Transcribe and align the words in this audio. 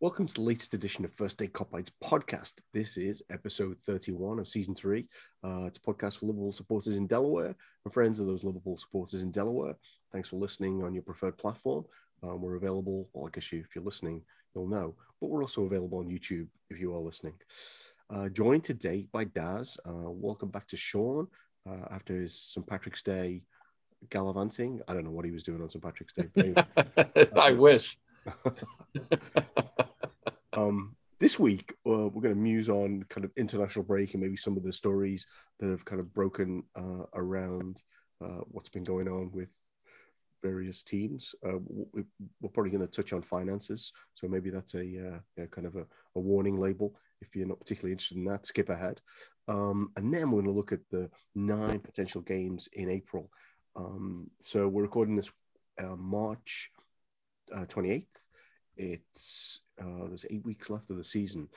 Welcome 0.00 0.28
to 0.28 0.34
the 0.34 0.42
latest 0.42 0.74
edition 0.74 1.04
of 1.04 1.12
First 1.12 1.38
Day 1.38 1.50
Bites 1.72 1.90
podcast. 2.04 2.60
This 2.72 2.96
is 2.96 3.20
episode 3.30 3.76
31 3.80 4.38
of 4.38 4.46
season 4.46 4.76
three. 4.76 5.08
Uh, 5.42 5.64
it's 5.66 5.78
a 5.78 5.80
podcast 5.80 6.18
for 6.18 6.26
Liverpool 6.26 6.52
supporters 6.52 6.94
in 6.94 7.08
Delaware 7.08 7.56
and 7.84 7.92
friends 7.92 8.20
of 8.20 8.28
those 8.28 8.44
Liverpool 8.44 8.76
supporters 8.76 9.24
in 9.24 9.32
Delaware. 9.32 9.74
Thanks 10.12 10.28
for 10.28 10.36
listening 10.36 10.84
on 10.84 10.94
your 10.94 11.02
preferred 11.02 11.36
platform. 11.36 11.84
Um, 12.22 12.40
we're 12.40 12.54
available, 12.54 13.08
well, 13.12 13.26
I 13.26 13.30
guess 13.30 13.50
you, 13.50 13.58
if 13.58 13.74
you're 13.74 13.82
listening, 13.82 14.22
you'll 14.54 14.68
know, 14.68 14.94
but 15.20 15.30
we're 15.30 15.42
also 15.42 15.64
available 15.64 15.98
on 15.98 16.08
YouTube 16.08 16.46
if 16.70 16.78
you 16.78 16.94
are 16.94 17.00
listening. 17.00 17.34
Uh, 18.08 18.28
joined 18.28 18.62
today 18.62 19.08
by 19.10 19.24
Daz. 19.24 19.78
Uh, 19.84 20.12
welcome 20.12 20.50
back 20.50 20.68
to 20.68 20.76
Sean 20.76 21.26
uh, 21.68 21.86
after 21.90 22.20
his 22.20 22.36
St. 22.40 22.64
Patrick's 22.64 23.02
Day 23.02 23.42
gallivanting. 24.10 24.80
I 24.86 24.94
don't 24.94 25.02
know 25.02 25.10
what 25.10 25.24
he 25.24 25.32
was 25.32 25.42
doing 25.42 25.60
on 25.60 25.70
St. 25.70 25.82
Patrick's 25.82 26.12
Day. 26.12 26.28
Anyway. 26.36 26.64
I 27.36 27.50
wish. 27.50 27.98
um, 30.58 30.96
this 31.20 31.38
week, 31.38 31.74
uh, 31.86 32.08
we're 32.08 32.22
going 32.22 32.34
to 32.34 32.40
muse 32.40 32.68
on 32.68 33.04
kind 33.08 33.24
of 33.24 33.32
international 33.36 33.84
break 33.84 34.14
and 34.14 34.22
maybe 34.22 34.36
some 34.36 34.56
of 34.56 34.62
the 34.62 34.72
stories 34.72 35.26
that 35.58 35.68
have 35.68 35.84
kind 35.84 36.00
of 36.00 36.12
broken 36.14 36.62
uh, 36.76 37.04
around 37.14 37.82
uh, 38.24 38.42
what's 38.48 38.68
been 38.68 38.84
going 38.84 39.08
on 39.08 39.30
with 39.32 39.52
various 40.42 40.82
teams. 40.82 41.34
Uh, 41.44 41.58
we, 41.92 42.02
are 42.44 42.48
probably 42.48 42.70
going 42.70 42.86
to 42.86 43.02
touch 43.02 43.12
on 43.12 43.22
finances, 43.22 43.92
so 44.14 44.28
maybe 44.28 44.50
that's 44.50 44.74
a, 44.74 45.20
uh, 45.40 45.46
kind 45.46 45.66
of 45.66 45.76
a, 45.76 45.84
a, 46.14 46.20
warning 46.20 46.60
label. 46.60 46.94
If 47.20 47.34
you're 47.34 47.48
not 47.48 47.58
particularly 47.58 47.92
interested 47.92 48.18
in 48.18 48.24
that, 48.26 48.46
skip 48.46 48.68
ahead. 48.68 49.00
Um, 49.48 49.90
and 49.96 50.14
then 50.14 50.30
we're 50.30 50.42
going 50.42 50.52
to 50.52 50.58
look 50.58 50.72
at 50.72 50.88
the 50.90 51.10
nine 51.34 51.80
potential 51.80 52.20
games 52.20 52.68
in 52.72 52.88
April. 52.88 53.30
Um, 53.74 54.30
so 54.38 54.68
we're 54.68 54.82
recording 54.82 55.16
this 55.16 55.32
uh, 55.82 55.96
March 55.96 56.70
28th. 57.52 58.04
It's 58.76 59.60
uh, 59.80 60.06
there's 60.06 60.26
eight 60.30 60.44
weeks 60.44 60.70
left 60.70 60.90
of 60.90 60.96
the 60.96 61.04
season. 61.04 61.48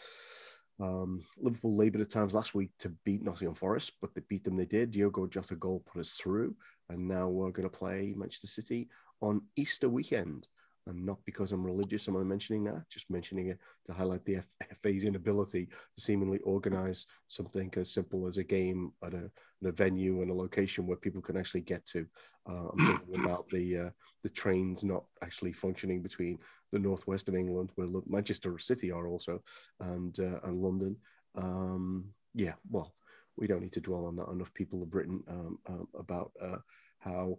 Um, 0.80 1.24
Liverpool 1.38 1.76
laboured 1.76 2.02
at 2.02 2.10
times 2.10 2.34
last 2.34 2.56
week 2.56 2.72
to 2.80 2.90
beat 3.06 3.24
Nottingham 3.24 3.56
Forest, 3.56 3.94
but 4.02 4.14
they 4.16 4.22
beat 4.28 4.44
them. 4.44 4.58
They 4.58 4.66
did. 4.66 4.92
Diogo 4.92 5.28
Jota 5.28 5.56
goal 5.56 5.84
put 5.86 6.00
us 6.00 6.14
through, 6.14 6.56
and 6.90 7.08
now 7.08 7.28
we're 7.28 7.52
going 7.52 7.70
to 7.70 7.78
play 7.78 8.14
Manchester 8.16 8.48
City 8.48 8.90
on 9.22 9.42
Easter 9.56 9.90
weekend 9.90 10.48
and 10.88 11.06
not 11.06 11.18
because 11.26 11.52
I'm 11.52 11.64
religious 11.64 12.08
am 12.08 12.18
I 12.18 12.24
mentioning 12.24 12.64
that, 12.66 12.90
just 12.90 13.10
mentioning 13.10 13.48
it 13.48 13.60
to 13.86 13.94
highlight 13.94 14.26
the 14.26 14.40
FA's 14.82 15.04
inability 15.04 15.68
to 15.68 16.02
seemingly 16.02 16.40
organize 16.40 17.06
something 17.28 17.72
as 17.78 17.94
simple 17.94 18.28
as 18.28 18.38
a 18.38 18.44
game 18.44 18.92
at 19.04 19.14
a, 19.14 19.30
a 19.64 19.72
venue 19.72 20.22
and 20.22 20.32
a 20.32 20.34
location 20.34 20.88
where 20.88 20.98
people 20.98 21.22
can 21.22 21.38
actually 21.38 21.62
get 21.62 21.86
to. 21.88 22.06
Uh, 22.50 22.70
I'm 22.72 22.78
talking 22.78 23.24
about 23.26 23.48
the 23.50 23.78
uh, 23.78 23.90
the 24.24 24.30
trains 24.30 24.84
not 24.84 25.04
actually 25.24 25.54
functioning 25.54 26.02
between 26.02 26.40
the 26.72 26.80
northwest 26.80 27.28
of 27.28 27.36
England, 27.36 27.72
where 27.76 27.88
Manchester 28.08 28.58
City 28.58 28.92
are 28.92 29.08
also, 29.08 29.42
and 29.80 30.20
uh, 30.20 30.40
and 30.44 30.62
London. 30.62 30.96
Um, 31.36 32.06
yeah, 32.34 32.54
well, 32.70 32.94
we 33.38 33.48
don't 33.48 33.62
need 33.62 33.74
to 33.74 33.82
dwell 33.82 34.06
on 34.06 34.16
that. 34.18 34.30
Enough 34.30 34.54
people 34.54 34.80
have 34.80 34.94
written 34.94 35.24
um, 35.28 35.60
um, 35.68 35.88
about 35.98 36.32
uh, 36.42 36.58
how 37.00 37.38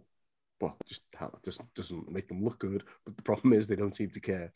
well, 0.61 0.77
just 0.85 1.01
just 1.43 1.61
doesn't 1.75 2.11
make 2.11 2.27
them 2.27 2.43
look 2.43 2.59
good. 2.59 2.83
But 3.05 3.17
the 3.17 3.23
problem 3.23 3.53
is 3.53 3.67
they 3.67 3.75
don't 3.75 3.95
seem 3.95 4.11
to 4.11 4.19
care. 4.19 4.51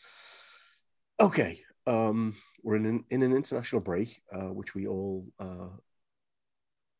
Okay, 1.19 1.59
um, 1.87 2.35
we're 2.61 2.75
in 2.75 2.85
an, 2.85 3.03
in 3.09 3.23
an 3.23 3.35
international 3.35 3.81
break, 3.81 4.21
uh, 4.31 4.53
which 4.53 4.75
we 4.75 4.87
all, 4.87 5.25
uh, 5.39 5.69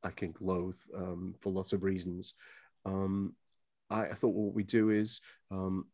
I 0.03 0.09
think, 0.09 0.37
loathe 0.39 0.79
um, 0.95 1.35
for 1.39 1.51
lots 1.51 1.73
of 1.73 1.83
reasons. 1.83 2.33
Um, 2.85 3.35
I, 3.89 4.05
I, 4.05 4.13
thought 4.13 4.33
what 4.33 4.55
we 4.55 4.63
do 4.63 4.89
is 4.89 5.21
um, 5.51 5.85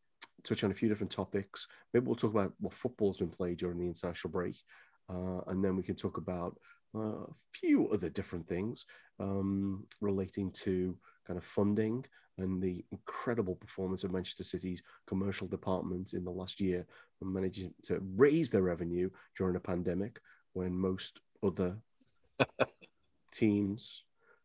touch 0.44 0.64
on 0.64 0.72
a 0.72 0.76
few 0.76 0.88
different 0.88 1.12
topics. 1.12 1.68
Maybe 1.94 2.06
we'll 2.06 2.16
talk 2.16 2.32
about 2.32 2.54
what 2.60 2.74
football's 2.74 3.18
been 3.18 3.30
played 3.30 3.58
during 3.58 3.80
the 3.80 3.88
international 3.88 4.32
break, 4.32 4.56
uh, 5.10 5.42
and 5.48 5.64
then 5.64 5.76
we 5.76 5.84
can 5.84 5.96
talk 5.96 6.18
about 6.18 6.58
a 6.96 7.26
few 7.52 7.90
other 7.90 8.10
different 8.10 8.48
things 8.48 8.86
um, 9.20 9.86
relating 10.02 10.52
to 10.52 10.98
kind 11.26 11.38
of 11.38 11.44
funding 11.44 12.06
and 12.38 12.62
the 12.62 12.84
incredible 12.92 13.56
performance 13.56 14.04
of 14.04 14.12
Manchester 14.12 14.44
City's 14.44 14.82
commercial 15.06 15.48
department 15.48 16.14
in 16.14 16.24
the 16.24 16.32
last 16.32 16.60
year, 16.60 16.86
managing 17.22 17.74
to 17.84 18.02
raise 18.16 18.50
their 18.50 18.64
revenue 18.64 19.10
during 19.38 19.56
a 19.56 19.60
pandemic 19.60 20.20
when 20.54 20.74
most 20.74 21.20
other 21.44 21.78
teams 23.32 24.04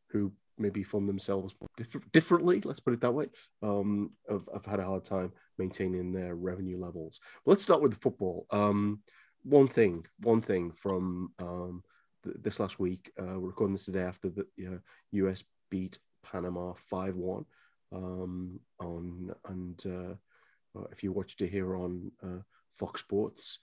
who 0.08 0.32
maybe 0.58 0.82
fund 0.82 1.08
themselves 1.08 1.54
diff- 1.76 2.12
differently, 2.12 2.60
let's 2.64 2.80
put 2.80 2.92
it 2.92 3.00
that 3.00 3.14
way, 3.14 3.28
um, 3.62 4.10
have, 4.28 4.48
have, 4.52 4.66
had 4.66 4.80
a 4.80 4.84
hard 4.84 5.04
time 5.04 5.32
maintaining 5.56 6.12
their 6.12 6.34
revenue 6.34 6.78
levels. 6.78 7.20
let's 7.46 7.62
start 7.62 7.80
with 7.80 8.00
football. 8.00 8.46
Um, 8.50 9.00
one 9.44 9.68
thing, 9.68 10.04
one 10.20 10.40
thing 10.40 10.72
from 10.72 11.32
um, 11.38 11.82
th- 12.24 12.36
this 12.40 12.60
last 12.60 12.78
week, 12.78 13.12
uh, 13.20 13.38
we're 13.38 13.48
recording 13.48 13.74
this 13.74 13.86
today 13.86 14.02
after 14.02 14.30
the 14.30 14.80
US 15.12 15.44
beat 15.70 15.98
Panama 16.22 16.72
5 16.90 17.16
1 17.16 17.44
um, 17.92 18.60
on 18.80 19.34
and 19.48 19.82
uh, 19.86 20.14
uh, 20.78 20.84
if 20.92 21.02
you 21.02 21.12
watched 21.12 21.40
it 21.42 21.48
here 21.48 21.76
on 21.76 22.10
uh, 22.22 22.42
Fox 22.74 23.00
Sports, 23.00 23.60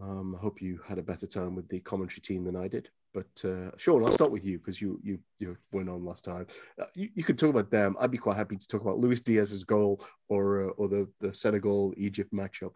um, 0.00 0.34
I 0.34 0.38
hope 0.38 0.60
you 0.60 0.80
had 0.86 0.98
a 0.98 1.02
better 1.02 1.26
time 1.26 1.54
with 1.54 1.68
the 1.68 1.80
commentary 1.80 2.20
team 2.20 2.44
than 2.44 2.56
I 2.56 2.68
did. 2.68 2.88
But 3.14 3.48
uh, 3.48 3.70
Sean, 3.78 4.04
I'll 4.04 4.12
start 4.12 4.30
with 4.30 4.44
you 4.44 4.58
because 4.58 4.80
you 4.80 5.00
you 5.02 5.18
you 5.38 5.56
went 5.72 5.88
on 5.88 6.04
last 6.04 6.24
time. 6.24 6.46
Uh, 6.78 6.84
you, 6.94 7.08
you 7.14 7.24
could 7.24 7.38
talk 7.38 7.48
about 7.48 7.70
them. 7.70 7.96
I'd 7.98 8.10
be 8.10 8.18
quite 8.18 8.36
happy 8.36 8.56
to 8.56 8.68
talk 8.68 8.82
about 8.82 8.98
Luis 8.98 9.20
Diaz's 9.20 9.64
goal 9.64 10.04
or 10.28 10.68
uh, 10.68 10.72
or 10.76 10.88
the 10.88 11.08
the 11.20 11.32
Senegal 11.32 11.94
Egypt 11.96 12.32
matchup. 12.34 12.74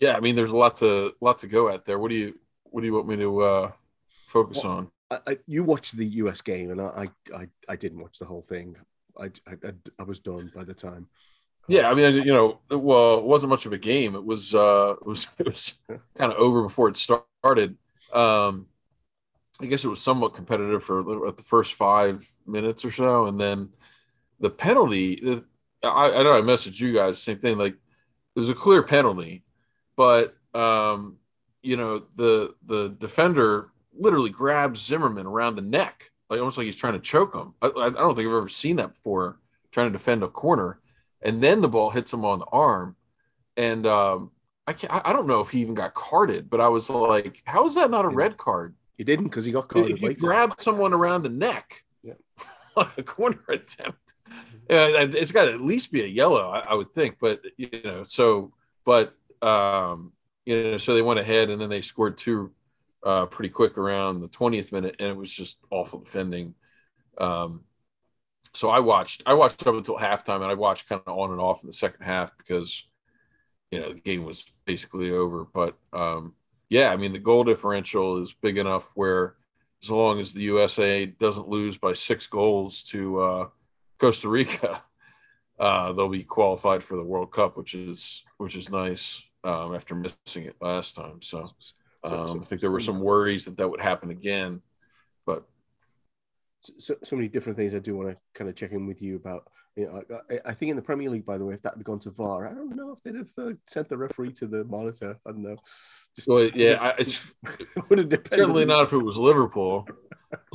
Yeah, 0.00 0.16
I 0.16 0.20
mean, 0.20 0.36
there's 0.36 0.50
a 0.50 0.56
lot 0.56 0.76
to 0.76 1.12
lot 1.20 1.38
to 1.38 1.46
go 1.46 1.68
at 1.68 1.84
there. 1.84 1.98
What 1.98 2.08
do 2.08 2.16
you 2.16 2.38
what 2.64 2.80
do 2.80 2.86
you 2.86 2.94
want 2.94 3.08
me 3.08 3.16
to 3.16 3.40
uh, 3.40 3.72
focus 4.26 4.62
well, 4.64 4.72
on? 4.72 4.90
I, 5.10 5.38
you 5.46 5.64
watched 5.64 5.96
the 5.96 6.06
US 6.06 6.40
game, 6.40 6.70
and 6.70 6.80
I, 6.80 7.08
I, 7.34 7.48
I 7.68 7.76
didn't 7.76 8.00
watch 8.00 8.18
the 8.18 8.24
whole 8.24 8.42
thing. 8.42 8.76
I, 9.18 9.30
I, 9.46 9.72
I 9.98 10.02
was 10.02 10.18
done 10.18 10.50
by 10.54 10.64
the 10.64 10.74
time. 10.74 11.06
Yeah, 11.68 11.90
I 11.90 11.94
mean, 11.94 12.14
you 12.14 12.32
know, 12.32 12.60
well, 12.70 13.18
it 13.18 13.24
wasn't 13.24 13.50
much 13.50 13.64
of 13.64 13.72
a 13.72 13.78
game. 13.78 14.14
It 14.14 14.24
was, 14.24 14.54
uh, 14.54 14.94
it 15.00 15.06
was, 15.06 15.28
it 15.38 15.46
was 15.46 15.78
kind 16.16 16.32
of 16.32 16.38
over 16.38 16.62
before 16.62 16.88
it 16.88 16.96
started. 16.96 17.76
Um, 18.12 18.66
I 19.60 19.66
guess 19.66 19.84
it 19.84 19.88
was 19.88 20.00
somewhat 20.00 20.34
competitive 20.34 20.82
for 20.82 21.28
at 21.28 21.36
the 21.36 21.44
first 21.44 21.74
five 21.74 22.28
minutes 22.46 22.84
or 22.84 22.90
so, 22.90 23.26
and 23.26 23.40
then 23.40 23.70
the 24.40 24.50
penalty. 24.50 25.42
I, 25.82 26.12
I 26.12 26.22
know 26.22 26.36
I 26.36 26.40
messaged 26.40 26.80
you 26.80 26.92
guys 26.92 27.22
same 27.22 27.38
thing. 27.38 27.56
Like, 27.56 27.76
there's 28.34 28.48
a 28.48 28.54
clear 28.54 28.82
penalty, 28.82 29.44
but 29.96 30.36
um, 30.54 31.16
you 31.62 31.76
know, 31.76 32.02
the 32.16 32.54
the 32.66 32.94
defender 32.98 33.70
literally 33.96 34.30
grabs 34.30 34.84
Zimmerman 34.84 35.26
around 35.26 35.56
the 35.56 35.62
neck, 35.62 36.10
like 36.28 36.38
almost 36.38 36.58
like 36.58 36.66
he's 36.66 36.76
trying 36.76 36.94
to 36.94 37.00
choke 37.00 37.34
him. 37.34 37.54
I, 37.62 37.68
I 37.68 37.90
don't 37.90 38.14
think 38.14 38.28
I've 38.28 38.34
ever 38.34 38.48
seen 38.48 38.76
that 38.76 38.94
before, 38.94 39.38
trying 39.72 39.88
to 39.88 39.98
defend 39.98 40.22
a 40.22 40.28
corner, 40.28 40.80
and 41.22 41.42
then 41.42 41.60
the 41.60 41.68
ball 41.68 41.90
hits 41.90 42.12
him 42.12 42.24
on 42.24 42.38
the 42.38 42.46
arm, 42.46 42.96
and 43.56 43.86
um, 43.86 44.30
I 44.66 44.72
can't, 44.72 44.92
I 45.06 45.12
don't 45.12 45.26
know 45.26 45.40
if 45.40 45.50
he 45.50 45.60
even 45.60 45.74
got 45.74 45.94
carded, 45.94 46.48
but 46.48 46.60
I 46.60 46.68
was 46.68 46.88
like, 46.88 47.42
how 47.44 47.66
is 47.66 47.74
that 47.74 47.90
not 47.90 48.04
a 48.04 48.08
red 48.08 48.36
card? 48.36 48.74
He 48.96 49.04
didn't 49.04 49.26
because 49.26 49.44
he 49.44 49.52
got 49.52 49.68
carded. 49.68 49.98
He, 49.98 50.08
he 50.08 50.14
grabbed 50.14 50.60
someone 50.60 50.92
around 50.92 51.22
the 51.22 51.28
neck 51.28 51.84
yeah. 52.02 52.14
on 52.76 52.90
a 52.96 53.02
corner 53.02 53.40
attempt. 53.48 54.14
Yeah, 54.70 54.86
it's 55.12 55.32
got 55.32 55.44
to 55.46 55.52
at 55.52 55.60
least 55.60 55.92
be 55.92 56.02
a 56.02 56.06
yellow, 56.06 56.48
I, 56.48 56.60
I 56.60 56.74
would 56.74 56.94
think. 56.94 57.16
But 57.20 57.42
you 57.58 57.68
know, 57.84 58.04
so 58.04 58.52
but 58.84 59.14
um, 59.44 60.12
you 60.46 60.62
know, 60.62 60.76
so 60.76 60.94
they 60.94 61.02
went 61.02 61.20
ahead 61.20 61.50
and 61.50 61.60
then 61.60 61.68
they 61.68 61.80
scored 61.80 62.16
two 62.16 62.52
uh, 63.04 63.26
pretty 63.26 63.50
quick 63.50 63.76
around 63.76 64.20
the 64.20 64.28
20th 64.28 64.72
minute, 64.72 64.96
and 64.98 65.08
it 65.08 65.16
was 65.16 65.32
just 65.32 65.58
awful 65.70 66.00
defending. 66.00 66.54
Um, 67.18 67.64
so 68.54 68.70
I 68.70 68.80
watched 68.80 69.22
I 69.26 69.34
watched 69.34 69.66
up 69.66 69.74
until 69.74 69.98
halftime, 69.98 70.36
and 70.36 70.44
I 70.50 70.54
watched 70.54 70.88
kind 70.88 71.02
of 71.06 71.18
on 71.18 71.32
and 71.32 71.40
off 71.40 71.62
in 71.62 71.66
the 71.66 71.72
second 71.72 72.04
half 72.04 72.36
because 72.38 72.84
you 73.70 73.80
know 73.80 73.92
the 73.92 74.00
game 74.00 74.24
was 74.24 74.44
basically 74.64 75.10
over. 75.10 75.44
But 75.44 75.76
um, 75.92 76.34
yeah, 76.68 76.90
I 76.90 76.96
mean 76.96 77.12
the 77.12 77.18
goal 77.18 77.44
differential 77.44 78.22
is 78.22 78.32
big 78.32 78.58
enough 78.58 78.92
where 78.94 79.34
as 79.82 79.90
long 79.90 80.20
as 80.20 80.32
the 80.32 80.42
USA 80.42 81.04
doesn't 81.04 81.48
lose 81.48 81.76
by 81.76 81.92
six 81.92 82.26
goals 82.26 82.82
to 82.84 83.20
uh, 83.20 83.48
Costa 83.98 84.28
Rica, 84.28 84.82
uh, 85.58 85.92
they'll 85.92 86.08
be 86.08 86.22
qualified 86.22 86.82
for 86.82 86.96
the 86.96 87.04
World 87.04 87.32
Cup, 87.32 87.56
which 87.56 87.74
is 87.74 88.24
which 88.38 88.56
is 88.56 88.70
nice 88.70 89.22
um, 89.44 89.74
after 89.74 89.94
missing 89.94 90.44
it 90.44 90.56
last 90.60 90.94
time. 90.94 91.20
So 91.22 91.48
um, 92.02 92.40
I 92.40 92.44
think 92.44 92.60
there 92.60 92.70
were 92.70 92.80
some 92.80 93.00
worries 93.00 93.44
that 93.44 93.56
that 93.58 93.68
would 93.68 93.80
happen 93.80 94.10
again, 94.10 94.60
but 95.26 95.44
so, 96.78 96.96
so 97.02 97.16
many 97.16 97.28
different 97.28 97.58
things 97.58 97.74
I 97.74 97.78
do 97.78 97.96
want 97.96 98.10
to 98.10 98.16
kind 98.34 98.48
of 98.48 98.56
check 98.56 98.72
in 98.72 98.86
with 98.86 99.02
you 99.02 99.16
about. 99.16 99.48
You 99.76 99.86
know, 99.86 100.18
I, 100.30 100.50
I, 100.50 100.54
think 100.54 100.70
in 100.70 100.76
the 100.76 100.82
Premier 100.82 101.10
League, 101.10 101.26
by 101.26 101.36
the 101.36 101.44
way, 101.44 101.54
if 101.54 101.62
that 101.62 101.74
had 101.74 101.82
gone 101.82 101.98
to 102.00 102.10
VAR, 102.10 102.46
I 102.46 102.52
don't 102.54 102.76
know 102.76 102.92
if 102.92 103.02
they'd 103.02 103.16
have 103.16 103.26
uh, 103.36 103.54
sent 103.66 103.88
the 103.88 103.98
referee 103.98 104.30
to 104.34 104.46
the 104.46 104.64
monitor. 104.66 105.18
I 105.26 105.32
don't 105.32 105.42
know. 105.42 105.56
Just 106.14 106.28
well, 106.28 106.44
yeah, 106.54 106.74
I, 106.80 106.94
it's 106.98 107.22
would 107.88 107.98
have 107.98 108.22
certainly 108.32 108.64
not 108.64 108.84
if 108.84 108.92
it 108.92 108.98
was 108.98 109.16
Liverpool. 109.16 109.88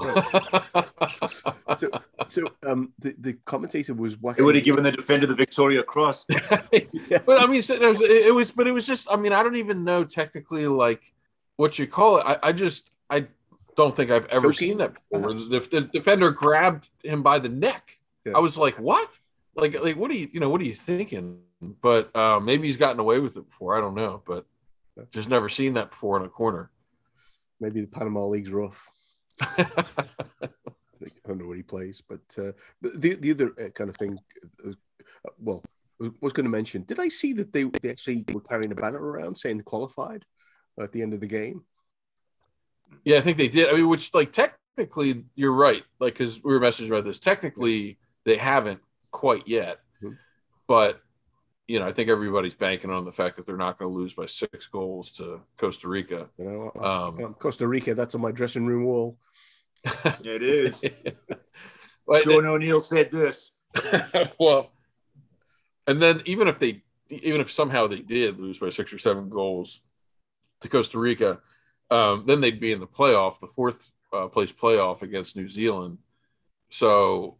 so, 1.77 1.89
so 2.27 2.43
um, 2.65 2.93
the, 2.99 3.15
the 3.19 3.33
commentator 3.45 3.93
was 3.93 4.13
They 4.15 4.19
waxing. 4.21 4.45
would 4.45 4.55
have 4.55 4.63
given 4.63 4.83
the 4.83 4.91
defender 4.91 5.27
the 5.27 5.35
Victoria 5.35 5.83
Cross. 5.83 6.25
but 6.29 7.43
I 7.43 7.47
mean, 7.47 7.61
so, 7.61 7.77
no, 7.77 7.91
it, 8.01 8.27
it 8.27 8.33
was, 8.33 8.51
but 8.51 8.67
it 8.67 8.71
was 8.71 8.85
just. 8.85 9.07
I 9.11 9.15
mean, 9.15 9.33
I 9.33 9.43
don't 9.43 9.55
even 9.55 9.83
know 9.83 10.03
technically 10.03 10.67
like 10.67 11.13
what 11.57 11.77
you 11.79 11.87
call 11.87 12.17
it. 12.17 12.23
I, 12.25 12.37
I 12.43 12.51
just, 12.51 12.89
I 13.09 13.27
don't 13.75 13.95
think 13.95 14.11
I've 14.11 14.25
ever 14.27 14.51
Choking, 14.51 14.69
seen 14.69 14.77
that 14.79 14.93
before. 14.93 15.19
Where 15.27 15.37
perhaps? 15.49 15.67
the, 15.67 15.81
the 15.81 15.87
defender 15.87 16.31
grabbed 16.31 16.89
him 17.03 17.23
by 17.23 17.39
the 17.39 17.49
neck. 17.49 17.97
Yeah. 18.25 18.33
I 18.35 18.39
was 18.39 18.57
like, 18.57 18.77
what? 18.79 19.09
Like, 19.55 19.81
like, 19.81 19.97
what 19.97 20.11
are 20.11 20.15
you, 20.15 20.29
you 20.31 20.39
know, 20.39 20.49
what 20.49 20.61
are 20.61 20.65
you 20.65 20.73
thinking? 20.73 21.39
But 21.81 22.15
uh, 22.15 22.39
maybe 22.39 22.67
he's 22.67 22.77
gotten 22.77 22.99
away 22.99 23.19
with 23.19 23.35
it 23.35 23.49
before. 23.49 23.77
I 23.77 23.81
don't 23.81 23.95
know, 23.95 24.21
but 24.25 24.45
just 25.11 25.29
never 25.29 25.49
seen 25.49 25.73
that 25.73 25.91
before 25.91 26.17
in 26.17 26.25
a 26.25 26.29
corner. 26.29 26.71
Maybe 27.59 27.81
the 27.81 27.87
Panama 27.87 28.25
League's 28.25 28.51
rough. 28.51 28.89
I 31.01 31.27
don't 31.27 31.37
know 31.39 31.47
where 31.47 31.57
he 31.57 31.63
plays, 31.63 32.01
but 32.01 32.21
uh, 32.37 32.51
the 32.81 33.15
the 33.15 33.31
other 33.31 33.53
uh, 33.59 33.69
kind 33.69 33.89
of 33.89 33.97
thing, 33.97 34.17
uh, 34.65 34.71
well, 35.39 35.63
I 36.01 36.09
was 36.21 36.33
going 36.33 36.45
to 36.45 36.49
mention. 36.49 36.83
Did 36.83 36.99
I 36.99 37.09
see 37.09 37.33
that 37.33 37.51
they, 37.53 37.63
they 37.63 37.89
actually 37.89 38.25
were 38.31 38.41
carrying 38.41 38.71
a 38.71 38.75
banner 38.75 39.01
around 39.01 39.37
saying 39.37 39.61
qualified 39.61 40.25
at 40.79 40.91
the 40.91 41.01
end 41.01 41.13
of 41.13 41.19
the 41.19 41.27
game? 41.27 41.63
Yeah, 43.03 43.17
I 43.17 43.21
think 43.21 43.37
they 43.37 43.47
did. 43.47 43.69
I 43.69 43.73
mean, 43.73 43.87
which 43.87 44.13
like 44.13 44.31
technically, 44.31 45.25
you're 45.35 45.53
right. 45.53 45.83
Like, 45.99 46.13
because 46.13 46.43
we 46.43 46.53
were 46.53 46.59
messaging 46.59 46.87
about 46.87 47.05
this. 47.05 47.19
Technically, 47.19 47.97
they 48.25 48.37
haven't 48.37 48.79
quite 49.11 49.47
yet, 49.47 49.79
Mhm. 50.01 50.17
but 50.67 51.01
you 51.67 51.79
know, 51.79 51.85
I 51.85 51.93
think 51.93 52.09
everybody's 52.09 52.55
banking 52.55 52.89
on 52.89 53.05
the 53.05 53.11
fact 53.11 53.37
that 53.37 53.45
they're 53.45 53.55
not 53.55 53.77
going 53.77 53.91
to 53.91 53.95
lose 53.95 54.15
by 54.15 54.25
six 54.25 54.65
goals 54.65 55.11
to 55.11 55.39
Costa 55.55 55.87
Rica. 55.87 56.27
You 56.39 56.45
know, 56.45 56.71
Um, 56.83 57.23
um, 57.23 57.33
Costa 57.35 57.67
Rica. 57.67 57.93
That's 57.93 58.15
on 58.15 58.21
my 58.21 58.31
dressing 58.31 58.65
room 58.65 58.85
wall. 58.85 59.19
It 59.85 60.43
is. 60.43 60.83
But- 62.07 62.23
Sean 62.23 62.45
O'Neill 62.47 62.79
said 62.79 63.11
this. 63.11 63.51
well, 64.39 64.71
and 65.85 66.01
then 66.01 66.23
even 66.25 66.47
if 66.47 66.57
they, 66.57 66.81
even 67.09 67.39
if 67.39 67.51
somehow 67.51 67.85
they 67.85 67.99
did 67.99 68.39
lose 68.39 68.57
by 68.57 68.69
six 68.69 68.91
or 68.91 68.97
seven 68.97 69.29
goals 69.29 69.81
to 70.61 70.69
Costa 70.69 70.97
Rica, 70.97 71.37
um, 71.91 72.23
then 72.25 72.41
they'd 72.41 72.59
be 72.59 72.71
in 72.71 72.79
the 72.79 72.87
playoff, 72.87 73.39
the 73.39 73.45
fourth 73.45 73.91
uh, 74.11 74.27
place 74.27 74.51
playoff 74.51 75.03
against 75.03 75.35
New 75.35 75.47
Zealand. 75.47 75.99
So, 76.71 77.37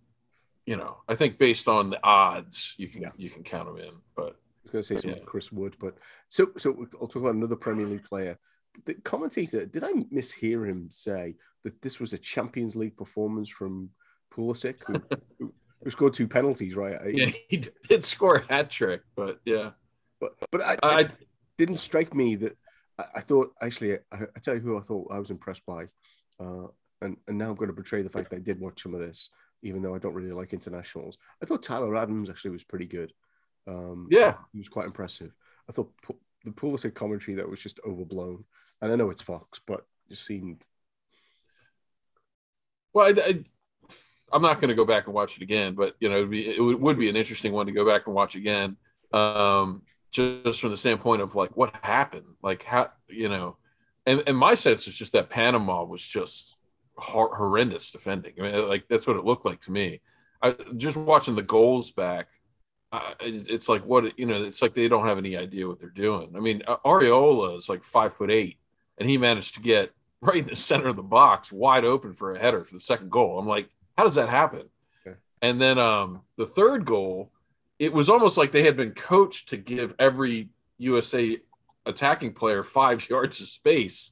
you 0.68 0.78
know, 0.78 0.98
I 1.08 1.16
think 1.16 1.40
based 1.40 1.68
on 1.68 1.90
the 1.90 2.00
odds, 2.04 2.76
you 2.78 2.88
can 2.90 3.02
Yeah. 3.02 3.10
you 3.18 3.32
can 3.32 3.42
count 3.44 3.68
them 3.68 3.84
in. 3.84 3.94
But 4.16 4.24
I 4.24 4.62
was 4.64 4.72
going 4.72 4.82
to 4.82 4.84
say 4.84 4.96
something 4.98 5.20
Yeah. 5.20 5.26
Chris 5.26 5.52
Wood, 5.52 5.78
but 5.80 5.98
so 6.28 6.52
so 6.58 6.88
I'll 7.02 7.08
talk 7.08 7.24
about 7.24 7.34
another 7.34 7.56
Premier 7.56 7.88
League 7.88 8.04
player. 8.04 8.38
The 8.86 8.94
commentator, 8.96 9.66
did 9.66 9.84
I 9.84 9.92
mishear 10.14 10.68
him 10.68 10.88
say 10.92 11.36
that 11.64 11.82
this 11.82 12.00
was 12.00 12.14
a 12.14 12.18
Champions 12.18 12.76
League 12.76 12.96
performance 12.98 13.50
from 13.50 13.90
Pulisic, 14.34 14.76
who, 14.88 15.02
who, 15.40 15.54
who 15.84 15.90
scored 15.90 16.14
two 16.14 16.28
penalties, 16.28 16.76
right? 16.76 16.96
I- 17.04 17.08
yeah, 17.10 17.32
he 17.48 17.58
did 17.58 18.04
score 18.06 18.38
a 18.38 18.48
hat 18.48 18.70
trick. 18.70 19.02
But 19.16 19.40
yeah, 19.46 19.72
But 20.20 20.34
but 20.52 20.62
I, 20.62 20.78
I, 20.84 21.00
it 21.02 21.12
didn't 21.58 21.78
strike 21.78 22.14
me 22.14 22.36
that 22.38 22.58
I, 22.98 23.06
I 23.16 23.22
thought 23.22 23.54
actually 23.62 23.96
I, 23.96 24.00
I 24.36 24.40
tell 24.42 24.56
you 24.56 24.62
who 24.62 24.78
I 24.78 24.82
thought 24.82 25.08
I 25.12 25.20
was 25.20 25.32
impressed 25.32 25.66
by, 25.66 25.86
uh, 26.40 26.68
and 27.02 27.18
and 27.28 27.38
now 27.38 27.50
I'm 27.50 27.56
going 27.56 27.70
to 27.70 27.74
betray 27.82 28.02
the 28.02 28.10
fact 28.10 28.30
that 28.30 28.38
I 28.38 28.40
did 28.40 28.60
watch 28.60 28.84
some 28.84 28.94
of 28.94 29.00
this, 29.00 29.30
even 29.64 29.82
though 29.82 29.96
I 29.96 30.00
don't 30.00 30.14
really 30.14 30.32
like 30.32 30.54
internationals. 30.54 31.18
I 31.42 31.46
thought 31.46 31.64
Tyler 31.64 31.96
Adams 31.96 32.30
actually 32.30 32.52
was 32.52 32.64
pretty 32.64 32.86
good. 32.86 33.14
Um, 33.68 34.08
yeah, 34.10 34.36
he 34.54 34.60
was 34.60 34.70
quite 34.70 34.86
impressive. 34.88 35.34
I 35.70 35.72
thought 35.72 35.92
the 36.44 36.52
Pulisic 36.52 36.94
commentary 36.94 37.36
that 37.36 37.50
was 37.50 37.62
just 37.62 37.80
overblown, 37.86 38.44
and 38.82 38.92
I 38.92 38.96
know 38.96 39.10
it's 39.10 39.22
Fox, 39.22 39.60
but 39.66 39.86
it 40.10 40.18
seemed 40.18 40.64
Well, 42.94 43.14
I, 43.16 43.44
I'm 44.32 44.42
not 44.42 44.60
going 44.60 44.70
to 44.70 44.76
go 44.76 44.86
back 44.86 45.06
and 45.06 45.14
watch 45.14 45.36
it 45.36 45.44
again, 45.44 45.76
but 45.76 45.96
you 46.00 46.10
know, 46.10 46.18
it'd 46.18 46.30
be, 46.30 46.48
it 46.48 46.62
would, 46.62 46.98
be 46.98 47.10
an 47.10 47.16
interesting 47.16 47.52
one 47.52 47.66
to 47.66 47.72
go 47.72 47.86
back 47.86 48.04
and 48.06 48.16
watch 48.16 48.36
again, 48.36 48.78
um, 49.14 49.84
just 50.12 50.60
from 50.60 50.72
the 50.72 50.78
standpoint 50.78 51.22
of 51.22 51.36
like 51.36 51.56
what 51.56 51.74
happened, 51.82 52.26
like 52.42 52.64
how 52.64 52.90
you 53.08 53.30
know, 53.30 53.58
and 54.06 54.24
and 54.28 54.38
my 54.38 54.56
sense 54.56 54.88
is 54.88 54.94
just 54.94 55.14
that 55.14 55.30
Panama 55.30 55.84
was 55.84 56.06
just 56.06 56.58
hor- 56.96 57.36
horrendous 57.36 57.92
defending. 57.92 58.34
I 58.40 58.42
mean, 58.42 58.68
like 58.68 58.88
that's 58.90 59.08
what 59.08 59.18
it 59.18 59.26
looked 59.26 59.46
like 59.46 59.62
to 59.62 59.72
me. 59.72 60.02
I 60.42 60.56
just 60.78 60.98
watching 60.98 61.36
the 61.36 61.42
goals 61.42 61.92
back. 61.92 62.28
Uh, 62.92 63.14
it's 63.20 63.70
like 63.70 63.84
what 63.86 64.18
you 64.18 64.26
know. 64.26 64.42
It's 64.44 64.62
like 64.62 64.74
they 64.74 64.88
don't 64.88 65.06
have 65.06 65.20
any 65.20 65.38
idea 65.38 65.68
what 65.68 65.80
they're 65.80 65.90
doing. 65.90 66.34
I 66.36 66.40
mean, 66.40 66.64
Arriola 66.68 67.58
is 67.58 67.70
like 67.70 67.84
five 67.84 68.14
foot 68.14 68.32
eight, 68.32 68.58
and 68.98 69.08
he 69.08 69.18
managed 69.18 69.56
to 69.56 69.62
get 69.62 69.92
right 70.22 70.38
in 70.38 70.48
the 70.48 70.56
center 70.56 70.88
of 70.88 70.96
the 70.96 71.04
box, 71.04 71.52
wide 71.52 71.86
open 71.86 72.14
for 72.14 72.34
a 72.34 72.40
header 72.40 72.64
for 72.64 72.74
the 72.74 72.80
second 72.80 73.12
goal. 73.12 73.40
I'm 73.40 73.48
like, 73.48 73.70
how 73.98 74.04
does 74.04 74.16
that 74.16 74.30
happen? 74.30 74.64
Okay. 75.06 75.18
And 75.42 75.62
then 75.62 75.78
um, 75.78 76.22
the 76.38 76.46
third 76.46 76.84
goal, 76.86 77.32
it 77.78 77.94
was 77.94 78.10
almost 78.10 78.38
like 78.38 78.52
they 78.52 78.64
had 78.66 78.76
been 78.76 78.92
coached 78.92 79.50
to 79.50 79.58
give 79.58 79.94
every 80.00 80.50
USA 80.80 81.38
attacking 81.86 82.34
player 82.34 82.64
five 82.64 83.08
yards 83.10 83.40
of 83.40 83.48
space. 83.48 84.12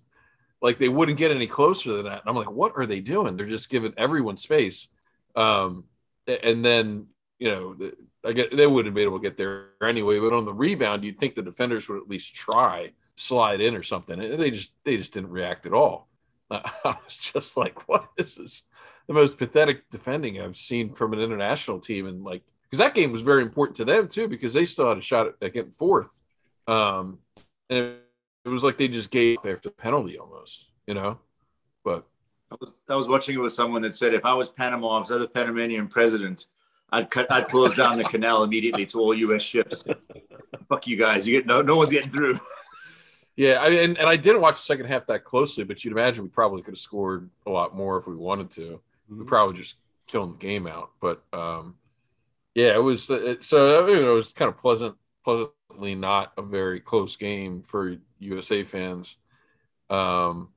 Like 0.61 0.79
they 0.79 0.89
wouldn't 0.89 1.17
get 1.17 1.31
any 1.31 1.47
closer 1.47 1.93
than 1.93 2.05
that. 2.05 2.21
And 2.21 2.29
I'm 2.29 2.35
like, 2.35 2.51
what 2.51 2.73
are 2.75 2.85
they 2.85 2.99
doing? 2.99 3.37
They're 3.37 3.45
just 3.45 3.69
giving 3.69 3.93
everyone 3.97 4.37
space. 4.37 4.87
Um, 5.35 5.85
and 6.27 6.65
then, 6.65 7.07
you 7.39 7.49
know, 7.49 7.91
I 8.25 8.33
get 8.33 8.55
they 8.55 8.67
wouldn't 8.67 8.87
have 8.87 8.95
been 8.95 9.03
able 9.03 9.19
to 9.19 9.23
get 9.23 9.37
there 9.37 9.69
anyway. 9.83 10.19
But 10.19 10.33
on 10.33 10.45
the 10.45 10.53
rebound, 10.53 11.03
you'd 11.03 11.19
think 11.19 11.35
the 11.35 11.41
defenders 11.41 11.87
would 11.87 12.01
at 12.01 12.09
least 12.09 12.33
try 12.33 12.93
slide 13.15 13.61
in 13.61 13.75
or 13.75 13.83
something. 13.83 14.19
And 14.19 14.39
They 14.39 14.51
just 14.51 14.71
they 14.83 14.97
just 14.97 15.13
didn't 15.13 15.31
react 15.31 15.65
at 15.65 15.73
all. 15.73 16.09
I 16.51 16.63
was 16.83 17.17
just 17.17 17.57
like, 17.57 17.87
what 17.87 18.07
is 18.17 18.35
This 18.35 18.63
the 19.07 19.13
most 19.13 19.37
pathetic 19.37 19.89
defending 19.89 20.39
I've 20.39 20.55
seen 20.55 20.93
from 20.93 21.13
an 21.13 21.19
international 21.19 21.79
team, 21.79 22.07
and 22.07 22.23
like 22.23 22.43
because 22.63 22.79
that 22.79 22.93
game 22.93 23.11
was 23.11 23.21
very 23.21 23.41
important 23.41 23.77
to 23.77 23.85
them 23.85 24.07
too, 24.07 24.27
because 24.27 24.53
they 24.53 24.65
still 24.65 24.89
had 24.89 24.97
a 24.97 25.01
shot 25.01 25.27
at, 25.27 25.53
getting 25.53 25.71
fourth. 25.71 26.17
Um, 26.67 27.19
and 27.69 27.79
it, 27.79 28.03
it 28.45 28.49
was 28.49 28.63
like 28.63 28.77
they 28.77 28.89
just 28.89 29.09
gave 29.09 29.37
up 29.37 29.45
after 29.45 29.69
the 29.69 29.75
penalty 29.75 30.17
almost, 30.17 30.69
you 30.85 30.93
know. 30.93 31.19
But 31.85 32.05
I 32.51 32.55
was, 32.59 32.73
I 32.89 32.95
was 32.95 33.07
watching 33.07 33.35
it 33.35 33.39
with 33.39 33.53
someone 33.53 33.81
that 33.83 33.95
said 33.95 34.13
if 34.13 34.25
I 34.25 34.33
was 34.33 34.49
Panama, 34.49 34.89
I 34.89 34.99
was 34.99 35.09
the 35.09 35.27
Panamanian 35.27 35.87
president, 35.87 36.47
I'd 36.89 37.09
cut, 37.09 37.31
I'd 37.31 37.47
close 37.49 37.75
down 37.75 37.97
the 37.97 38.03
canal 38.05 38.43
immediately 38.43 38.85
to 38.87 38.99
all 38.99 39.13
U.S. 39.13 39.43
ships. 39.43 39.83
Fuck 40.69 40.87
you 40.87 40.97
guys, 40.97 41.27
you 41.27 41.37
get 41.37 41.45
no, 41.45 41.61
no 41.61 41.75
one's 41.75 41.91
getting 41.91 42.11
through. 42.11 42.39
yeah, 43.35 43.61
I 43.61 43.69
and, 43.69 43.97
and 43.97 44.07
I 44.07 44.15
didn't 44.15 44.41
watch 44.41 44.55
the 44.55 44.61
second 44.61 44.85
half 44.85 45.07
that 45.07 45.23
closely, 45.23 45.63
but 45.63 45.83
you'd 45.83 45.91
imagine 45.91 46.23
we 46.23 46.29
probably 46.29 46.61
could 46.61 46.73
have 46.73 46.79
scored 46.79 47.29
a 47.45 47.49
lot 47.49 47.75
more 47.75 47.97
if 47.97 48.07
we 48.07 48.15
wanted 48.15 48.51
to. 48.51 48.81
We 49.09 49.23
probably 49.25 49.57
just 49.57 49.75
killing 50.07 50.31
the 50.31 50.37
game 50.37 50.67
out. 50.67 50.91
But 51.01 51.23
um, 51.33 51.75
yeah, 52.55 52.73
it 52.73 52.81
was 52.81 53.09
it, 53.09 53.43
so 53.43 53.87
you 53.87 54.01
know, 54.01 54.11
it 54.11 54.15
was 54.15 54.33
kind 54.33 54.49
of 54.49 54.57
pleasant, 54.57 54.95
pleasantly 55.23 55.95
not 55.95 56.33
a 56.37 56.41
very 56.41 56.79
close 56.79 57.15
game 57.15 57.61
for 57.61 57.97
USA 58.19 58.63
fans. 58.63 59.15
Um, 59.89 60.49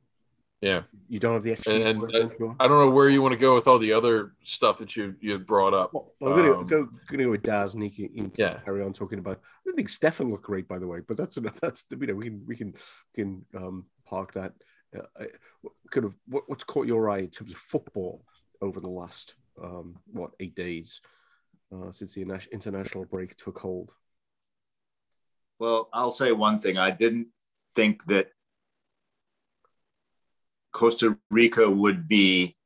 yeah, 0.61 0.83
you 1.09 1.19
don't 1.19 1.35
have 1.35 1.43
the 1.43 1.53
extra. 1.53 1.75
And- 1.75 2.03
and- 2.03 2.15
I'm. 2.15 2.57
I 2.61 2.69
don't 2.69 2.79
know 2.85 2.91
where 2.91 3.09
you 3.09 3.23
want 3.23 3.33
to 3.33 3.39
go 3.39 3.55
with 3.55 3.67
all 3.67 3.79
the 3.79 3.93
other 3.93 4.35
stuff 4.45 4.79
that 4.79 4.95
you 4.97 5.15
you 5.21 5.39
brought 5.39 5.75
up. 5.75 5.93
Well, 5.95 6.13
I'm 6.23 6.37
gonna 6.37 6.59
Um, 6.59 6.67
go 6.67 6.89
gonna 7.09 7.25
go 7.25 7.31
with 7.31 7.43
Daz 7.43 7.75
and 7.75 7.83
he 7.83 7.91
can, 7.91 8.05
he 8.13 8.21
can 8.21 8.33
Yeah. 8.37 8.61
carry 8.65 8.83
on 8.83 8.93
talking 8.93 9.19
about. 9.19 9.39
I 9.39 9.61
don't 9.65 9.77
think 9.77 9.89
Stefan 9.89 10.31
looked 10.31 10.45
great, 10.45 10.69
by 10.69 10.79
the 10.79 10.87
way, 10.87 11.01
but 11.01 11.17
that's 11.17 11.37
enough. 11.37 11.59
that's 11.61 11.85
you 11.91 12.07
know 12.07 12.15
we 12.15 12.27
can 12.27 12.45
we 12.47 12.57
can 12.57 12.73
we 12.73 13.23
can 13.23 13.47
um, 13.55 13.87
park 14.05 14.33
that. 14.35 14.53
Uh, 14.95 15.25
kind 15.91 16.05
of 16.05 16.17
what, 16.27 16.43
what's 16.49 16.65
caught 16.65 16.87
your 16.87 17.09
eye 17.09 17.19
in 17.19 17.31
terms 17.31 17.53
of 17.53 17.59
football 17.59 18.25
over 18.61 18.81
the 18.81 18.89
last 18.89 19.37
um, 19.63 19.97
what 20.13 20.33
eight 20.41 20.57
days 20.57 21.01
uh, 21.73 21.93
since 21.93 22.15
the 22.15 22.23
international 22.53 23.05
break 23.05 23.37
took 23.37 23.59
hold? 23.59 23.93
Well, 25.61 25.89
I'll 25.93 26.11
say 26.11 26.33
one 26.33 26.59
thing. 26.59 26.77
I 26.79 26.91
didn't 26.91 27.29
think 27.77 28.05
that 28.07 28.33
Costa 30.73 31.17
Rica 31.31 31.69
would 31.69 32.09
be 32.09 32.57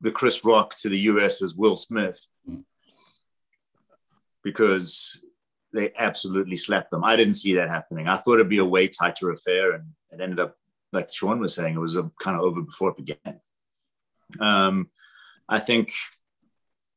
the 0.00 0.10
Chris 0.10 0.44
Rock 0.44 0.74
to 0.76 0.88
the 0.88 0.98
US 0.98 1.42
as 1.42 1.54
Will 1.54 1.76
Smith 1.76 2.20
because 4.42 5.22
they 5.72 5.92
absolutely 5.98 6.56
slapped 6.56 6.90
them. 6.90 7.04
I 7.04 7.16
didn't 7.16 7.34
see 7.34 7.54
that 7.54 7.70
happening. 7.70 8.08
I 8.08 8.16
thought 8.16 8.34
it'd 8.34 8.48
be 8.48 8.58
a 8.58 8.64
way 8.64 8.88
tighter 8.88 9.30
affair, 9.30 9.72
and 9.72 9.84
it 10.10 10.20
ended 10.20 10.40
up, 10.40 10.56
like 10.92 11.10
Sean 11.10 11.40
was 11.40 11.54
saying, 11.54 11.74
it 11.74 11.80
was 11.80 11.96
a, 11.96 12.10
kind 12.20 12.36
of 12.36 12.42
over 12.42 12.60
before 12.60 12.90
it 12.90 12.96
began. 12.96 13.40
Um, 14.40 14.90
I 15.48 15.60
think, 15.60 15.92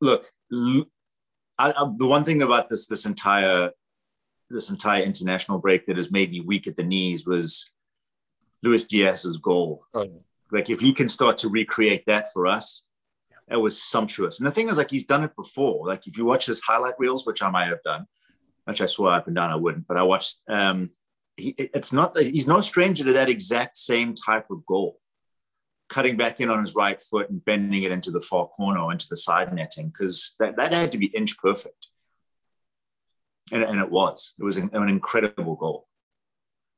look, 0.01 0.29
I, 0.51 0.83
I, 1.59 1.91
the 1.97 2.07
one 2.07 2.23
thing 2.23 2.41
about 2.41 2.69
this 2.69 2.87
this 2.87 3.05
entire 3.05 3.71
this 4.49 4.69
entire 4.69 5.01
international 5.01 5.57
break 5.57 5.87
that 5.87 5.97
has 5.97 6.11
made 6.11 6.31
me 6.31 6.41
weak 6.41 6.67
at 6.67 6.77
the 6.77 6.83
knees 6.83 7.25
was 7.25 7.71
Luis 8.65 8.85
Diaz's 8.85 9.37
goal. 9.37 9.85
Oh, 9.93 10.09
Like 10.51 10.69
if 10.69 10.79
he 10.81 10.91
can 10.93 11.07
start 11.07 11.37
to 11.39 11.49
recreate 11.49 12.05
that 12.07 12.25
for 12.33 12.47
us, 12.47 12.83
that 13.47 13.61
was 13.61 13.81
sumptuous. 13.81 14.39
And 14.39 14.47
the 14.47 14.51
thing 14.51 14.69
is, 14.69 14.77
like 14.77 14.89
he's 14.91 15.05
done 15.05 15.23
it 15.23 15.35
before. 15.35 15.87
Like 15.87 16.07
if 16.07 16.17
you 16.17 16.25
watch 16.25 16.45
his 16.47 16.59
highlight 16.61 16.95
reels, 16.99 17.25
which 17.25 17.41
I 17.41 17.49
might 17.49 17.67
have 17.67 17.83
done, 17.83 18.07
which 18.65 18.81
I 18.81 18.87
swore 18.87 19.13
up 19.13 19.27
and 19.27 19.35
down 19.35 19.51
I 19.51 19.55
wouldn't, 19.55 19.87
but 19.87 19.97
I 19.97 20.03
watched. 20.03 20.41
Um, 20.49 20.89
he, 21.37 21.49
it's 21.57 21.93
not. 21.93 22.17
He's 22.17 22.47
no 22.47 22.61
stranger 22.61 23.03
to 23.03 23.13
that 23.13 23.29
exact 23.29 23.77
same 23.77 24.13
type 24.13 24.47
of 24.49 24.65
goal. 24.65 24.99
cutting 25.89 26.17
back 26.17 26.39
in 26.41 26.49
on 26.49 26.61
his 26.61 26.75
right 26.75 26.99
foot 27.09 27.29
and 27.29 27.45
bending 27.45 27.83
it 27.83 27.91
into 27.91 28.09
the 28.11 28.21
far 28.21 28.47
corner 28.47 28.79
or 28.79 28.91
into 28.91 29.07
the 29.09 29.17
side 29.17 29.53
netting 29.53 29.89
because 29.89 30.35
that, 30.39 30.55
that 30.57 30.73
had 30.73 30.91
to 30.93 30.97
be 30.97 31.07
inch 31.07 31.37
perfect. 31.37 31.89
And, 33.51 33.63
and 33.63 33.79
it 33.79 33.91
was. 33.91 34.33
It 34.39 34.43
was 34.43 34.57
an, 34.57 34.71
an 34.73 34.89
incredible 34.89 35.55
goal. 35.55 35.85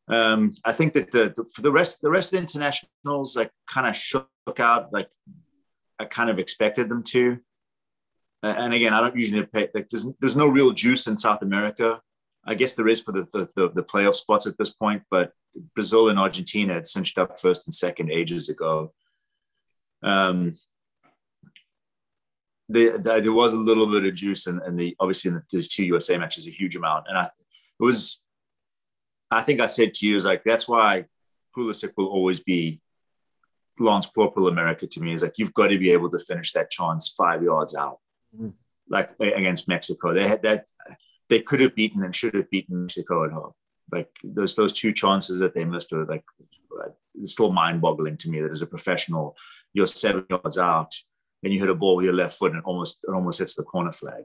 Um, 0.09 0.53
I 0.63 0.71
think 0.71 0.93
that 0.93 1.11
the, 1.11 1.33
the, 1.35 1.43
for 1.43 1.61
the 1.61 1.71
rest 1.71 2.01
the 2.01 2.09
rest 2.09 2.33
of 2.33 2.37
the 2.37 2.41
internationals, 2.41 3.37
I 3.37 3.49
kind 3.67 3.87
of 3.87 3.95
shook 3.95 4.29
out 4.59 4.93
like 4.93 5.09
I 5.99 6.05
kind 6.05 6.29
of 6.29 6.39
expected 6.39 6.89
them 6.89 7.03
to. 7.03 7.39
And 8.43 8.73
again, 8.73 8.93
I 8.93 9.01
don't 9.01 9.15
usually 9.15 9.45
pay 9.45 9.69
like 9.73 9.89
there's 9.89 10.07
there's 10.19 10.35
no 10.35 10.47
real 10.47 10.71
juice 10.71 11.07
in 11.07 11.17
South 11.17 11.41
America. 11.41 12.01
I 12.45 12.53
guess 12.55 12.75
there 12.75 12.87
is 12.87 13.01
for 13.01 13.11
the 13.11 13.23
the, 13.33 13.49
the, 13.55 13.69
the 13.69 13.83
playoff 13.83 14.15
spots 14.15 14.47
at 14.47 14.57
this 14.57 14.71
point, 14.71 15.03
but 15.11 15.33
Brazil 15.73 16.09
and 16.09 16.19
Argentina 16.19 16.75
had 16.75 16.87
cinched 16.87 17.17
up 17.17 17.39
first 17.39 17.67
and 17.67 17.73
second 17.73 18.11
ages 18.11 18.47
ago. 18.47 18.93
Um, 20.03 20.55
the, 22.69 22.91
the, 22.97 23.21
there 23.21 23.33
was 23.33 23.53
a 23.53 23.57
little 23.57 23.87
bit 23.87 24.05
of 24.05 24.13
juice, 24.13 24.45
and, 24.47 24.77
the 24.77 24.95
obviously 24.99 25.29
in 25.29 25.41
the, 25.49 25.61
two 25.63 25.85
USA 25.85 26.17
matches, 26.17 26.47
a 26.47 26.51
huge 26.51 26.75
amount, 26.75 27.05
and 27.07 27.17
I 27.17 27.23
it 27.23 27.83
was 27.83 28.25
I 29.29 29.41
think 29.41 29.59
I 29.59 29.67
said 29.67 29.93
to 29.95 30.07
you, 30.07 30.15
is 30.15 30.25
like, 30.25 30.43
that's 30.43 30.67
why 30.67 31.05
Pulisic 31.55 31.93
will 31.97 32.07
always 32.07 32.39
be 32.39 32.81
Lance 33.79 34.05
Corporal 34.05 34.47
America 34.47 34.87
to 34.87 35.01
me. 35.01 35.13
Is 35.13 35.21
like, 35.21 35.37
you've 35.37 35.53
got 35.53 35.67
to 35.67 35.77
be 35.77 35.91
able 35.91 36.09
to 36.11 36.19
finish 36.19 36.53
that 36.53 36.71
chance 36.71 37.09
five 37.09 37.43
yards 37.43 37.75
out, 37.75 37.99
mm-hmm. 38.35 38.49
like 38.89 39.11
against 39.19 39.67
Mexico. 39.67 40.13
They 40.13 40.27
had 40.27 40.43
that, 40.43 40.65
they 41.29 41.41
could 41.41 41.59
have 41.59 41.75
beaten 41.75 42.03
and 42.03 42.15
should 42.15 42.35
have 42.35 42.49
beaten 42.49 42.83
Mexico 42.83 43.25
at 43.25 43.31
home. 43.31 43.51
Like 43.91 44.09
those, 44.23 44.55
those 44.55 44.73
two 44.73 44.93
chances 44.93 45.39
that 45.39 45.53
they 45.53 45.65
missed 45.65 45.93
are 45.93 46.05
like, 46.05 46.23
it's 47.19 47.31
still 47.31 47.51
mind 47.51 47.81
boggling 47.81 48.15
to 48.17 48.29
me 48.29 48.41
that 48.41 48.51
as 48.51 48.61
a 48.61 48.67
professional, 48.67 49.35
you're 49.73 49.87
seven 49.87 50.25
yards 50.29 50.57
out 50.57 50.93
and 51.43 51.51
you 51.51 51.59
hit 51.59 51.69
a 51.69 51.75
ball 51.75 51.95
with 51.95 52.05
your 52.05 52.13
left 52.13 52.37
foot 52.37 52.51
and 52.51 52.59
it 52.59 52.65
almost, 52.65 52.99
it 53.07 53.11
almost 53.11 53.39
hits 53.39 53.55
the 53.55 53.63
corner 53.63 53.91
flag. 53.91 54.23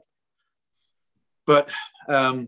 But, 1.45 1.69
um, 2.07 2.47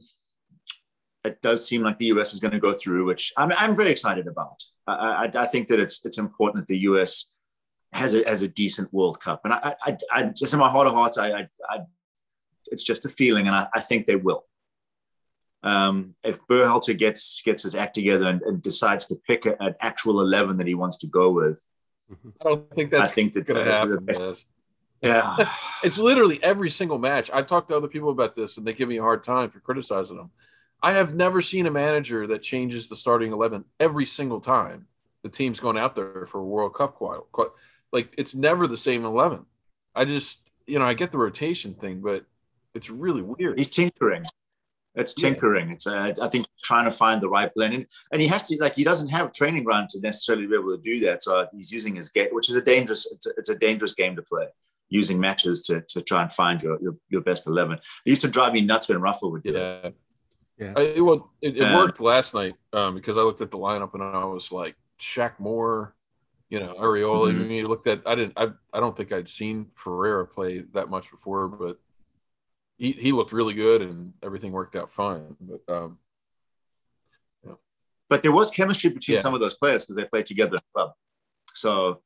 it 1.26 1.42
does 1.42 1.68
seem 1.68 1.82
like 1.82 1.98
the 1.98 2.06
US 2.08 2.34
is 2.34 2.40
going 2.40 2.54
to 2.54 2.60
go 2.60 2.74
through, 2.74 3.06
which 3.06 3.34
I'm, 3.38 3.52
I'm 3.54 3.76
very 3.76 3.92
excited 3.92 4.28
about. 4.28 4.64
I, 4.88 4.94
I, 4.94 5.32
I, 5.36 5.46
think 5.48 5.68
that 5.70 5.80
it's 5.80 6.06
it's 6.06 6.18
important 6.18 6.64
that 6.64 6.74
the 6.74 6.80
US 6.82 7.32
has 7.94 8.14
a, 8.14 8.24
has 8.28 8.42
a 8.42 8.48
decent 8.48 8.94
World 8.94 9.20
Cup, 9.20 9.42
and 9.44 9.54
I, 9.54 9.76
I, 9.82 9.98
I 10.12 10.24
just 10.24 10.54
in 10.54 10.60
my 10.60 10.70
heart 10.70 10.88
of 10.88 10.94
hearts, 10.94 11.18
I, 11.18 11.48
I, 11.70 11.80
it's 12.68 12.84
just 12.84 13.06
a 13.06 13.10
feeling, 13.10 13.48
and 13.48 13.56
I, 13.56 13.68
I 13.74 13.82
think 13.82 14.06
they 14.06 14.16
will. 14.16 14.46
Um, 15.64 16.16
if 16.24 16.40
Berhalter 16.48 16.96
gets 16.98 17.42
gets 17.42 17.64
his 17.64 17.74
act 17.74 17.96
together 17.96 18.26
and, 18.26 18.42
and 18.44 18.62
decides 18.62 19.08
to 19.08 19.16
pick 19.16 19.48
a, 19.48 19.60
an 19.62 19.74
actual 19.82 20.22
eleven 20.22 20.58
that 20.58 20.68
he 20.68 20.76
wants 20.76 21.00
to 21.00 21.08
go 21.08 21.32
with, 21.32 21.66
I 22.12 22.44
don't 22.44 22.70
think 22.76 22.92
that's 22.92 23.12
I 23.12 23.14
think 23.14 23.34
that 23.34 23.48
going 23.48 23.66
to 23.66 23.72
happen. 23.72 24.36
Yeah, 25.02 25.50
it's 25.84 25.98
literally 25.98 26.42
every 26.44 26.70
single 26.70 27.00
match. 27.00 27.32
I've 27.34 27.48
talked 27.48 27.70
to 27.70 27.76
other 27.76 27.88
people 27.88 28.12
about 28.12 28.36
this, 28.36 28.58
and 28.58 28.68
they 28.68 28.74
give 28.74 28.90
me 28.90 28.98
a 28.98 29.02
hard 29.02 29.24
time 29.24 29.50
for 29.50 29.60
criticizing 29.60 30.18
them. 30.18 30.32
I 30.82 30.94
have 30.94 31.16
never 31.16 31.42
seen 31.42 31.66
a 31.66 31.72
manager 31.72 32.28
that 32.28 32.42
changes 32.42 32.90
the 32.90 32.96
starting 32.96 33.32
11 33.32 33.66
every 33.80 34.06
single 34.06 34.40
time 34.40 34.88
the 35.26 35.30
team's 35.30 35.60
going 35.60 35.76
out 35.76 35.96
there 35.96 36.28
for 36.28 36.40
a 36.40 36.46
World 36.46 36.76
Cup. 36.76 37.02
Like 37.92 38.14
it's 38.16 38.36
never 38.36 38.68
the 38.68 38.78
same 38.78 39.06
11. 39.06 39.44
I 39.96 40.06
just, 40.06 40.40
you 40.68 40.78
know, 40.78 40.86
I 40.86 40.94
get 40.94 41.12
the 41.12 41.18
rotation 41.18 41.74
thing, 41.74 42.02
but 42.02 42.26
it's 42.76 42.92
really 42.92 43.24
weird. 43.24 43.58
He's 43.58 43.70
tinkering. 43.70 44.24
It's 44.94 45.14
tinkering. 45.14 45.70
Yeah. 45.70 45.74
It's, 45.74 45.88
uh, 45.88 46.14
I 46.22 46.30
think, 46.30 46.46
trying 46.64 46.86
to 46.86 46.92
find 46.92 47.22
the 47.22 47.30
right 47.30 47.52
blend. 47.56 47.74
And, 47.74 47.88
and 48.12 48.22
he 48.22 48.28
has 48.28 48.44
to, 48.44 48.58
like, 48.62 48.76
he 48.76 48.84
doesn't 48.84 49.10
have 49.10 49.34
training 49.34 49.64
ground 49.64 49.90
to 49.90 50.00
necessarily 50.00 50.46
be 50.46 50.54
able 50.54 50.78
to 50.78 50.82
do 50.84 51.00
that. 51.02 51.24
So 51.24 51.48
he's 51.54 51.72
using 51.72 51.96
his 51.96 52.10
game, 52.10 52.30
which 52.32 52.50
is 52.50 52.56
a 52.56 52.62
dangerous, 52.62 53.12
it's 53.12 53.26
a, 53.26 53.30
it's 53.38 53.50
a 53.50 53.58
dangerous 53.58 53.94
game 53.94 54.16
to 54.16 54.22
play 54.22 54.46
using 54.90 55.20
matches 55.20 55.64
to, 55.64 55.82
to 55.90 56.02
try 56.02 56.22
and 56.22 56.32
find 56.32 56.62
your, 56.62 56.80
your, 56.82 56.96
your 57.10 57.22
best 57.22 57.48
11. 57.48 57.78
It 57.78 57.82
used 58.06 58.22
to 58.22 58.30
drive 58.30 58.54
me 58.54 58.62
nuts 58.62 58.88
when 58.88 59.02
Rafa 59.02 59.28
would 59.28 59.44
do 59.44 59.52
yeah. 59.52 59.88
It. 59.88 59.96
Yeah. 60.58 60.74
I, 60.76 60.82
it, 60.82 61.02
well, 61.02 61.32
it, 61.42 61.58
it 61.58 61.62
uh, 61.62 61.76
worked 61.76 62.00
last 62.00 62.34
night 62.34 62.56
um, 62.72 62.96
because 62.96 63.18
I 63.18 63.22
looked 63.22 63.42
at 63.42 63.52
the 63.52 63.58
lineup 63.58 63.94
and 63.94 64.02
I 64.02 64.24
was 64.26 64.52
like, 64.52 64.76
Shaq 65.00 65.34
Moore, 65.40 65.96
you 66.50 66.60
know, 66.60 66.76
Arriola. 66.76 67.32
Mm-hmm. 67.32 67.42
I 67.42 67.44
mean, 67.44 67.52
you 67.52 67.68
looked 67.68 67.88
at, 67.88 68.02
I 68.06 68.16
didn't, 68.16 68.34
I, 68.38 68.50
I 68.72 68.80
don't 68.80 68.96
think 68.96 69.12
I'd 69.12 69.28
seen 69.28 69.68
Ferreira 69.76 70.26
play 70.26 70.64
that 70.74 70.90
much 70.90 71.12
before, 71.12 71.50
but 71.50 71.78
he, 72.78 72.94
he 72.94 73.12
looked 73.12 73.34
really 73.34 73.54
good 73.54 73.82
and 73.82 74.14
everything 74.24 74.52
worked 74.52 74.76
out 74.76 74.92
fine. 74.92 75.36
But, 75.42 75.74
um, 75.74 75.98
yeah. 77.46 77.56
but 78.10 78.24
there 78.24 78.32
was 78.32 78.50
chemistry 78.50 78.90
between 78.90 79.16
yeah. 79.16 79.22
some 79.22 79.34
of 79.34 79.42
those 79.42 79.56
players 79.56 79.84
because 79.84 79.98
they 79.98 80.06
played 80.06 80.26
together 80.26 80.52
in 80.52 80.56
the 80.56 80.74
club. 80.74 80.92
So 81.54 82.02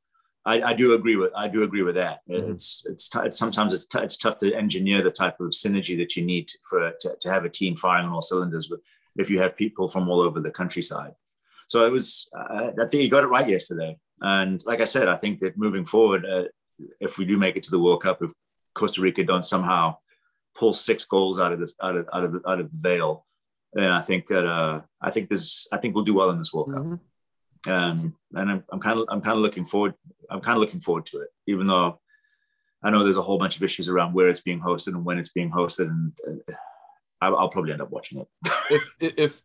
I, 0.45 0.61
I, 0.61 0.73
do 0.73 0.93
agree 0.93 1.15
with 1.15 1.31
I 1.35 1.47
do 1.47 1.63
agree 1.63 1.81
with 1.81 1.95
that. 1.95 2.21
Mm-hmm. 2.29 2.51
It's, 2.51 2.85
it's, 2.89 3.09
it's 3.13 3.37
sometimes 3.37 3.73
it's 3.73 3.85
t- 3.85 3.99
it's 3.99 4.17
tough 4.17 4.37
to 4.39 4.53
engineer 4.53 5.01
the 5.01 5.11
type 5.11 5.39
of 5.39 5.49
synergy 5.49 5.97
that 5.97 6.15
you 6.15 6.23
need 6.23 6.49
for 6.67 6.91
to, 7.01 7.15
to 7.19 7.29
have 7.29 7.45
a 7.45 7.49
team 7.49 7.75
firing 7.75 8.07
on 8.07 8.13
all 8.13 8.21
cylinders 8.21 8.69
with 8.69 8.81
if 9.17 9.29
you 9.29 9.39
have 9.39 9.57
people 9.57 9.89
from 9.89 10.09
all 10.09 10.21
over 10.21 10.39
the 10.39 10.51
countryside. 10.51 11.13
So 11.67 11.85
it 11.85 11.91
was 11.91 12.29
uh, 12.35 12.71
I 12.81 12.87
think 12.87 13.03
you 13.03 13.09
got 13.09 13.23
it 13.23 13.27
right 13.27 13.47
yesterday. 13.47 13.97
And 14.21 14.61
like 14.65 14.81
I 14.81 14.85
said, 14.85 15.07
I 15.07 15.17
think 15.17 15.39
that 15.39 15.57
moving 15.57 15.85
forward, 15.85 16.25
uh, 16.25 16.45
if 16.99 17.17
we 17.17 17.25
do 17.25 17.37
make 17.37 17.55
it 17.55 17.63
to 17.63 17.71
the 17.71 17.79
World 17.79 18.01
Cup, 18.03 18.21
if 18.21 18.31
Costa 18.73 19.01
Rica 19.01 19.23
don't 19.23 19.45
somehow 19.45 19.97
pull 20.55 20.73
six 20.73 21.05
goals 21.05 21.39
out 21.39 21.53
of 21.53 21.59
this 21.59 21.75
out 21.81 21.95
of 21.95 22.07
out 22.13 22.23
of 22.23 22.35
out 22.47 22.59
of 22.59 22.71
the 22.71 22.77
veil, 22.77 23.25
then 23.73 23.91
I 23.91 24.01
think 24.01 24.27
that 24.27 24.45
uh, 24.45 24.81
I 25.01 25.11
think 25.11 25.29
this 25.29 25.67
I 25.71 25.77
think 25.77 25.95
we'll 25.95 26.03
do 26.03 26.13
well 26.13 26.29
in 26.31 26.37
this 26.37 26.53
World 26.53 26.73
Cup. 26.73 26.99
Um, 27.67 28.15
and 28.33 28.51
I'm, 28.51 28.63
I'm 28.71 28.79
kind 28.79 28.99
of 28.99 29.05
I'm 29.09 29.21
kind 29.21 29.35
of 29.35 29.41
looking 29.41 29.65
forward 29.65 29.93
I'm 30.29 30.41
kind 30.41 30.55
of 30.55 30.61
looking 30.61 30.79
forward 30.79 31.05
to 31.07 31.21
it, 31.21 31.29
even 31.47 31.67
though 31.67 31.99
I 32.83 32.89
know 32.89 33.03
there's 33.03 33.17
a 33.17 33.21
whole 33.21 33.37
bunch 33.37 33.57
of 33.57 33.63
issues 33.63 33.89
around 33.89 34.13
where 34.13 34.29
it's 34.29 34.41
being 34.41 34.61
hosted 34.61 34.89
and 34.89 35.03
when 35.03 35.17
it's 35.17 35.29
being 35.29 35.51
hosted, 35.51 35.87
and 35.87 36.13
uh, 36.27 36.53
I'll, 37.21 37.35
I'll, 37.35 37.49
probably 37.49 37.71
end 37.71 37.81
up 37.81 37.89
watching 37.89 38.19
it. 38.19 38.27
if 38.69 38.95
if 38.99 39.41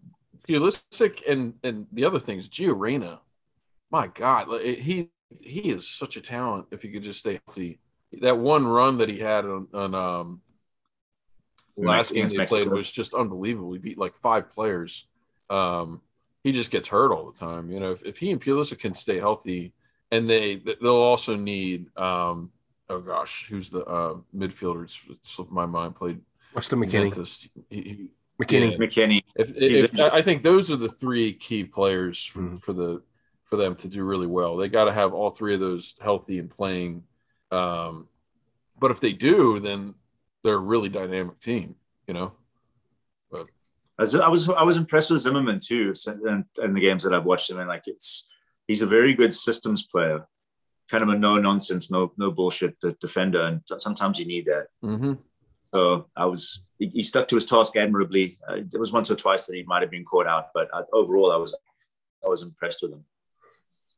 Pulisic 0.49 1.29
and 1.29 1.55
and 1.65 1.87
the 1.93 2.05
other 2.05 2.21
things, 2.21 2.49
Gio 2.49 2.79
Reyna, 2.79 3.21
my 3.91 4.07
God, 4.09 4.49
he 4.63 5.11
he 5.41 5.61
is 5.71 5.89
such 5.89 6.17
a 6.17 6.21
talent. 6.21 6.67
If 6.71 6.83
he 6.83 6.91
could 6.91 7.03
just 7.03 7.21
stay 7.21 7.41
healthy, 7.47 7.81
that 8.21 8.39
one 8.39 8.67
run 8.67 8.99
that 8.99 9.09
he 9.09 9.19
had 9.19 9.45
on, 9.45 9.69
on 9.75 9.95
um 9.95 10.41
last 11.77 12.13
game 12.13 12.29
they 12.29 12.37
Mexico. 12.37 12.65
played 12.65 12.73
was 12.73 12.93
just 12.93 13.15
unbelievable. 13.15 13.73
He 13.73 13.79
beat 13.79 13.99
like 13.99 14.15
five 14.15 14.53
players. 14.53 15.07
Um, 15.51 16.01
he 16.45 16.53
just 16.53 16.71
gets 16.71 16.87
hurt 16.87 17.11
all 17.11 17.29
the 17.29 17.39
time. 17.39 17.71
You 17.71 17.81
know, 17.81 17.91
if, 17.91 18.05
if 18.05 18.19
he 18.19 18.31
and 18.31 18.41
Pulisic 18.41 18.79
can 18.79 18.95
stay 18.95 19.19
healthy, 19.19 19.73
and 20.13 20.31
they 20.31 20.57
they'll 20.81 20.95
also 20.95 21.35
need 21.35 21.87
um, 21.97 22.51
oh 22.89 23.01
gosh, 23.01 23.47
who's 23.49 23.71
the 23.71 23.85
uh, 23.85 24.15
midfielder? 24.37 24.85
It's, 24.85 25.01
slipped 25.29 25.51
my 25.51 25.67
mind. 25.67 25.97
Played 25.97 26.21
Weston 26.55 26.79
McKennie. 26.79 27.49
He, 27.71 27.77
he, 27.77 28.09
McKennie. 28.41 28.73
Yeah. 28.73 28.77
McKennie. 28.77 29.23
If, 29.35 29.93
if, 29.95 30.01
I 30.01 30.21
think 30.23 30.43
those 30.43 30.71
are 30.71 30.77
the 30.77 30.89
three 30.89 31.33
key 31.33 31.65
players 31.65 32.25
for, 32.25 32.41
mm. 32.41 32.61
for 32.61 32.73
the 32.73 33.03
for 33.45 33.57
them 33.57 33.75
to 33.77 33.89
do 33.89 34.05
really 34.05 34.27
well. 34.27 34.57
They 34.57 34.69
got 34.69 34.85
to 34.85 34.93
have 34.93 35.15
all 35.15 35.31
three 35.31 35.55
of 35.55 35.61
those 35.61 35.95
healthy 36.01 36.39
and 36.39 36.51
playing. 36.51 37.05
Um, 37.51 38.09
but 38.79 38.91
if 38.91 39.01
they 39.01 39.13
do, 39.13 39.61
then 39.61 39.95
they're 40.43 40.55
a 40.55 40.59
really 40.59 40.91
dynamic 40.91 41.41
team. 41.41 41.77
You 42.07 42.15
know. 42.15 42.33
As 43.99 44.15
I 44.15 44.29
was, 44.29 44.49
I 44.49 44.63
was 44.63 44.77
impressed 44.77 45.11
with 45.11 45.21
Zimmerman 45.21 45.61
too, 45.61 45.95
in, 46.07 46.45
in 46.63 46.75
the 46.75 46.81
games 46.81 47.05
that 47.05 47.15
I've 47.15 47.25
watched 47.25 47.51
him. 47.51 47.59
And 47.59 47.69
like, 47.69 47.85
it's 47.87 48.31
he's 48.67 48.83
a 48.83 48.87
very 48.87 49.15
good 49.15 49.33
systems 49.33 49.87
player, 49.87 50.27
kind 50.91 51.03
of 51.03 51.11
a 51.11 51.19
no 51.19 51.39
nonsense, 51.39 51.91
no 51.91 52.13
no 52.17 52.31
bullshit 52.31 52.77
defender, 53.01 53.43
and 53.43 53.61
sometimes 53.79 54.19
you 54.19 54.27
need 54.27 54.47
that. 54.47 54.67
Mm-hmm. 54.83 55.15
So 55.75 56.07
I 56.17 56.27
was, 56.27 56.69
he, 56.79 56.87
he, 56.87 57.03
stuck 57.03 57.27
to 57.29 57.35
his 57.35 57.47
task 57.47 57.77
admirably. 57.77 58.39
Uh, 58.49 58.59
there 58.71 58.79
was 58.79 58.93
once 58.93 59.11
or 59.11 59.17
twice 59.17 59.47
that 59.47 59.57
he 59.57 59.65
might 59.65 59.83
have 59.83 59.91
been 59.91 60.05
caught 60.05 60.29
out, 60.29 60.51
but 60.55 60.69
I, 60.73 60.83
overall, 60.93 61.33
I 61.33 61.37
was, 61.37 61.53
I 62.25 62.29
was 62.29 62.43
impressed 62.43 62.81
with 62.81 62.93
him. 62.93 63.05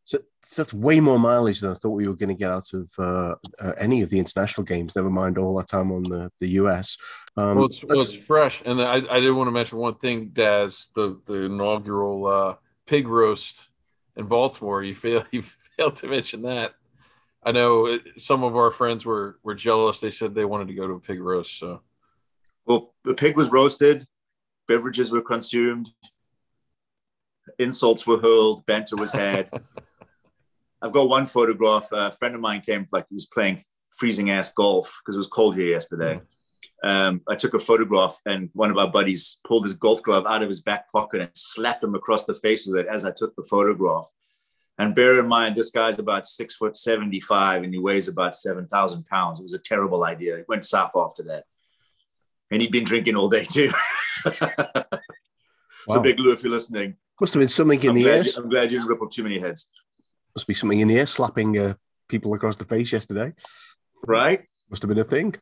So, 0.06 0.18
so, 0.44 0.62
that's 0.62 0.72
way 0.72 1.00
more 1.00 1.18
mileage 1.18 1.60
than 1.60 1.72
I 1.72 1.74
thought 1.74 1.90
we 1.90 2.06
were 2.06 2.14
going 2.14 2.28
to 2.28 2.34
get 2.36 2.52
out 2.52 2.72
of 2.72 2.92
uh, 2.96 3.34
uh, 3.58 3.72
any 3.76 4.02
of 4.02 4.10
the 4.10 4.20
international 4.20 4.64
games. 4.64 4.94
Never 4.94 5.10
mind 5.10 5.36
all 5.36 5.56
that 5.56 5.66
time 5.66 5.90
on 5.90 6.04
the, 6.04 6.30
the 6.38 6.48
US. 6.60 6.96
Um, 7.36 7.56
well, 7.56 7.66
it's, 7.66 7.82
well, 7.82 7.98
it's 7.98 8.12
fresh, 8.12 8.62
and 8.64 8.80
I, 8.80 9.02
I 9.10 9.18
did 9.18 9.32
want 9.32 9.48
to 9.48 9.52
mention 9.52 9.78
one 9.78 9.96
thing, 9.96 10.28
Daz. 10.28 10.88
The 10.94 11.20
the 11.26 11.42
inaugural 11.42 12.26
uh, 12.26 12.54
pig 12.86 13.08
roast 13.08 13.68
in 14.16 14.26
Baltimore. 14.26 14.84
You 14.84 14.94
fail 14.94 15.24
you 15.32 15.42
failed 15.76 15.96
to 15.96 16.06
mention 16.06 16.42
that. 16.42 16.74
I 17.42 17.50
know 17.52 17.98
some 18.16 18.44
of 18.44 18.56
our 18.56 18.70
friends 18.70 19.04
were 19.04 19.38
were 19.42 19.56
jealous. 19.56 20.00
They 20.00 20.12
said 20.12 20.34
they 20.34 20.44
wanted 20.44 20.68
to 20.68 20.74
go 20.74 20.86
to 20.86 20.94
a 20.94 21.00
pig 21.00 21.20
roast. 21.20 21.58
So, 21.58 21.82
well, 22.64 22.94
the 23.02 23.14
pig 23.14 23.36
was 23.36 23.50
roasted, 23.50 24.06
beverages 24.68 25.10
were 25.10 25.20
consumed, 25.20 25.90
insults 27.58 28.06
were 28.06 28.18
hurled, 28.18 28.66
banter 28.66 28.96
was 28.96 29.12
had. 29.12 29.50
I've 30.82 30.92
got 30.92 31.08
one 31.08 31.26
photograph. 31.26 31.88
A 31.92 32.12
friend 32.12 32.34
of 32.34 32.40
mine 32.40 32.60
came, 32.60 32.86
like 32.92 33.06
he 33.08 33.14
was 33.14 33.26
playing 33.26 33.60
freezing 33.96 34.30
ass 34.30 34.52
golf 34.52 35.00
because 35.00 35.16
it 35.16 35.20
was 35.20 35.26
cold 35.26 35.56
here 35.56 35.68
yesterday. 35.68 36.20
Um, 36.84 37.22
I 37.28 37.34
took 37.34 37.54
a 37.54 37.58
photograph, 37.58 38.20
and 38.26 38.50
one 38.52 38.70
of 38.70 38.76
our 38.76 38.90
buddies 38.90 39.38
pulled 39.46 39.64
his 39.64 39.74
golf 39.74 40.02
glove 40.02 40.26
out 40.26 40.42
of 40.42 40.48
his 40.48 40.60
back 40.60 40.90
pocket 40.90 41.20
and 41.20 41.30
slapped 41.34 41.82
him 41.82 41.94
across 41.94 42.26
the 42.26 42.34
face 42.34 42.66
with 42.66 42.76
it 42.76 42.86
as 42.86 43.04
I 43.04 43.12
took 43.12 43.34
the 43.34 43.46
photograph. 43.48 44.10
And 44.78 44.94
bear 44.94 45.18
in 45.18 45.26
mind, 45.26 45.56
this 45.56 45.70
guy's 45.70 45.98
about 45.98 46.26
six 46.26 46.54
foot 46.54 46.76
75 46.76 47.62
and 47.62 47.72
he 47.72 47.80
weighs 47.80 48.08
about 48.08 48.34
7,000 48.34 49.06
pounds. 49.06 49.40
It 49.40 49.44
was 49.44 49.54
a 49.54 49.58
terrible 49.58 50.04
idea. 50.04 50.36
He 50.36 50.42
went 50.46 50.66
sap 50.66 50.92
after 50.94 51.22
that. 51.24 51.44
And 52.50 52.60
he'd 52.60 52.72
been 52.72 52.84
drinking 52.84 53.16
all 53.16 53.28
day 53.28 53.44
too. 53.44 53.72
so, 54.30 54.84
wow. 55.88 56.02
Big 56.02 56.20
Lou, 56.20 56.30
if 56.32 56.42
you're 56.42 56.52
listening, 56.52 56.96
must 57.18 57.32
have 57.32 57.40
been 57.40 57.48
something 57.48 57.82
in 57.82 57.90
I'm 57.90 57.94
the 57.94 58.06
air. 58.06 58.24
I'm 58.36 58.50
glad 58.50 58.70
you 58.70 58.78
didn't 58.78 58.88
rip 58.88 59.00
off 59.00 59.10
too 59.10 59.22
many 59.22 59.40
heads. 59.40 59.70
Must 60.36 60.46
be 60.46 60.54
something 60.54 60.80
in 60.80 60.88
the 60.88 60.98
air 60.98 61.06
slapping 61.06 61.58
uh, 61.58 61.74
people 62.08 62.34
across 62.34 62.56
the 62.56 62.66
face 62.66 62.92
yesterday. 62.92 63.32
Right? 64.06 64.44
Must 64.68 64.82
have 64.82 64.90
been 64.90 64.98
a 64.98 65.04
thing. 65.04 65.34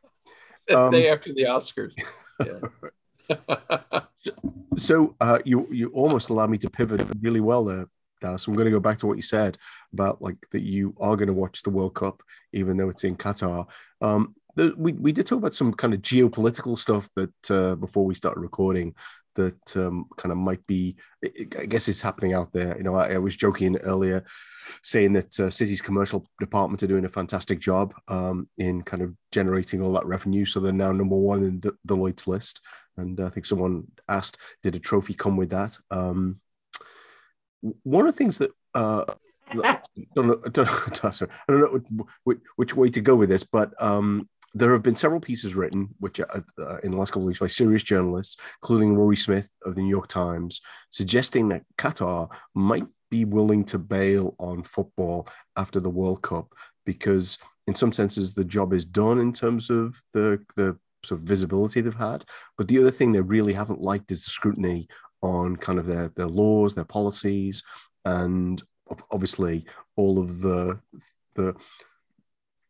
The 0.67 0.79
um, 0.79 0.91
day 0.91 1.09
after 1.09 1.33
the 1.33 1.43
Oscars. 1.43 1.93
Yeah. 2.45 4.01
so 4.75 5.15
uh, 5.21 5.39
you 5.45 5.69
you 5.71 5.89
almost 5.91 6.29
allow 6.29 6.47
me 6.47 6.57
to 6.57 6.69
pivot 6.69 7.01
really 7.21 7.39
well 7.39 7.63
there, 7.63 7.87
Dallas. 8.19 8.45
I'm 8.45 8.53
going 8.53 8.65
to 8.65 8.71
go 8.71 8.81
back 8.81 8.97
to 8.97 9.07
what 9.07 9.15
you 9.15 9.21
said 9.21 9.57
about 9.93 10.21
like 10.21 10.35
that 10.51 10.63
you 10.63 10.93
are 10.99 11.15
going 11.15 11.29
to 11.29 11.33
watch 11.33 11.63
the 11.63 11.69
World 11.69 11.95
Cup 11.95 12.21
even 12.51 12.75
though 12.75 12.89
it's 12.89 13.05
in 13.05 13.15
Qatar. 13.15 13.67
Um, 14.01 14.35
the, 14.55 14.73
we 14.75 14.91
we 14.91 15.13
did 15.13 15.25
talk 15.25 15.37
about 15.37 15.53
some 15.53 15.73
kind 15.73 15.93
of 15.93 16.01
geopolitical 16.01 16.77
stuff 16.77 17.07
that 17.15 17.51
uh, 17.51 17.75
before 17.75 18.05
we 18.05 18.15
started 18.15 18.41
recording 18.41 18.93
that 19.35 19.77
um, 19.77 20.05
kind 20.17 20.31
of 20.31 20.37
might 20.37 20.65
be, 20.67 20.95
I 21.23 21.65
guess 21.65 21.87
it's 21.87 22.01
happening 22.01 22.33
out 22.33 22.51
there. 22.51 22.75
You 22.77 22.83
know, 22.83 22.95
I, 22.95 23.13
I 23.13 23.17
was 23.17 23.37
joking 23.37 23.77
earlier 23.77 24.23
saying 24.83 25.13
that 25.13 25.39
uh, 25.39 25.49
City's 25.49 25.81
commercial 25.81 26.25
department 26.39 26.83
are 26.83 26.87
doing 26.87 27.05
a 27.05 27.09
fantastic 27.09 27.59
job 27.59 27.93
um, 28.07 28.49
in 28.57 28.81
kind 28.81 29.03
of 29.03 29.13
generating 29.31 29.81
all 29.81 29.93
that 29.93 30.05
revenue. 30.05 30.45
So 30.45 30.59
they're 30.59 30.73
now 30.73 30.91
number 30.91 31.15
one 31.15 31.43
in 31.43 31.59
the 31.59 31.75
Deloitte's 31.87 32.27
list. 32.27 32.61
And 32.97 33.19
I 33.19 33.29
think 33.29 33.45
someone 33.45 33.85
asked, 34.07 34.37
did 34.63 34.75
a 34.75 34.79
trophy 34.79 35.13
come 35.13 35.37
with 35.37 35.49
that? 35.49 35.77
Um, 35.91 36.39
one 37.83 38.07
of 38.07 38.13
the 38.13 38.17
things 38.17 38.37
that 38.39 38.51
uh, 38.73 39.05
I 39.51 39.79
don't 40.15 40.27
know, 40.27 40.41
I 40.45 40.49
don't, 40.49 40.67
I 41.05 41.11
don't 41.47 41.61
know 41.61 42.05
which, 42.23 42.39
which, 42.55 42.75
way 42.75 42.89
to 42.89 43.01
go 43.01 43.15
with 43.15 43.29
this, 43.29 43.43
but 43.43 43.71
um, 43.81 44.27
there 44.55 44.71
have 44.71 44.83
been 44.83 44.95
several 44.95 45.19
pieces 45.19 45.53
written, 45.53 45.89
which 45.99 46.21
uh, 46.21 46.25
uh, 46.59 46.77
in 46.77 46.91
the 46.91 46.97
last 46.97 47.11
couple 47.11 47.23
of 47.23 47.27
weeks 47.27 47.41
by 47.41 47.47
serious 47.47 47.83
journalists, 47.83 48.37
including 48.63 48.95
Rory 48.95 49.17
Smith 49.17 49.53
of 49.65 49.75
the 49.75 49.81
New 49.81 49.89
York 49.89 50.07
Times, 50.07 50.61
suggesting 50.91 51.49
that 51.49 51.63
Qatar 51.77 52.29
might 52.55 52.85
be 53.11 53.25
willing 53.25 53.65
to 53.65 53.77
bail 53.77 54.33
on 54.39 54.63
football 54.63 55.27
after 55.57 55.81
the 55.81 55.89
World 55.89 56.21
Cup 56.21 56.53
because, 56.85 57.37
in 57.67 57.75
some 57.75 57.91
senses, 57.91 58.33
the 58.33 58.45
job 58.45 58.73
is 58.73 58.85
done 58.85 59.19
in 59.19 59.33
terms 59.33 59.69
of 59.69 60.01
the 60.13 60.39
the 60.55 60.77
sort 61.03 61.19
of 61.19 61.27
visibility 61.27 61.81
they've 61.81 61.93
had. 61.93 62.23
But 62.57 62.69
the 62.69 62.79
other 62.79 62.91
thing 62.91 63.11
they 63.11 63.21
really 63.21 63.53
haven't 63.53 63.81
liked 63.81 64.11
is 64.11 64.23
the 64.23 64.31
scrutiny 64.31 64.87
on 65.21 65.57
kind 65.57 65.79
of 65.79 65.85
their 65.85 66.13
their 66.15 66.27
laws, 66.27 66.75
their 66.75 66.85
policies, 66.85 67.61
and 68.05 68.63
obviously 69.11 69.65
all 69.97 70.17
of 70.17 70.39
the 70.39 70.79
the 71.35 71.53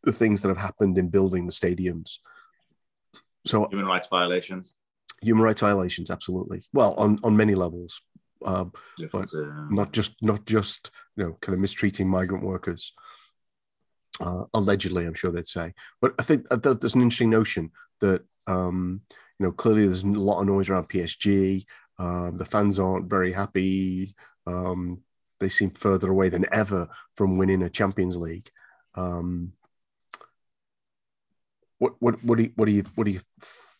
the 0.06 0.12
things 0.12 0.40
that 0.40 0.48
have 0.48 0.56
happened 0.56 0.96
in 0.96 1.08
building 1.08 1.44
the 1.44 1.52
stadiums. 1.52 2.18
So 3.44 3.68
human 3.68 3.86
rights 3.86 4.06
violations. 4.06 4.74
Human 5.20 5.42
rights 5.42 5.60
violations, 5.60 6.10
absolutely. 6.10 6.62
Well, 6.72 6.94
on 6.94 7.18
on 7.22 7.36
many 7.36 7.54
levels, 7.54 8.00
uh, 8.44 8.66
but 9.12 9.28
not 9.70 9.92
just 9.92 10.16
not 10.22 10.46
just 10.46 10.90
you 11.16 11.24
know 11.24 11.38
kind 11.40 11.54
of 11.54 11.60
mistreating 11.60 12.08
migrant 12.08 12.44
workers. 12.44 12.92
Uh, 14.18 14.44
allegedly, 14.54 15.04
I'm 15.04 15.14
sure 15.14 15.30
they'd 15.30 15.46
say. 15.46 15.74
But 16.00 16.14
I 16.18 16.22
think 16.22 16.48
that 16.48 16.62
there's 16.62 16.94
an 16.94 17.02
interesting 17.02 17.30
notion 17.30 17.70
that 18.00 18.22
um, 18.46 19.02
you 19.38 19.46
know 19.46 19.52
clearly 19.52 19.84
there's 19.84 20.04
a 20.04 20.08
lot 20.08 20.40
of 20.40 20.46
noise 20.46 20.70
around 20.70 20.88
PSG. 20.88 21.66
Um, 21.98 22.36
the 22.36 22.44
fans 22.44 22.78
aren't 22.78 23.10
very 23.10 23.32
happy. 23.32 24.14
Um, 24.46 25.02
they 25.40 25.48
seem 25.48 25.70
further 25.70 26.10
away 26.10 26.28
than 26.28 26.46
ever 26.52 26.88
from 27.14 27.36
winning 27.36 27.62
a 27.62 27.70
Champions 27.70 28.16
League. 28.16 28.50
Um, 28.94 29.52
what 31.78 31.94
what 32.00 32.22
what 32.24 32.36
do 32.36 32.44
you 32.44 32.52
what 32.56 32.66
do 32.66 32.72
you 32.72 32.84
what 32.94 33.04
do 33.04 33.10
you 33.12 33.20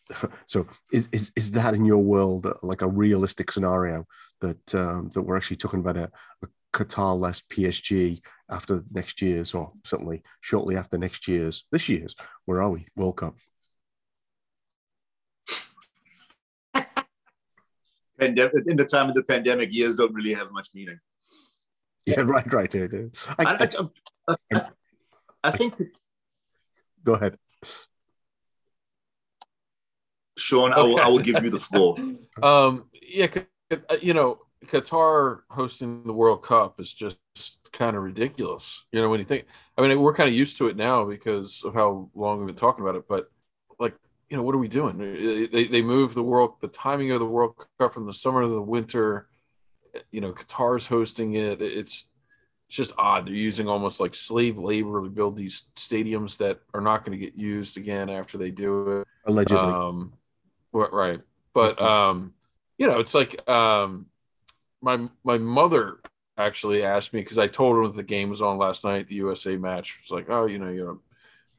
so 0.47 0.67
is, 0.91 1.09
is 1.11 1.31
is 1.35 1.51
that 1.51 1.73
in 1.73 1.85
your 1.85 1.97
world 1.97 2.45
uh, 2.45 2.53
like 2.63 2.81
a 2.81 2.87
realistic 2.87 3.51
scenario 3.51 4.05
that 4.41 4.75
um, 4.75 5.09
that 5.13 5.21
we're 5.21 5.35
actually 5.35 5.57
talking 5.57 5.79
about 5.79 5.97
a, 5.97 6.09
a 6.43 6.47
Qatar 6.73 7.19
less 7.19 7.41
PSG 7.41 8.21
after 8.49 8.83
next 8.91 9.21
year's 9.21 9.53
or 9.53 9.73
certainly 9.83 10.23
shortly 10.41 10.77
after 10.77 10.97
next 10.97 11.27
year's 11.27 11.65
this 11.71 11.89
year's? 11.89 12.15
Where 12.45 12.61
are 12.61 12.69
we? 12.69 12.85
World 12.95 13.17
Cup. 13.17 13.35
Pandemic 18.19 18.53
in 18.67 18.77
the 18.77 18.85
time 18.85 19.09
of 19.09 19.15
the 19.15 19.23
pandemic 19.23 19.73
years 19.73 19.95
don't 19.95 20.13
really 20.13 20.33
have 20.33 20.51
much 20.51 20.69
meaning. 20.73 20.99
Yeah 22.07 22.21
right 22.21 22.53
right, 22.53 22.73
right, 22.73 22.93
I, 23.37 23.43
I, 23.43 23.67
I, 24.29 24.35
I, 24.53 24.61
I 25.43 25.51
think 25.51 25.73
go 27.03 27.15
ahead 27.15 27.37
Sean, 30.37 30.71
okay. 30.71 30.79
I, 30.79 30.83
will, 30.83 31.01
I 31.01 31.07
will 31.07 31.19
give 31.19 31.43
you 31.43 31.49
the 31.49 31.59
floor. 31.59 31.97
um, 32.43 32.85
yeah, 33.01 33.27
uh, 33.71 33.95
you 34.01 34.13
know, 34.13 34.39
Qatar 34.65 35.41
hosting 35.49 36.03
the 36.03 36.13
World 36.13 36.43
Cup 36.43 36.79
is 36.79 36.93
just 36.93 37.17
kind 37.71 37.95
of 37.95 38.03
ridiculous. 38.03 38.85
You 38.91 39.01
know, 39.01 39.09
when 39.09 39.19
you 39.19 39.25
think, 39.25 39.45
I 39.77 39.81
mean, 39.81 39.99
we're 39.99 40.13
kind 40.13 40.29
of 40.29 40.35
used 40.35 40.57
to 40.57 40.67
it 40.67 40.77
now 40.77 41.05
because 41.05 41.63
of 41.63 41.73
how 41.73 42.09
long 42.15 42.39
we've 42.39 42.47
been 42.47 42.55
talking 42.55 42.83
about 42.83 42.95
it. 42.95 43.07
But 43.07 43.29
like, 43.79 43.95
you 44.29 44.37
know, 44.37 44.43
what 44.43 44.55
are 44.55 44.59
we 44.59 44.67
doing? 44.67 44.95
Uh, 44.95 45.47
they 45.51 45.67
they 45.67 45.81
move 45.81 46.13
the 46.13 46.23
world, 46.23 46.55
the 46.61 46.67
timing 46.67 47.11
of 47.11 47.19
the 47.19 47.25
World 47.25 47.55
Cup 47.79 47.93
from 47.93 48.05
the 48.05 48.13
summer 48.13 48.43
to 48.43 48.47
the 48.47 48.61
winter. 48.61 49.27
Uh, 49.95 49.99
you 50.11 50.21
know, 50.21 50.33
Qatar's 50.33 50.87
hosting 50.87 51.33
it. 51.35 51.61
It's 51.61 52.05
it's 52.67 52.75
just 52.75 52.93
odd. 52.97 53.27
They're 53.27 53.33
using 53.33 53.67
almost 53.67 53.99
like 53.99 54.13
slave 54.13 54.57
labor 54.57 55.01
to 55.01 55.09
build 55.09 55.37
these 55.37 55.63
stadiums 55.75 56.37
that 56.37 56.59
are 56.73 56.81
not 56.81 57.05
going 57.05 57.17
to 57.17 57.25
get 57.25 57.35
used 57.35 57.77
again 57.77 58.09
after 58.09 58.37
they 58.37 58.51
do 58.51 58.99
it. 58.99 59.07
Allegedly. 59.25 59.57
Um, 59.57 60.13
right. 60.73 61.21
But 61.53 61.81
um, 61.81 62.33
you 62.77 62.87
know, 62.87 62.99
it's 62.99 63.13
like 63.13 63.47
um, 63.49 64.07
my 64.81 65.07
my 65.23 65.37
mother 65.37 65.99
actually 66.37 66.83
asked 66.83 67.13
me 67.13 67.21
because 67.21 67.37
I 67.37 67.47
told 67.47 67.77
her 67.77 67.87
that 67.87 67.95
the 67.95 68.03
game 68.03 68.29
was 68.29 68.41
on 68.41 68.57
last 68.57 68.83
night, 68.83 69.07
the 69.07 69.15
USA 69.15 69.55
match. 69.55 69.97
was 70.01 70.11
like, 70.11 70.29
oh, 70.29 70.45
you 70.45 70.59
know, 70.59 70.69
you 70.69 70.85
know, 70.85 70.99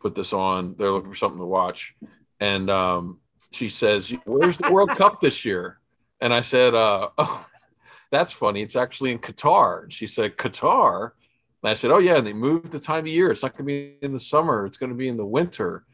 put 0.01 0.15
this 0.15 0.33
on. 0.33 0.75
They're 0.79 0.93
looking 0.93 1.11
for 1.11 1.17
something 1.17 1.41
to 1.41 1.47
watch, 1.47 1.95
and 2.39 2.69
um, 2.69 3.19
she 3.51 3.71
says, 3.71 4.15
"Where's 4.27 4.59
the 4.59 4.71
World 4.71 4.91
Cup 4.91 5.21
this 5.21 5.45
year?" 5.45 5.79
And 6.21 6.35
I 6.35 6.43
said, 6.43 6.75
uh, 6.75 7.09
"Oh." 7.19 7.47
That's 8.11 8.33
funny. 8.33 8.63
It's 8.63 8.77
actually 8.77 9.13
in 9.13 9.19
Qatar. 9.19 9.85
And 9.85 9.93
she 9.93 10.07
said, 10.07 10.37
Qatar? 10.37 11.13
And 11.63 11.71
I 11.71 11.75
said, 11.75 11.91
oh, 11.91 11.99
yeah. 11.99 12.17
And 12.17 12.27
they 12.27 12.33
moved 12.33 12.73
the 12.73 12.79
time 12.79 13.01
of 13.01 13.09
year. 13.09 13.31
It's 13.31 13.43
not 13.43 13.53
going 13.53 13.67
to 13.67 13.73
be 13.73 13.99
in 14.01 14.13
the 14.13 14.19
summer. 14.19 14.65
It's 14.65 14.79
going 14.79 14.91
to 14.91 14.97
be 14.97 15.09
in 15.09 15.17
the 15.17 15.27
winter. 15.27 15.85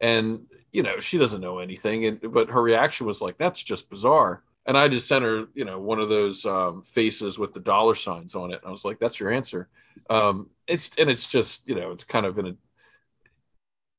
And, 0.00 0.46
you 0.72 0.82
know, 0.82 1.00
she 1.00 1.18
doesn't 1.18 1.40
know 1.40 1.58
anything. 1.58 2.06
And, 2.06 2.32
but 2.32 2.50
her 2.50 2.62
reaction 2.62 3.06
was 3.06 3.20
like, 3.20 3.36
that's 3.36 3.62
just 3.62 3.90
bizarre. 3.90 4.44
And 4.64 4.76
I 4.76 4.88
just 4.88 5.08
sent 5.08 5.24
her, 5.24 5.46
you 5.54 5.64
know, 5.64 5.80
one 5.80 5.98
of 5.98 6.08
those 6.08 6.44
um, 6.44 6.82
faces 6.82 7.38
with 7.38 7.54
the 7.54 7.60
dollar 7.60 7.94
signs 7.94 8.34
on 8.34 8.52
it. 8.52 8.60
I 8.64 8.70
was 8.70 8.84
like, 8.84 8.98
that's 8.98 9.18
your 9.18 9.32
answer. 9.32 9.68
Um, 10.10 10.50
it's, 10.66 10.90
and 10.98 11.10
it's 11.10 11.26
just, 11.26 11.66
you 11.66 11.74
know, 11.74 11.90
it's 11.90 12.04
kind 12.04 12.26
of 12.26 12.38
in 12.38 12.46
a, 12.48 12.54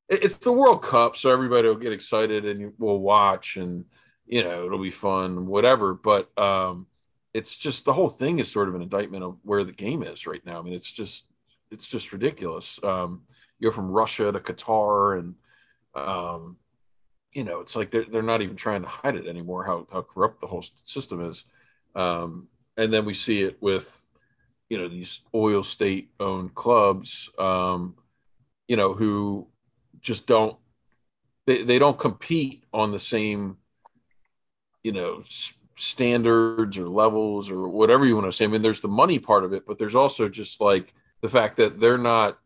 it's 0.10 0.38
the 0.38 0.52
World 0.52 0.84
Cup. 0.84 1.18
So 1.18 1.32
everybody 1.32 1.68
will 1.68 1.76
get 1.76 1.92
excited 1.92 2.46
and 2.46 2.74
we'll 2.78 3.00
watch 3.00 3.58
and, 3.58 3.86
you 4.26 4.44
know, 4.44 4.66
it'll 4.66 4.82
be 4.82 4.92
fun, 4.92 5.48
whatever. 5.48 5.94
But, 5.94 6.38
um, 6.38 6.86
it's 7.34 7.56
just 7.56 7.86
the 7.86 7.94
whole 7.94 8.10
thing 8.10 8.40
is 8.40 8.52
sort 8.52 8.70
of 8.70 8.76
an 8.76 8.82
indictment 8.82 9.24
of 9.24 9.40
where 9.44 9.64
the 9.64 9.72
game 9.72 10.04
is 10.04 10.26
right 10.26 10.46
now. 10.46 10.60
I 10.60 10.62
mean, 10.62 10.74
it's 10.74 10.92
just 10.92 11.26
it's 11.72 11.88
just 11.88 12.12
ridiculous. 12.12 12.80
Um, 12.84 13.22
you 13.60 13.70
go 13.70 13.76
from 13.76 13.92
Russia 13.92 14.32
to 14.32 14.40
Qatar, 14.40 15.20
and 15.20 15.36
um, 15.96 16.58
you 17.34 17.44
know, 17.44 17.60
it's 17.60 17.76
like 17.76 17.92
they're 17.92 18.06
they're 18.06 18.22
not 18.22 18.42
even 18.42 18.56
trying 18.56 18.82
to 18.82 18.88
hide 18.88 19.16
it 19.16 19.28
anymore. 19.28 19.64
How 19.64 19.88
how 19.92 20.02
corrupt 20.02 20.42
the 20.42 20.48
whole 20.48 20.64
system 20.84 21.30
is, 21.30 21.44
um, 21.96 22.48
and 22.78 22.92
then 22.92 23.06
we 23.06 23.14
see 23.14 23.42
it 23.44 23.62
with 23.62 24.04
you 24.70 24.78
know 24.78 24.88
these 24.88 25.22
oil 25.36 25.64
state 25.64 26.12
owned 26.20 26.56
clubs, 26.56 27.30
um, 27.38 27.96
you 28.68 28.76
know, 28.76 28.94
who 28.94 29.48
just 30.02 30.26
don't 30.26 30.58
they, 31.46 31.64
they 31.64 31.80
don't 31.80 31.98
compete 32.00 32.64
on 32.72 32.92
the 32.92 33.00
same 33.00 33.58
you 34.84 34.92
know 34.92 35.24
standards 35.80 36.78
or 36.78 36.90
levels 36.90 37.50
or 37.50 37.68
whatever 37.68 38.06
you 38.06 38.16
want 38.16 38.28
to 38.28 38.32
say. 38.32 38.46
I 38.46 38.48
mean, 38.48 38.62
there's 38.62 38.82
the 38.82 38.88
money 38.88 39.18
part 39.18 39.44
of 39.44 39.54
it, 39.54 39.66
but 39.66 39.78
there's 39.78 39.96
also 39.96 40.28
just 40.28 40.60
like 40.60 40.94
the 41.22 41.30
fact 41.30 41.58
that 41.58 41.80
they're 41.80 41.98
not 41.98 42.38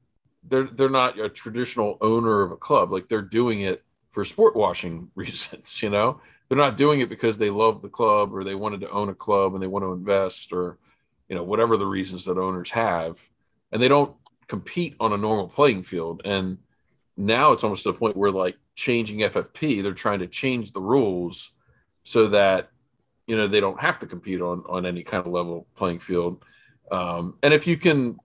they're 0.47 0.65
they're 0.65 0.89
not 0.89 1.19
a 1.19 1.29
traditional 1.29 1.97
owner 2.01 2.41
of 2.41 2.51
a 2.51 2.57
club. 2.57 2.91
Like 2.91 3.09
they're 3.09 3.21
doing 3.21 3.61
it 3.61 3.83
for 4.11 4.23
sport 4.23 4.55
washing 4.55 5.09
reasons, 5.15 5.81
you 5.81 5.89
know. 5.89 6.21
They're 6.47 6.57
not 6.57 6.77
doing 6.77 6.99
it 6.99 7.09
because 7.09 7.37
they 7.37 7.49
love 7.49 7.81
the 7.81 7.89
club 7.89 8.33
or 8.33 8.43
they 8.43 8.53
wanted 8.53 8.81
to 8.81 8.91
own 8.91 9.09
a 9.09 9.15
club 9.15 9.53
and 9.53 9.63
they 9.63 9.67
want 9.67 9.83
to 9.83 9.93
invest 9.93 10.53
or 10.53 10.77
you 11.27 11.35
know 11.35 11.43
whatever 11.43 11.77
the 11.77 11.87
reasons 11.87 12.25
that 12.25 12.37
owners 12.37 12.71
have. 12.71 13.29
And 13.71 13.81
they 13.81 13.87
don't 13.87 14.15
compete 14.47 14.95
on 14.99 15.13
a 15.13 15.17
normal 15.17 15.47
playing 15.47 15.83
field. 15.83 16.21
And 16.25 16.59
now 17.17 17.51
it's 17.53 17.63
almost 17.63 17.83
to 17.83 17.91
the 17.91 17.97
point 17.97 18.15
where 18.15 18.29
like 18.29 18.57
changing 18.75 19.19
FFP, 19.19 19.81
they're 19.81 19.93
trying 19.93 20.19
to 20.19 20.27
change 20.27 20.71
the 20.71 20.81
rules 20.81 21.49
so 22.03 22.27
that 22.27 22.69
you 23.27 23.37
know 23.37 23.47
they 23.47 23.59
don't 23.59 23.79
have 23.79 23.99
to 23.99 24.05
compete 24.05 24.41
on 24.41 24.63
on 24.67 24.85
any 24.85 25.03
kind 25.03 25.25
of 25.25 25.31
level 25.31 25.67
playing 25.75 25.99
field 25.99 26.43
um, 26.91 27.35
and 27.41 27.53
if 27.53 27.65
you 27.65 27.77
can 27.77 28.17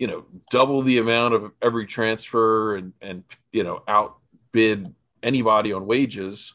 you 0.00 0.06
know, 0.06 0.24
double 0.50 0.80
the 0.80 0.96
amount 0.96 1.34
of 1.34 1.52
every 1.60 1.86
transfer 1.86 2.74
and 2.76 2.94
and 3.02 3.22
you 3.52 3.62
know 3.62 3.82
outbid 3.86 4.92
anybody 5.22 5.74
on 5.74 5.84
wages, 5.86 6.54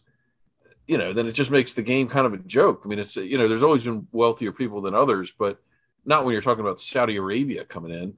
you 0.87 0.97
know, 0.97 1.13
then 1.13 1.27
it 1.27 1.33
just 1.33 1.51
makes 1.51 1.75
the 1.75 1.83
game 1.83 2.09
kind 2.09 2.25
of 2.25 2.33
a 2.33 2.37
joke. 2.39 2.81
I 2.83 2.87
mean, 2.87 2.97
it's 2.97 3.15
you 3.15 3.37
know, 3.37 3.47
there's 3.47 3.61
always 3.61 3.83
been 3.83 4.07
wealthier 4.11 4.51
people 4.51 4.81
than 4.81 4.95
others, 4.95 5.31
but 5.31 5.59
not 6.05 6.25
when 6.25 6.33
you're 6.33 6.41
talking 6.41 6.65
about 6.65 6.79
Saudi 6.79 7.17
Arabia 7.17 7.63
coming 7.65 7.91
in, 7.91 8.15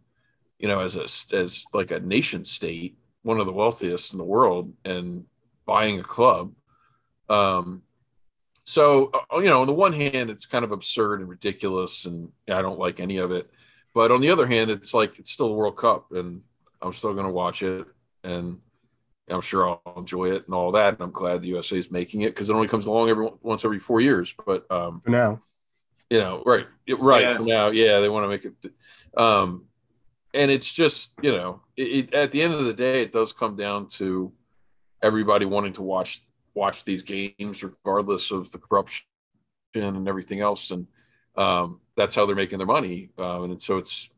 you 0.60 0.70
know, 0.70 0.80
as 0.80 0.96
a 0.96 1.04
as 1.36 1.66
like 1.74 1.92
a 1.92 2.00
nation 2.00 2.46
state, 2.46 2.98
one 3.24 3.42
of 3.42 3.48
the 3.48 3.52
wealthiest 3.52 4.14
in 4.14 4.20
the 4.20 4.24
world, 4.24 4.72
and 4.86 5.26
buying 5.66 6.00
a 6.00 6.04
club. 6.04 6.54
Um, 7.28 7.82
so 8.68 9.12
uh, 9.14 9.40
you 9.40 9.46
know, 9.46 9.62
on 9.62 9.68
the 9.68 9.74
one 9.74 9.94
hand, 9.94 10.30
it's 10.30 10.46
kind 10.46 10.66
of 10.66 10.74
absurd 10.74 11.22
and 11.22 11.30
ridiculous, 11.30 12.06
and 12.06 12.30
I 12.50 12.62
don't 12.62 12.78
like 12.78 13.00
any 13.00 13.18
of 13.18 13.32
it. 13.32 13.50
But 13.94 14.12
on 14.12 14.20
the 14.20 14.30
other 14.30 14.46
hand, 14.46 14.70
it's 14.70 14.94
like 14.94 15.18
it's 15.18 15.32
still 15.32 15.48
a 15.48 15.54
World 15.54 15.78
Cup, 15.78 16.12
and 16.12 16.42
I'm 16.82 16.92
still 16.92 17.14
going 17.14 17.26
to 17.26 17.32
watch 17.32 17.64
it, 17.64 17.88
and 18.26 18.60
I'm 19.30 19.42
sure 19.42 19.70
I'll 19.70 19.94
enjoy 19.96 20.32
it 20.32 20.46
and 20.46 20.54
all 20.54 20.74
that. 20.74 20.96
And 20.96 21.02
I'm 21.02 21.12
glad 21.12 21.42
the 21.42 21.48
USA 21.48 21.80
is 21.80 21.90
making 21.90 22.22
it 22.22 22.32
because 22.36 22.50
it 22.50 22.54
only 22.54 22.68
comes 22.68 22.86
along 22.86 23.10
every 23.10 23.30
once 23.42 23.64
every 23.64 23.80
four 23.80 24.02
years. 24.02 24.34
But 24.46 24.70
um, 24.70 25.00
for 25.00 25.12
now, 25.12 25.42
you 26.10 26.20
know, 26.20 26.44
right, 26.46 26.68
right 27.00 27.22
yeah. 27.22 27.38
now, 27.40 27.70
yeah, 27.70 28.02
they 28.02 28.10
want 28.10 28.26
to 28.26 28.28
make 28.28 28.44
it. 28.44 28.74
Um, 29.16 29.64
and 30.34 30.52
it's 30.52 30.72
just 30.72 31.12
you 31.22 31.32
know, 31.32 31.62
it, 31.78 32.12
it, 32.12 32.14
at 32.14 32.34
the 32.34 32.42
end 32.42 32.54
of 32.54 32.66
the 32.66 32.74
day, 32.74 33.02
it 33.02 33.14
does 33.14 33.32
come 33.32 33.56
down 33.56 33.88
to 33.88 34.34
everybody 35.02 35.46
wanting 35.46 35.74
to 35.74 35.84
watch 35.84 36.22
watch 36.58 36.84
these 36.84 37.04
games 37.04 37.64
regardless 37.64 38.32
of 38.32 38.52
the 38.52 38.58
corruption 38.58 39.06
and 39.76 40.08
everything 40.08 40.42
else, 40.42 40.72
and 40.72 40.88
um, 41.38 41.80
that's 41.96 42.16
how 42.16 42.26
they're 42.26 42.36
making 42.36 42.58
their 42.58 42.68
money. 42.68 43.10
Um, 43.18 43.52
and 43.52 43.62
so 43.62 43.78
it's 43.78 44.10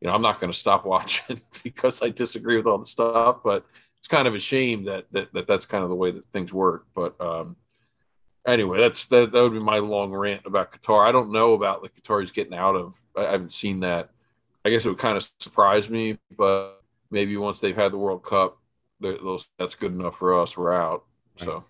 you 0.00 0.06
know, 0.06 0.14
I'm 0.14 0.22
not 0.22 0.40
going 0.40 0.52
to 0.52 0.58
stop 0.58 0.84
watching 0.84 1.40
because 1.62 2.02
I 2.02 2.10
disagree 2.10 2.56
with 2.56 2.66
all 2.66 2.78
the 2.78 2.86
stuff, 2.86 3.38
but 3.42 3.66
it's 3.98 4.06
kind 4.06 4.28
of 4.28 4.34
a 4.34 4.38
shame 4.38 4.84
that, 4.84 5.06
that, 5.12 5.32
that 5.32 5.46
that's 5.46 5.66
kind 5.66 5.82
of 5.82 5.90
the 5.90 5.96
way 5.96 6.10
that 6.12 6.24
things 6.26 6.52
work. 6.52 6.86
But 6.94 7.20
um, 7.20 7.56
anyway, 8.46 8.78
that's 8.78 9.06
that, 9.06 9.32
that 9.32 9.42
would 9.42 9.52
be 9.52 9.60
my 9.60 9.78
long 9.78 10.12
rant 10.12 10.42
about 10.44 10.72
Qatar. 10.72 11.06
I 11.06 11.12
don't 11.12 11.32
know 11.32 11.54
about 11.54 11.82
the 11.82 11.88
Qataris 11.88 12.32
getting 12.32 12.54
out 12.54 12.76
of. 12.76 12.96
I 13.16 13.24
haven't 13.24 13.52
seen 13.52 13.80
that. 13.80 14.10
I 14.64 14.70
guess 14.70 14.86
it 14.86 14.90
would 14.90 14.98
kind 14.98 15.16
of 15.16 15.28
surprise 15.40 15.88
me, 15.88 16.18
but 16.36 16.82
maybe 17.10 17.36
once 17.36 17.58
they've 17.58 17.76
had 17.76 17.92
the 17.92 17.98
World 17.98 18.22
Cup, 18.22 18.58
those 19.00 19.48
that's 19.58 19.74
good 19.74 19.92
enough 19.92 20.18
for 20.18 20.40
us. 20.40 20.56
We're 20.56 20.74
out. 20.74 21.04
So. 21.36 21.64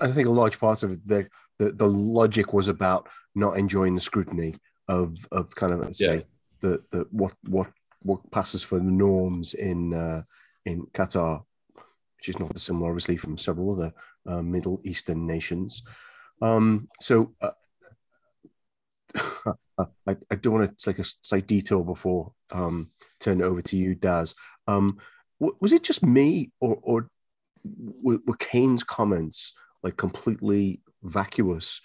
I 0.00 0.10
think 0.10 0.28
a 0.28 0.30
large 0.30 0.58
part 0.58 0.82
of 0.82 0.92
it, 0.92 1.06
the, 1.06 1.28
the, 1.58 1.70
the 1.70 1.86
logic 1.86 2.52
was 2.52 2.68
about 2.68 3.08
not 3.34 3.58
enjoying 3.58 3.94
the 3.94 4.00
scrutiny 4.00 4.56
of 4.88 5.16
of 5.32 5.54
kind 5.54 5.72
of 5.72 5.96
say 5.96 6.16
yeah. 6.16 6.20
the 6.60 6.82
the 6.90 7.06
what 7.10 7.34
what 7.48 7.70
what 8.02 8.30
passes 8.30 8.62
for 8.62 8.78
the 8.78 8.84
norms 8.84 9.54
in 9.54 9.94
uh, 9.94 10.22
in 10.64 10.86
Qatar 10.92 11.44
which 12.24 12.34
is 12.34 12.40
not 12.40 12.54
dissimilar, 12.54 12.88
obviously, 12.88 13.18
from 13.18 13.36
several 13.36 13.72
other 13.72 13.92
uh, 14.26 14.40
Middle 14.40 14.80
Eastern 14.82 15.26
nations. 15.26 15.82
Um, 16.40 16.88
so 16.98 17.34
uh, 17.42 17.50
I, 19.78 20.16
I, 20.30 20.34
don't 20.36 20.54
want 20.54 20.78
to 20.78 20.84
take 20.84 20.98
a 21.00 21.04
slight 21.04 21.46
detour 21.46 21.84
before 21.84 22.32
um, 22.50 22.88
turn 23.20 23.42
it 23.42 23.44
over 23.44 23.60
to 23.60 23.76
you, 23.76 23.94
Daz. 23.94 24.34
Um, 24.66 24.96
was 25.38 25.74
it 25.74 25.82
just 25.82 26.02
me, 26.02 26.50
or, 26.60 26.78
or 26.82 27.10
were, 27.64 28.18
were 28.26 28.36
Kane's 28.36 28.84
comments 28.84 29.52
like 29.82 29.96
completely 29.96 30.80
vacuous 31.02 31.80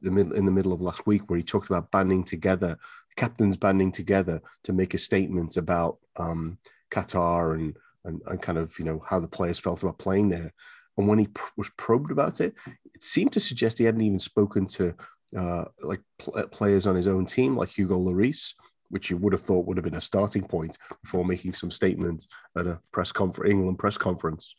the 0.00 0.32
in 0.34 0.46
the 0.46 0.52
middle 0.52 0.72
of 0.72 0.80
last 0.80 1.06
week, 1.06 1.28
where 1.28 1.36
he 1.36 1.42
talked 1.42 1.68
about 1.68 1.90
banding 1.90 2.24
together, 2.24 2.76
captains 3.16 3.56
banding 3.56 3.92
together 3.92 4.40
to 4.64 4.72
make 4.72 4.94
a 4.94 4.98
statement 4.98 5.56
about 5.56 5.98
um, 6.16 6.58
Qatar 6.90 7.54
and 7.54 7.76
and, 8.04 8.22
and 8.26 8.40
kind 8.40 8.58
of 8.58 8.78
you 8.78 8.84
know 8.84 9.02
how 9.06 9.18
the 9.18 9.28
players 9.28 9.58
felt 9.58 9.82
about 9.82 9.98
playing 9.98 10.28
there. 10.28 10.52
And 10.96 11.06
when 11.06 11.18
he 11.18 11.28
pr- 11.28 11.52
was 11.56 11.70
probed 11.76 12.10
about 12.10 12.40
it, 12.40 12.54
it 12.94 13.02
seemed 13.02 13.32
to 13.32 13.40
suggest 13.40 13.78
he 13.78 13.84
hadn't 13.84 14.00
even 14.00 14.18
spoken 14.18 14.66
to 14.68 14.94
uh, 15.36 15.64
like 15.80 16.00
pl- 16.18 16.36
uh, 16.36 16.46
players 16.46 16.86
on 16.86 16.96
his 16.96 17.06
own 17.06 17.26
team, 17.26 17.56
like 17.56 17.68
Hugo 17.68 17.98
Lloris, 17.98 18.54
which 18.88 19.10
you 19.10 19.16
would 19.18 19.32
have 19.32 19.42
thought 19.42 19.66
would 19.66 19.76
have 19.76 19.84
been 19.84 19.94
a 19.94 20.00
starting 20.00 20.42
point 20.42 20.78
before 21.02 21.24
making 21.24 21.52
some 21.52 21.70
statement 21.70 22.26
at 22.56 22.66
a 22.66 22.80
press 22.92 23.12
conference, 23.12 23.50
England 23.50 23.78
press 23.78 23.98
conference. 23.98 24.54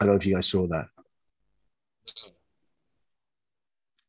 I 0.00 0.04
don't 0.04 0.14
know 0.14 0.18
if 0.18 0.26
you 0.26 0.34
guys 0.34 0.46
saw 0.46 0.66
that. 0.68 0.86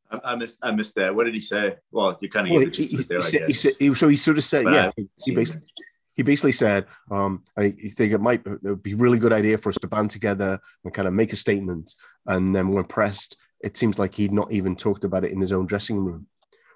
I, 0.10 0.36
missed. 0.36 0.58
I 0.62 0.72
missed 0.72 0.96
that. 0.96 1.14
What 1.14 1.26
did 1.26 1.34
he 1.34 1.40
say? 1.40 1.76
Well, 1.92 2.18
you 2.22 2.30
kind 2.30 2.48
of 2.48 2.52
well, 2.52 2.62
he, 2.62 2.84
he, 2.84 3.04
there, 3.04 3.22
he, 3.22 3.40
he, 3.48 3.54
said, 3.54 3.74
so 3.98 4.08
he 4.08 4.16
sort 4.16 4.38
of 4.38 4.44
said, 4.44 4.64
but 4.66 4.74
yeah. 4.74 4.90
He 5.26 5.36
basically, 5.36 5.68
he 6.16 6.24
basically 6.24 6.52
said, 6.52 6.86
um, 7.12 7.44
I 7.58 7.72
think 7.72 8.14
it 8.14 8.20
might 8.20 8.42
it 8.46 8.84
be 8.84 8.94
a 8.94 8.98
really 8.98 9.20
good 9.20 9.34
idea 9.34 9.58
for 9.58 9.70
us 9.70 9.78
to 9.82 9.88
band 9.88 10.10
together 10.10 10.60
and 10.84 10.94
kind 10.94 11.08
of 11.08 11.14
make 11.14 11.34
a 11.34 11.36
statement. 11.36 11.94
And 12.26 12.56
then 12.56 12.70
when 12.70 12.86
pressed, 12.86 13.38
it 13.62 13.78
seems 13.78 14.00
like 14.00 14.16
he'd 14.16 14.32
not 14.32 14.52
even 14.52 14.76
talked 14.76 15.04
about 15.04 15.24
it 15.24 15.32
in 15.32 15.40
his 15.40 15.52
own 15.52 15.68
dressing 15.68 15.98
room, 15.98 16.28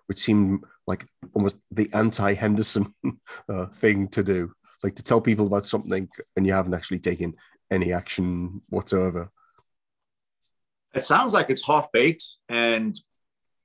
which 0.07 0.19
seemed 0.19 0.63
like 0.85 1.07
almost 1.33 1.57
the 1.71 1.89
anti 1.93 2.33
Henderson 2.33 2.93
uh, 3.49 3.65
thing 3.67 4.07
to 4.09 4.23
do, 4.23 4.51
like 4.83 4.95
to 4.95 5.03
tell 5.03 5.21
people 5.21 5.47
about 5.47 5.65
something 5.65 6.07
and 6.35 6.45
you 6.45 6.53
haven't 6.53 6.73
actually 6.73 6.99
taken 6.99 7.33
any 7.71 7.93
action 7.93 8.61
whatsoever. 8.69 9.31
It 10.93 11.03
sounds 11.03 11.33
like 11.33 11.49
it's 11.49 11.65
half 11.65 11.91
baked 11.91 12.25
and 12.49 12.99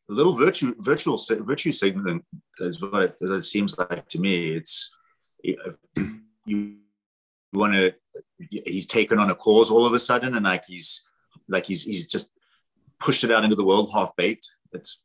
a 0.09 0.13
little 0.13 0.33
virtue, 0.33 0.75
virtual 0.79 1.19
virtue 1.41 1.73
signaling 1.73 2.23
is 2.61 2.81
what 2.81 3.03
it, 3.03 3.17
it 3.21 3.45
seems 3.45 3.77
like 3.77 4.09
to 4.09 4.21
me. 4.21 4.53
It's 4.53 4.95
you 6.47 6.77
want 7.53 7.75
to 7.75 7.93
he's 8.39 8.87
taken 8.87 9.19
on 9.19 9.31
a 9.31 9.35
cause 9.35 9.71
all 9.71 9.87
of 9.87 9.93
a 9.93 9.99
sudden 9.99 10.35
and 10.35 10.45
like 10.45 10.65
he's 10.67 11.11
like 11.49 11.67
he's 11.67 11.85
he's 11.85 12.07
just 12.07 12.31
pushed 12.99 13.25
it 13.25 13.31
out 13.31 13.45
into 13.45 13.57
the 13.57 13.65
world 13.65 13.91
half 13.93 14.15
baked 14.17 14.55
it's 14.73 15.01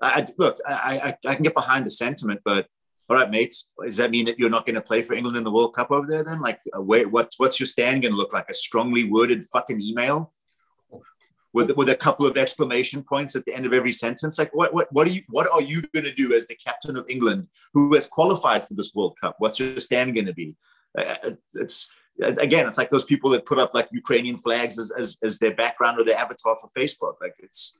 I, 0.00 0.26
look 0.36 0.58
I, 0.66 0.98
I 0.98 1.30
i 1.30 1.34
can 1.34 1.42
get 1.42 1.54
behind 1.54 1.86
the 1.86 1.90
sentiment 1.90 2.40
but 2.44 2.66
all 3.08 3.16
right 3.16 3.30
mates 3.30 3.70
does 3.84 3.96
that 3.96 4.10
mean 4.10 4.24
that 4.24 4.38
you're 4.38 4.50
not 4.50 4.66
going 4.66 4.74
to 4.74 4.80
play 4.80 5.02
for 5.02 5.14
england 5.14 5.36
in 5.36 5.44
the 5.44 5.50
world 5.50 5.74
cup 5.74 5.90
over 5.90 6.06
there 6.06 6.24
then 6.24 6.40
like 6.40 6.60
uh, 6.76 6.80
wait 6.80 7.10
what's 7.10 7.38
what's 7.38 7.60
your 7.60 7.66
stand 7.66 8.02
going 8.02 8.12
to 8.12 8.18
look 8.18 8.32
like 8.32 8.48
a 8.48 8.54
strongly 8.54 9.04
worded 9.04 9.44
fucking 9.44 9.80
email 9.80 10.32
with, 11.56 11.70
with 11.70 11.88
a 11.88 11.94
couple 11.94 12.26
of 12.26 12.36
exclamation 12.36 13.02
points 13.02 13.34
at 13.34 13.46
the 13.46 13.54
end 13.54 13.64
of 13.64 13.72
every 13.72 13.90
sentence. 13.90 14.38
Like, 14.38 14.54
what, 14.54 14.74
what, 14.74 14.92
what 14.92 15.06
are 15.06 15.10
you, 15.10 15.22
what 15.30 15.50
are 15.50 15.62
you 15.62 15.80
going 15.94 16.04
to 16.04 16.12
do 16.12 16.34
as 16.34 16.46
the 16.46 16.54
captain 16.54 16.98
of 16.98 17.08
England 17.08 17.48
who 17.72 17.94
has 17.94 18.04
qualified 18.04 18.62
for 18.62 18.74
this 18.74 18.94
World 18.94 19.16
Cup? 19.18 19.36
What's 19.38 19.58
your 19.58 19.80
stand 19.80 20.14
going 20.14 20.26
to 20.26 20.34
be? 20.34 20.54
Uh, 20.96 21.30
it's 21.54 21.94
again, 22.20 22.66
it's 22.66 22.76
like 22.76 22.90
those 22.90 23.04
people 23.04 23.30
that 23.30 23.46
put 23.46 23.58
up 23.58 23.72
like 23.72 23.88
Ukrainian 23.90 24.36
flags 24.36 24.78
as, 24.78 24.90
as, 24.98 25.16
as 25.22 25.38
their 25.38 25.54
background 25.54 25.98
or 25.98 26.04
their 26.04 26.18
avatar 26.18 26.56
for 26.56 26.68
Facebook. 26.78 27.14
Like, 27.22 27.34
it's 27.38 27.78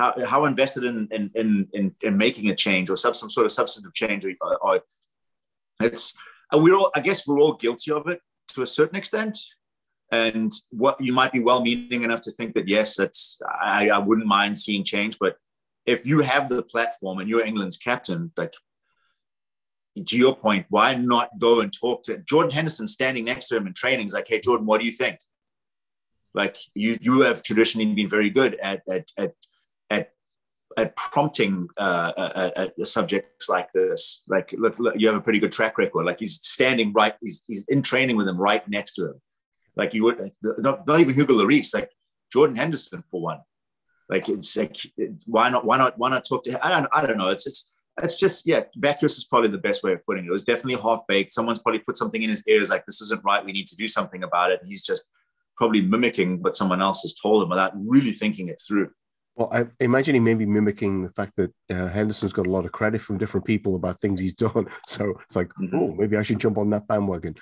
how, 0.00 0.14
how 0.24 0.44
invested 0.46 0.84
in, 0.84 1.08
in, 1.10 1.30
in, 1.34 1.68
in, 1.72 1.94
in 2.02 2.16
making 2.16 2.50
a 2.50 2.54
change 2.54 2.90
or 2.90 2.96
some, 2.96 3.14
some 3.14 3.30
sort 3.30 3.46
of 3.46 3.52
substantive 3.52 3.94
change 3.94 4.24
are 4.40 4.80
it's, 5.80 6.14
uh, 6.52 6.58
we're 6.58 6.74
all, 6.74 6.90
I 6.94 7.00
guess 7.00 7.26
we're 7.26 7.40
all 7.40 7.54
guilty 7.54 7.92
of 7.92 8.06
it 8.08 8.20
to 8.48 8.62
a 8.62 8.66
certain 8.66 8.96
extent. 8.96 9.38
And 10.12 10.52
what 10.70 11.00
you 11.00 11.12
might 11.12 11.32
be 11.32 11.40
well 11.40 11.62
meaning 11.62 12.02
enough 12.02 12.22
to 12.22 12.32
think 12.32 12.54
that 12.54 12.66
yes 12.66 12.96
that's 12.96 13.40
I, 13.48 13.90
I 13.90 13.98
wouldn't 13.98 14.26
mind 14.26 14.58
seeing 14.58 14.82
change 14.82 15.18
but 15.20 15.36
if 15.86 16.04
you 16.04 16.18
have 16.18 16.48
the 16.48 16.64
platform 16.64 17.20
and 17.20 17.28
you're 17.28 17.46
england's 17.46 17.76
captain 17.76 18.32
like 18.36 18.52
to 20.04 20.18
your 20.18 20.34
point 20.34 20.66
why 20.68 20.96
not 20.96 21.38
go 21.38 21.60
and 21.60 21.72
talk 21.72 22.02
to 22.04 22.18
jordan 22.18 22.50
henderson 22.50 22.88
standing 22.88 23.24
next 23.24 23.46
to 23.46 23.56
him 23.56 23.68
in 23.68 23.72
training 23.72 24.08
is 24.08 24.12
like 24.12 24.26
hey 24.26 24.40
jordan 24.40 24.66
what 24.66 24.80
do 24.80 24.84
you 24.84 24.92
think? 24.92 25.20
Like 26.34 26.56
you 26.74 26.96
you 27.00 27.20
have 27.22 27.42
traditionally 27.42 27.92
been 27.92 28.08
very 28.08 28.30
good 28.30 28.54
at 28.56 28.82
at 28.88 29.08
at, 29.18 29.34
at 30.76 30.94
prompting 30.94 31.68
uh, 31.78 32.12
uh, 32.16 32.50
uh, 32.56 32.68
uh 32.80 32.84
subjects 32.84 33.48
like 33.48 33.72
this 33.72 34.22
like 34.28 34.54
look, 34.56 34.78
look 34.78 34.94
you 34.96 35.06
have 35.08 35.16
a 35.16 35.20
pretty 35.20 35.38
good 35.38 35.50
track 35.50 35.76
record 35.78 36.06
like 36.06 36.20
he's 36.20 36.38
standing 36.42 36.92
right 36.92 37.14
he's, 37.20 37.42
he's 37.46 37.64
in 37.68 37.82
training 37.82 38.16
with 38.16 38.28
him 38.28 38.38
right 38.38 38.66
next 38.68 38.92
to 38.94 39.06
him 39.06 39.20
like 39.76 39.94
you 39.94 40.04
would 40.04 40.30
not, 40.42 40.86
not 40.86 41.00
even 41.00 41.14
Hugo 41.14 41.34
Lloris, 41.34 41.74
like 41.74 41.90
Jordan 42.32 42.56
Henderson 42.56 43.02
for 43.10 43.20
one. 43.20 43.38
Like 44.08 44.28
it's 44.28 44.56
like 44.56 44.76
why 45.26 45.48
not 45.48 45.64
why 45.64 45.78
not 45.78 45.96
why 45.98 46.10
not 46.10 46.24
talk 46.24 46.42
to 46.44 46.52
him? 46.52 46.58
I 46.62 46.68
don't 46.68 46.86
I 46.92 47.06
don't 47.06 47.16
know. 47.16 47.28
It's 47.28 47.46
it's 47.46 47.72
it's 48.02 48.16
just 48.16 48.46
yeah, 48.46 48.62
vacuous 48.76 49.18
is 49.18 49.24
probably 49.24 49.50
the 49.50 49.58
best 49.58 49.84
way 49.84 49.92
of 49.92 50.04
putting 50.04 50.24
it. 50.24 50.28
It 50.28 50.32
was 50.32 50.42
definitely 50.42 50.82
half 50.82 51.00
baked. 51.06 51.32
Someone's 51.32 51.60
probably 51.60 51.80
put 51.80 51.96
something 51.96 52.22
in 52.22 52.28
his 52.28 52.42
ears 52.48 52.70
like 52.70 52.84
this 52.86 53.00
isn't 53.00 53.24
right. 53.24 53.44
We 53.44 53.52
need 53.52 53.68
to 53.68 53.76
do 53.76 53.86
something 53.86 54.22
about 54.24 54.50
it. 54.50 54.60
And 54.60 54.68
he's 54.68 54.82
just 54.82 55.04
probably 55.56 55.80
mimicking 55.80 56.42
what 56.42 56.56
someone 56.56 56.82
else 56.82 57.02
has 57.02 57.14
told 57.14 57.42
him 57.42 57.50
without 57.50 57.72
really 57.74 58.12
thinking 58.12 58.48
it 58.48 58.60
through. 58.66 58.90
Well, 59.40 59.48
I 59.54 59.64
imagine 59.82 60.14
he 60.14 60.20
may 60.20 60.34
be 60.34 60.44
mimicking 60.44 61.00
the 61.00 61.08
fact 61.08 61.32
that 61.36 61.50
uh, 61.70 61.88
Henderson's 61.88 62.34
got 62.34 62.46
a 62.46 62.50
lot 62.50 62.66
of 62.66 62.72
credit 62.72 63.00
from 63.00 63.16
different 63.16 63.46
people 63.46 63.74
about 63.74 63.98
things 63.98 64.20
he's 64.20 64.34
done. 64.48 64.66
So 64.84 65.14
it's 65.22 65.34
like, 65.34 65.48
mm-hmm. 65.54 65.74
oh, 65.74 65.94
maybe 65.94 66.18
I 66.18 66.22
should 66.22 66.38
jump 66.38 66.58
on 66.58 66.68
that 66.70 66.86
bandwagon. 66.86 67.36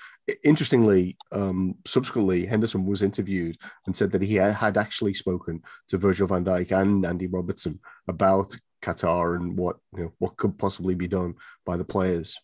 Interestingly, 0.45 1.17
um, 1.33 1.75
subsequently, 1.85 2.45
Henderson 2.45 2.85
was 2.85 3.01
interviewed 3.01 3.57
and 3.85 3.93
said 3.93 4.13
that 4.13 4.21
he 4.21 4.35
had 4.35 4.77
actually 4.77 5.13
spoken 5.13 5.61
to 5.89 5.97
Virgil 5.97 6.25
van 6.25 6.45
Dijk 6.45 6.71
and 6.71 7.05
Andy 7.05 7.27
Robertson 7.27 7.81
about 8.07 8.55
Qatar 8.81 9.35
and 9.35 9.57
what 9.57 9.75
you 9.93 10.03
know 10.03 10.13
what 10.19 10.37
could 10.37 10.57
possibly 10.57 10.95
be 10.95 11.09
done 11.09 11.35
by 11.65 11.75
the 11.75 11.83
players. 11.83 12.37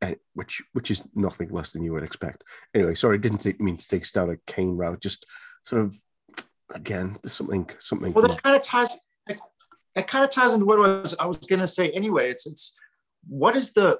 and 0.00 0.16
which 0.32 0.62
which 0.72 0.90
is 0.90 1.02
nothing 1.14 1.50
less 1.50 1.72
than 1.72 1.82
you 1.82 1.92
would 1.92 2.04
expect. 2.04 2.42
Anyway, 2.74 2.94
sorry, 2.94 3.18
didn't 3.18 3.42
take, 3.42 3.60
mean 3.60 3.76
to 3.76 3.86
take 3.86 4.02
us 4.02 4.12
down 4.12 4.30
a 4.30 4.38
Kane 4.46 4.78
route. 4.78 5.02
Just 5.02 5.26
sort 5.62 5.84
of 5.84 5.94
again, 6.74 7.16
there's 7.22 7.32
something 7.32 7.68
something. 7.78 8.12
Well, 8.12 8.26
that 8.28 8.42
kind 8.42 8.56
of 8.56 8.62
ties. 8.62 8.98
It 9.96 10.06
kind 10.06 10.24
of 10.24 10.30
ties 10.30 10.54
into 10.54 10.66
what 10.66 10.78
I 10.78 11.00
was 11.00 11.14
I 11.18 11.26
was 11.26 11.38
going 11.38 11.60
to 11.60 11.66
say 11.66 11.90
anyway. 11.90 12.30
It's 12.30 12.46
it's 12.46 12.76
what 13.26 13.56
is 13.56 13.72
the 13.72 13.98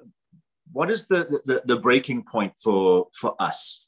what 0.73 0.91
is 0.91 1.09
the, 1.09 1.41
the 1.45 1.63
the 1.65 1.77
breaking 1.77 2.25
point 2.25 2.53
for 2.63 3.09
for 3.13 3.35
us 3.41 3.87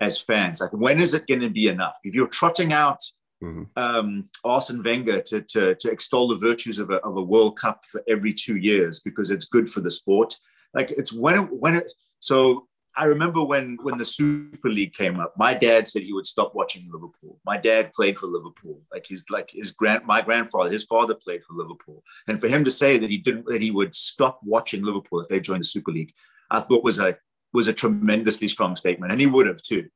as 0.00 0.18
fans? 0.18 0.60
Like 0.60 0.72
when 0.72 1.00
is 1.00 1.14
it 1.14 1.26
going 1.26 1.40
to 1.40 1.50
be 1.50 1.68
enough? 1.68 1.96
If 2.04 2.14
you're 2.14 2.28
trotting 2.28 2.72
out 2.72 3.00
mm-hmm. 3.42 3.62
um, 3.76 4.28
Arsene 4.44 4.82
Wenger 4.82 5.20
to, 5.22 5.42
to, 5.42 5.74
to 5.74 5.90
extol 5.90 6.28
the 6.28 6.36
virtues 6.36 6.78
of 6.78 6.90
a, 6.90 6.96
of 6.96 7.16
a 7.16 7.22
World 7.22 7.58
Cup 7.58 7.84
for 7.84 8.02
every 8.08 8.32
two 8.32 8.56
years 8.56 9.00
because 9.00 9.30
it's 9.30 9.44
good 9.46 9.68
for 9.68 9.80
the 9.80 9.90
sport. 9.90 10.34
Like 10.74 10.90
it's 10.92 11.12
when 11.12 11.38
it, 11.38 11.52
when 11.52 11.76
it, 11.76 11.92
so 12.20 12.68
I 12.96 13.04
remember 13.04 13.42
when 13.42 13.78
when 13.82 13.98
the 13.98 14.04
Super 14.04 14.68
League 14.68 14.94
came 14.94 15.20
up, 15.20 15.34
my 15.36 15.54
dad 15.54 15.86
said 15.86 16.02
he 16.02 16.12
would 16.12 16.26
stop 16.26 16.54
watching 16.54 16.88
Liverpool. 16.92 17.38
My 17.44 17.56
dad 17.56 17.92
played 17.92 18.18
for 18.18 18.26
Liverpool. 18.26 18.80
Like 18.92 19.06
he's 19.06 19.24
like 19.30 19.50
his 19.52 19.70
grand 19.70 20.04
my 20.04 20.20
grandfather, 20.20 20.70
his 20.70 20.84
father 20.84 21.14
played 21.14 21.44
for 21.44 21.54
Liverpool. 21.54 22.02
And 22.26 22.40
for 22.40 22.48
him 22.48 22.64
to 22.64 22.70
say 22.70 22.98
that 22.98 23.10
he 23.10 23.18
didn't 23.18 23.46
that 23.46 23.60
he 23.60 23.70
would 23.70 23.94
stop 23.94 24.40
watching 24.42 24.84
Liverpool 24.84 25.20
if 25.20 25.28
they 25.28 25.40
joined 25.40 25.62
the 25.62 25.66
Super 25.66 25.92
League, 25.92 26.12
I 26.50 26.60
thought 26.60 26.84
was 26.84 26.98
a 26.98 27.16
was 27.52 27.68
a 27.68 27.72
tremendously 27.72 28.48
strong 28.48 28.76
statement. 28.76 29.12
And 29.12 29.20
he 29.20 29.26
would 29.26 29.46
have 29.46 29.62
too. 29.62 29.88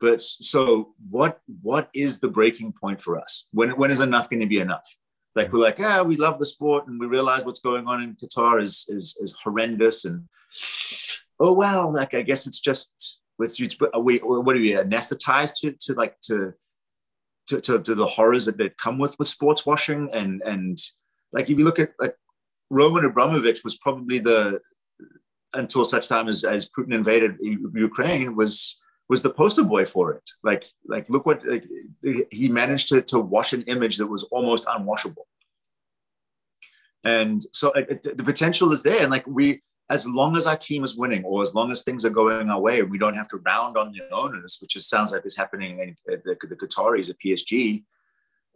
But 0.00 0.20
so 0.20 0.94
what 1.10 1.40
what 1.62 1.88
is 1.94 2.20
the 2.20 2.28
breaking 2.28 2.72
point 2.72 3.00
for 3.00 3.18
us? 3.18 3.48
When 3.52 3.70
when 3.70 3.90
is 3.90 4.00
enough 4.00 4.28
going 4.28 4.40
to 4.40 4.46
be 4.46 4.58
enough? 4.58 4.86
Like 5.34 5.52
we're 5.52 5.60
like, 5.60 5.80
ah, 5.80 6.02
we 6.02 6.16
love 6.16 6.38
the 6.38 6.46
sport 6.46 6.86
and 6.86 7.00
we 7.00 7.06
realize 7.06 7.44
what's 7.44 7.60
going 7.60 7.88
on 7.88 8.02
in 8.02 8.16
Qatar 8.16 8.62
is 8.62 8.84
is, 8.88 9.16
is 9.20 9.34
horrendous 9.42 10.04
and 10.04 10.28
oh 11.40 11.52
well, 11.52 11.92
like 11.92 12.14
I 12.14 12.22
guess 12.22 12.46
it's 12.46 12.60
just 12.60 13.20
with 13.38 13.58
you. 13.58 13.68
We 14.00 14.18
what 14.18 14.56
are 14.56 14.60
we 14.60 14.72
anesthetized 14.72 15.56
to 15.60 15.72
to 15.80 15.94
like 15.94 16.20
to 16.22 16.54
to, 17.48 17.60
to, 17.60 17.78
to 17.78 17.94
the 17.94 18.06
horrors 18.06 18.46
that, 18.46 18.56
that 18.58 18.78
come 18.78 18.98
with 18.98 19.18
with 19.18 19.28
sports 19.28 19.66
washing 19.66 20.10
and 20.14 20.40
and 20.42 20.78
like 21.32 21.50
if 21.50 21.58
you 21.58 21.64
look 21.64 21.78
at 21.78 21.92
like 21.98 22.16
Roman 22.70 23.04
Abramovich 23.04 23.62
was 23.64 23.76
probably 23.76 24.18
the 24.18 24.60
until 25.52 25.84
such 25.84 26.08
time 26.08 26.28
as, 26.28 26.42
as 26.44 26.68
Putin 26.68 26.94
invaded 26.94 27.36
Ukraine 27.40 28.34
was 28.34 28.80
was 29.08 29.22
the 29.22 29.30
poster 29.30 29.62
boy 29.62 29.84
for 29.84 30.12
it. 30.12 30.30
Like, 30.42 30.64
like 30.86 31.08
look 31.10 31.26
what 31.26 31.46
like, 31.46 31.68
he 32.30 32.48
managed 32.48 32.88
to, 32.88 33.02
to 33.02 33.18
wash 33.20 33.52
an 33.52 33.62
image 33.62 33.98
that 33.98 34.06
was 34.06 34.24
almost 34.24 34.64
unwashable. 34.66 35.24
And 37.04 37.42
so 37.52 37.72
the 37.74 38.24
potential 38.24 38.72
is 38.72 38.82
there. 38.82 39.02
And 39.02 39.10
like 39.10 39.26
we, 39.26 39.62
as 39.90 40.06
long 40.06 40.36
as 40.36 40.46
our 40.46 40.56
team 40.56 40.82
is 40.82 40.96
winning, 40.96 41.24
or 41.24 41.42
as 41.42 41.54
long 41.54 41.70
as 41.70 41.82
things 41.82 42.04
are 42.04 42.10
going 42.10 42.48
our 42.48 42.60
way, 42.60 42.80
and 42.80 42.90
we 42.90 42.98
don't 42.98 43.14
have 43.14 43.28
to 43.28 43.36
round 43.38 43.76
on 43.76 43.92
the 43.92 44.02
owners, 44.12 44.58
which 44.60 44.78
sounds 44.78 45.12
like 45.12 45.26
is 45.26 45.36
happening 45.36 45.78
in 45.78 45.96
the, 46.06 46.36
the 46.48 46.56
Qataris 46.56 47.10
at 47.10 47.20
PSG. 47.20 47.84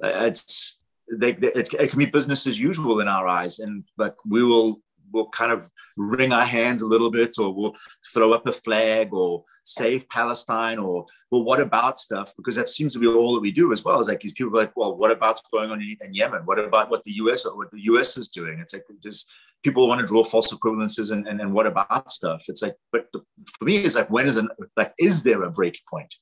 Uh, 0.02 0.26
it's 0.26 0.82
they, 1.10 1.30
it, 1.30 1.72
it 1.74 1.90
can 1.90 1.98
be 1.98 2.06
business 2.06 2.46
as 2.46 2.60
usual 2.60 3.00
in 3.00 3.08
our 3.08 3.28
eyes, 3.28 3.58
and 3.58 3.84
like 3.98 4.14
we 4.24 4.42
will 4.42 4.80
we'll 5.12 5.28
kind 5.28 5.52
of 5.52 5.70
wring 5.96 6.32
our 6.32 6.44
hands 6.44 6.82
a 6.82 6.86
little 6.86 7.10
bit, 7.10 7.38
or 7.38 7.52
we'll 7.52 7.76
throw 8.14 8.32
up 8.32 8.46
a 8.46 8.52
flag, 8.52 9.12
or 9.12 9.44
save 9.64 10.08
Palestine, 10.08 10.78
or 10.78 11.04
well, 11.30 11.44
what 11.44 11.60
about 11.60 12.00
stuff? 12.00 12.32
Because 12.38 12.56
that 12.56 12.70
seems 12.70 12.94
to 12.94 12.98
be 12.98 13.06
all 13.06 13.34
that 13.34 13.40
we 13.40 13.50
do 13.50 13.70
as 13.70 13.84
well. 13.84 14.00
Is 14.00 14.08
like 14.08 14.20
these 14.20 14.32
people 14.32 14.56
are 14.56 14.62
like, 14.62 14.76
well, 14.76 14.96
what 14.96 15.10
about 15.10 15.36
what's 15.36 15.50
going 15.50 15.70
on 15.70 15.82
in, 15.82 15.96
in 16.00 16.14
Yemen? 16.14 16.42
What 16.46 16.58
about 16.58 16.90
what 16.90 17.04
the 17.04 17.12
U.S. 17.12 17.46
what 17.46 17.70
the 17.70 17.84
U.S. 17.84 18.16
is 18.16 18.28
doing? 18.28 18.58
It's 18.60 18.72
like 18.72 18.86
just 19.02 19.30
people 19.64 19.88
want 19.88 20.00
to 20.00 20.06
draw 20.06 20.22
false 20.22 20.52
equivalences 20.52 21.10
and, 21.10 21.26
and, 21.26 21.40
and 21.40 21.52
what 21.52 21.66
about 21.66 22.10
stuff? 22.10 22.44
It's 22.48 22.62
like, 22.62 22.76
but 22.92 23.06
for 23.12 23.64
me, 23.64 23.78
it's 23.78 23.96
like, 23.96 24.10
when 24.10 24.26
is 24.26 24.36
an 24.36 24.48
like, 24.76 24.92
is 24.98 25.22
there 25.22 25.42
a 25.42 25.50
break 25.50 25.80
point? 25.88 26.14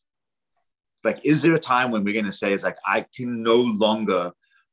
Like, 1.05 1.21
is 1.25 1.43
there 1.43 1.55
a 1.55 1.61
time 1.61 1.91
when 1.91 2.03
we're 2.03 2.15
going 2.15 2.25
to 2.25 2.33
say 2.33 2.53
it's 2.53 2.65
like 2.65 2.79
I 2.85 3.07
can 3.15 3.43
no 3.43 3.57
longer 3.57 4.33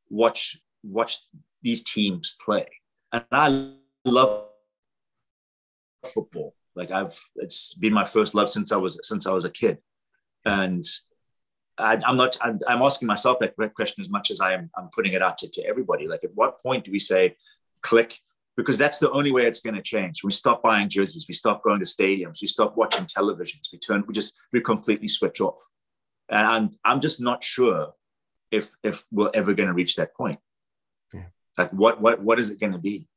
watch 0.09 0.57
watch 0.83 1.19
these 1.61 1.83
teams 1.83 2.35
play? 2.43 2.67
And 3.11 3.23
I 3.31 3.73
love 4.05 4.47
football. 6.05 6.55
Like 6.75 6.91
I've, 6.91 7.19
it's 7.35 7.75
been 7.75 7.93
my 7.93 8.03
first 8.03 8.33
love 8.33 8.49
since 8.49 8.71
I 8.71 8.77
was 8.77 8.99
since 9.03 9.27
I 9.27 9.31
was 9.31 9.45
a 9.45 9.49
kid, 9.49 9.77
and 10.45 10.83
I, 11.77 12.01
am 12.05 12.17
not. 12.17 12.35
I'm, 12.41 12.57
I'm, 12.67 12.81
asking 12.81 13.07
myself 13.07 13.37
that 13.39 13.55
question 13.75 14.01
as 14.01 14.09
much 14.09 14.31
as 14.31 14.41
I 14.41 14.53
am. 14.53 14.71
I'm 14.75 14.89
putting 14.93 15.13
it 15.13 15.21
out 15.21 15.37
to, 15.39 15.49
to 15.49 15.65
everybody. 15.67 16.07
Like, 16.07 16.23
at 16.23 16.33
what 16.33 16.61
point 16.61 16.85
do 16.85 16.91
we 16.91 16.99
say, 16.99 17.35
click? 17.81 18.19
Because 18.55 18.77
that's 18.77 18.99
the 18.99 19.11
only 19.11 19.31
way 19.31 19.47
it's 19.47 19.61
going 19.61 19.75
to 19.75 19.81
change. 19.81 20.23
We 20.23 20.31
stop 20.31 20.61
buying 20.61 20.87
jerseys. 20.87 21.25
We 21.27 21.33
stop 21.33 21.63
going 21.63 21.79
to 21.79 21.85
stadiums. 21.85 22.39
We 22.41 22.47
stop 22.47 22.77
watching 22.77 23.05
televisions. 23.05 23.71
We 23.71 23.79
turn. 23.79 24.03
We 24.07 24.13
just 24.13 24.33
we 24.51 24.61
completely 24.61 25.07
switch 25.07 25.41
off. 25.41 25.67
And 26.29 26.47
I'm 26.47 26.69
I'm 26.85 27.01
just 27.01 27.19
not 27.19 27.43
sure 27.43 27.93
if 28.51 28.71
if 28.83 29.05
we're 29.11 29.31
ever 29.33 29.53
going 29.53 29.67
to 29.67 29.73
reach 29.73 29.95
that 29.95 30.15
point. 30.15 30.39
Yeah. 31.13 31.25
Like, 31.57 31.71
what 31.71 31.99
what 31.99 32.21
what 32.21 32.39
is 32.39 32.51
it 32.51 32.59
going 32.59 32.73
to 32.73 32.79
be? 32.79 33.07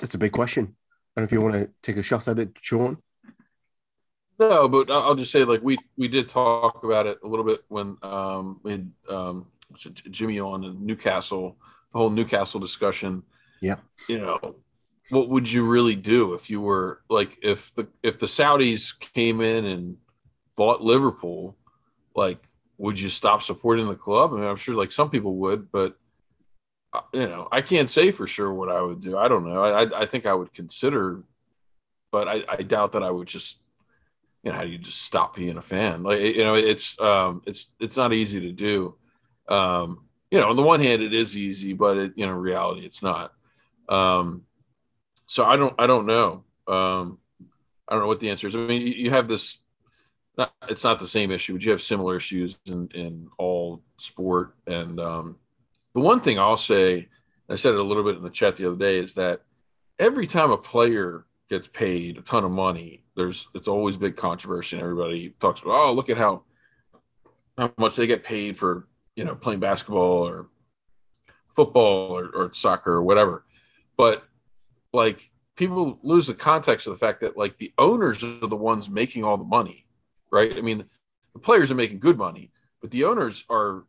that's 0.00 0.14
a 0.14 0.18
big 0.18 0.32
question. 0.32 0.74
And 1.14 1.24
if 1.24 1.30
you 1.30 1.40
want 1.40 1.54
to 1.54 1.70
take 1.82 1.96
a 1.96 2.02
shot 2.02 2.26
at 2.26 2.38
it, 2.38 2.56
Sean. 2.60 2.98
No, 4.38 4.68
but 4.68 4.90
I'll 4.90 5.14
just 5.14 5.32
say 5.32 5.44
like 5.44 5.60
we 5.62 5.76
we 5.98 6.08
did 6.08 6.28
talk 6.28 6.82
about 6.82 7.06
it 7.06 7.18
a 7.22 7.28
little 7.28 7.44
bit 7.44 7.62
when 7.68 7.98
um, 8.02 8.60
we 8.62 8.72
had 8.72 8.90
um, 9.10 9.46
Jimmy 10.10 10.40
on 10.40 10.64
in 10.64 10.86
Newcastle, 10.86 11.58
the 11.58 11.79
whole 11.92 12.10
Newcastle 12.10 12.60
discussion. 12.60 13.22
Yeah, 13.60 13.76
you 14.08 14.18
know, 14.18 14.56
what 15.10 15.28
would 15.28 15.50
you 15.50 15.64
really 15.64 15.96
do 15.96 16.34
if 16.34 16.50
you 16.50 16.60
were 16.60 17.02
like 17.08 17.38
if 17.42 17.74
the 17.74 17.88
if 18.02 18.18
the 18.18 18.26
Saudis 18.26 18.98
came 18.98 19.40
in 19.40 19.66
and 19.66 19.96
bought 20.56 20.82
Liverpool, 20.82 21.56
like 22.14 22.38
would 22.78 22.98
you 22.98 23.10
stop 23.10 23.42
supporting 23.42 23.88
the 23.88 23.94
club? 23.94 24.32
I 24.32 24.36
mean, 24.36 24.44
I'm 24.44 24.56
sure 24.56 24.74
like 24.74 24.92
some 24.92 25.10
people 25.10 25.36
would, 25.36 25.70
but 25.70 25.96
you 27.12 27.26
know, 27.26 27.48
I 27.52 27.60
can't 27.60 27.88
say 27.88 28.10
for 28.10 28.26
sure 28.26 28.52
what 28.52 28.68
I 28.68 28.80
would 28.80 29.00
do. 29.00 29.16
I 29.16 29.28
don't 29.28 29.44
know. 29.44 29.62
I, 29.62 30.02
I 30.02 30.06
think 30.06 30.26
I 30.26 30.34
would 30.34 30.52
consider, 30.52 31.22
but 32.10 32.26
I, 32.26 32.42
I 32.48 32.62
doubt 32.62 32.92
that 32.92 33.02
I 33.02 33.10
would 33.10 33.28
just, 33.28 33.58
you 34.42 34.50
know, 34.50 34.56
how 34.56 34.64
do 34.64 34.70
you 34.70 34.78
just 34.78 35.02
stop 35.02 35.36
being 35.36 35.56
a 35.56 35.62
fan? 35.62 36.02
Like, 36.02 36.20
you 36.20 36.42
know, 36.42 36.54
it's, 36.54 36.98
um, 36.98 37.42
it's, 37.46 37.68
it's 37.78 37.96
not 37.96 38.12
easy 38.12 38.40
to 38.40 38.52
do. 38.52 38.96
Um, 39.48 40.06
you 40.30 40.40
know, 40.40 40.48
on 40.48 40.56
the 40.56 40.62
one 40.62 40.80
hand, 40.80 41.02
it 41.02 41.14
is 41.14 41.36
easy, 41.36 41.72
but 41.72 41.96
it, 41.96 42.12
you 42.16 42.26
know, 42.26 42.32
reality, 42.32 42.84
it's 42.84 43.02
not. 43.02 43.32
Um, 43.88 44.44
so 45.26 45.44
I 45.44 45.56
don't, 45.56 45.74
I 45.78 45.86
don't 45.86 46.06
know. 46.06 46.44
Um, 46.66 47.18
I 47.88 47.94
don't 47.94 48.02
know 48.02 48.08
what 48.08 48.20
the 48.20 48.30
answer 48.30 48.46
is. 48.46 48.54
I 48.54 48.60
mean, 48.60 48.82
you, 48.82 49.10
have 49.10 49.26
this, 49.26 49.58
not, 50.38 50.52
it's 50.68 50.84
not 50.84 51.00
the 51.00 51.08
same 51.08 51.30
issue, 51.30 51.54
but 51.54 51.62
you 51.62 51.72
have 51.72 51.80
similar 51.80 52.16
issues 52.16 52.58
in, 52.66 52.88
in 52.94 53.28
all 53.38 53.82
sport 53.96 54.54
and, 54.66 55.00
um, 55.00 55.36
the 55.94 56.00
one 56.00 56.20
thing 56.20 56.38
I'll 56.38 56.56
say, 56.56 57.08
I 57.48 57.56
said 57.56 57.74
it 57.74 57.80
a 57.80 57.82
little 57.82 58.04
bit 58.04 58.16
in 58.16 58.22
the 58.22 58.30
chat 58.30 58.56
the 58.56 58.66
other 58.66 58.76
day, 58.76 58.98
is 58.98 59.14
that 59.14 59.42
every 59.98 60.26
time 60.26 60.50
a 60.50 60.56
player 60.56 61.26
gets 61.48 61.66
paid 61.66 62.16
a 62.16 62.22
ton 62.22 62.44
of 62.44 62.50
money, 62.50 63.02
there's 63.16 63.48
it's 63.54 63.68
always 63.68 63.96
big 63.96 64.16
controversy, 64.16 64.76
and 64.76 64.82
everybody 64.82 65.30
talks 65.40 65.62
about, 65.62 65.74
oh, 65.74 65.92
look 65.92 66.08
at 66.10 66.16
how 66.16 66.42
how 67.58 67.72
much 67.76 67.96
they 67.96 68.06
get 68.06 68.22
paid 68.22 68.56
for 68.56 68.86
you 69.16 69.24
know 69.24 69.34
playing 69.34 69.60
basketball 69.60 70.26
or 70.26 70.48
football 71.48 72.16
or, 72.16 72.28
or 72.34 72.52
soccer 72.52 72.92
or 72.92 73.02
whatever. 73.02 73.44
But 73.96 74.24
like 74.92 75.30
people 75.56 75.98
lose 76.02 76.26
the 76.26 76.34
context 76.34 76.86
of 76.86 76.92
the 76.92 76.98
fact 76.98 77.20
that 77.20 77.36
like 77.36 77.58
the 77.58 77.72
owners 77.76 78.24
are 78.24 78.46
the 78.46 78.56
ones 78.56 78.88
making 78.88 79.24
all 79.24 79.36
the 79.36 79.44
money, 79.44 79.86
right? 80.32 80.56
I 80.56 80.62
mean, 80.62 80.84
the 81.34 81.38
players 81.38 81.70
are 81.70 81.74
making 81.76 81.98
good 81.98 82.16
money, 82.16 82.50
but 82.80 82.90
the 82.90 83.04
owners 83.04 83.44
are 83.50 83.84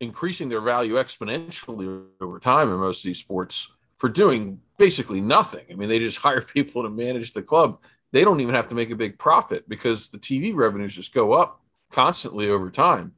increasing 0.00 0.48
their 0.48 0.60
value 0.60 0.94
exponentially 0.94 2.06
over 2.20 2.38
time 2.38 2.70
in 2.70 2.78
most 2.78 3.00
of 3.00 3.08
these 3.08 3.18
sports 3.18 3.68
for 3.96 4.08
doing 4.08 4.60
basically 4.78 5.20
nothing. 5.20 5.64
I 5.70 5.74
mean, 5.74 5.88
they 5.88 5.98
just 5.98 6.18
hire 6.26 6.42
people 6.42 6.82
to 6.82 6.88
manage 6.88 7.32
the 7.32 7.42
club. 7.42 7.82
They 8.12 8.22
don't 8.22 8.40
even 8.40 8.54
have 8.54 8.68
to 8.68 8.74
make 8.74 8.90
a 8.90 8.96
big 8.96 9.18
profit 9.18 9.68
because 9.68 10.08
the 10.08 10.18
TV 10.18 10.54
revenues 10.54 10.94
just 10.94 11.12
go 11.12 11.32
up 11.32 11.60
constantly 11.90 12.48
over 12.48 12.70
time. 12.70 13.15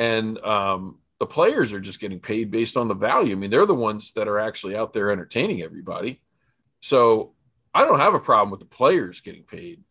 And 0.00 0.38
um, 0.38 0.96
the 1.18 1.26
players 1.26 1.74
are 1.74 1.80
just 1.80 2.00
getting 2.00 2.20
paid 2.20 2.50
based 2.50 2.78
on 2.78 2.88
the 2.88 2.94
value. 2.94 3.36
I 3.36 3.38
mean, 3.38 3.50
they're 3.50 3.66
the 3.66 3.74
ones 3.74 4.12
that 4.12 4.28
are 4.28 4.38
actually 4.38 4.74
out 4.74 4.94
there 4.94 5.10
entertaining 5.10 5.60
everybody. 5.60 6.22
So 6.80 7.34
I 7.74 7.84
don't 7.84 8.00
have 8.00 8.14
a 8.14 8.18
problem 8.18 8.50
with 8.50 8.60
the 8.60 8.66
players 8.66 9.20
getting 9.20 9.42
paid. 9.42 9.84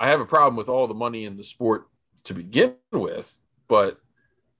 I 0.00 0.08
have 0.08 0.20
a 0.20 0.24
problem 0.24 0.56
with 0.56 0.70
all 0.70 0.88
the 0.88 0.94
money 0.94 1.26
in 1.26 1.36
the 1.36 1.44
sport 1.44 1.88
to 2.24 2.32
begin 2.32 2.76
with, 2.90 3.42
but 3.68 4.00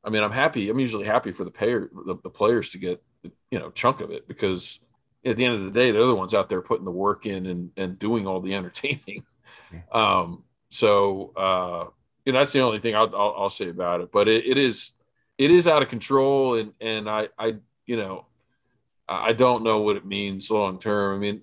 I 0.05 0.11
mean, 0.11 0.23
I'm 0.23 0.31
happy. 0.31 0.69
I'm 0.69 0.79
usually 0.79 1.07
happy 1.07 1.33
for 1.33 1.45
the 1.45 1.51
payer, 1.51 1.91
the, 2.07 2.17
the 2.23 2.31
players 2.31 2.69
to 2.71 2.79
get, 2.79 3.03
you 3.51 3.59
know, 3.59 3.71
chunk 3.71 4.03
of 4.03 4.11
it 4.11 4.29
because 4.29 4.79
at 5.25 5.39
the 5.39 5.45
end 5.47 5.55
of 5.55 5.65
the 5.65 5.71
day, 5.71 5.91
they're 5.91 6.07
the 6.07 6.15
ones 6.15 6.35
out 6.35 6.51
there 6.51 6.61
putting 6.61 6.85
the 6.85 6.91
work 6.91 7.25
in 7.25 7.47
and, 7.47 7.71
and 7.79 7.99
doing 7.99 8.27
all 8.27 8.41
the 8.41 8.55
entertaining. 8.55 9.25
Um, 9.91 10.45
so, 10.69 11.33
uh, 11.35 11.91
you 12.27 12.33
know, 12.33 12.41
that's 12.41 12.53
the 12.53 12.61
only 12.61 12.81
thing 12.81 12.95
I'll, 12.95 13.15
I'll, 13.17 13.35
I'll 13.39 13.51
say 13.51 13.71
about 13.71 14.03
it, 14.03 14.13
but 14.13 14.29
it, 14.29 14.45
it 14.45 14.59
is, 14.59 14.93
it 15.39 15.51
is 15.51 15.67
out 15.67 15.83
of 15.83 15.89
control. 15.89 16.57
And, 16.57 16.73
and 16.81 17.09
I, 17.09 17.29
I, 17.39 17.55
you 17.87 17.97
know, 17.97 18.27
I 19.09 19.33
don't 19.33 19.63
know 19.63 19.81
what 19.81 19.97
it 19.97 20.05
means 20.05 20.51
long 20.51 20.79
term. 20.79 21.17
I 21.17 21.19
mean, 21.19 21.43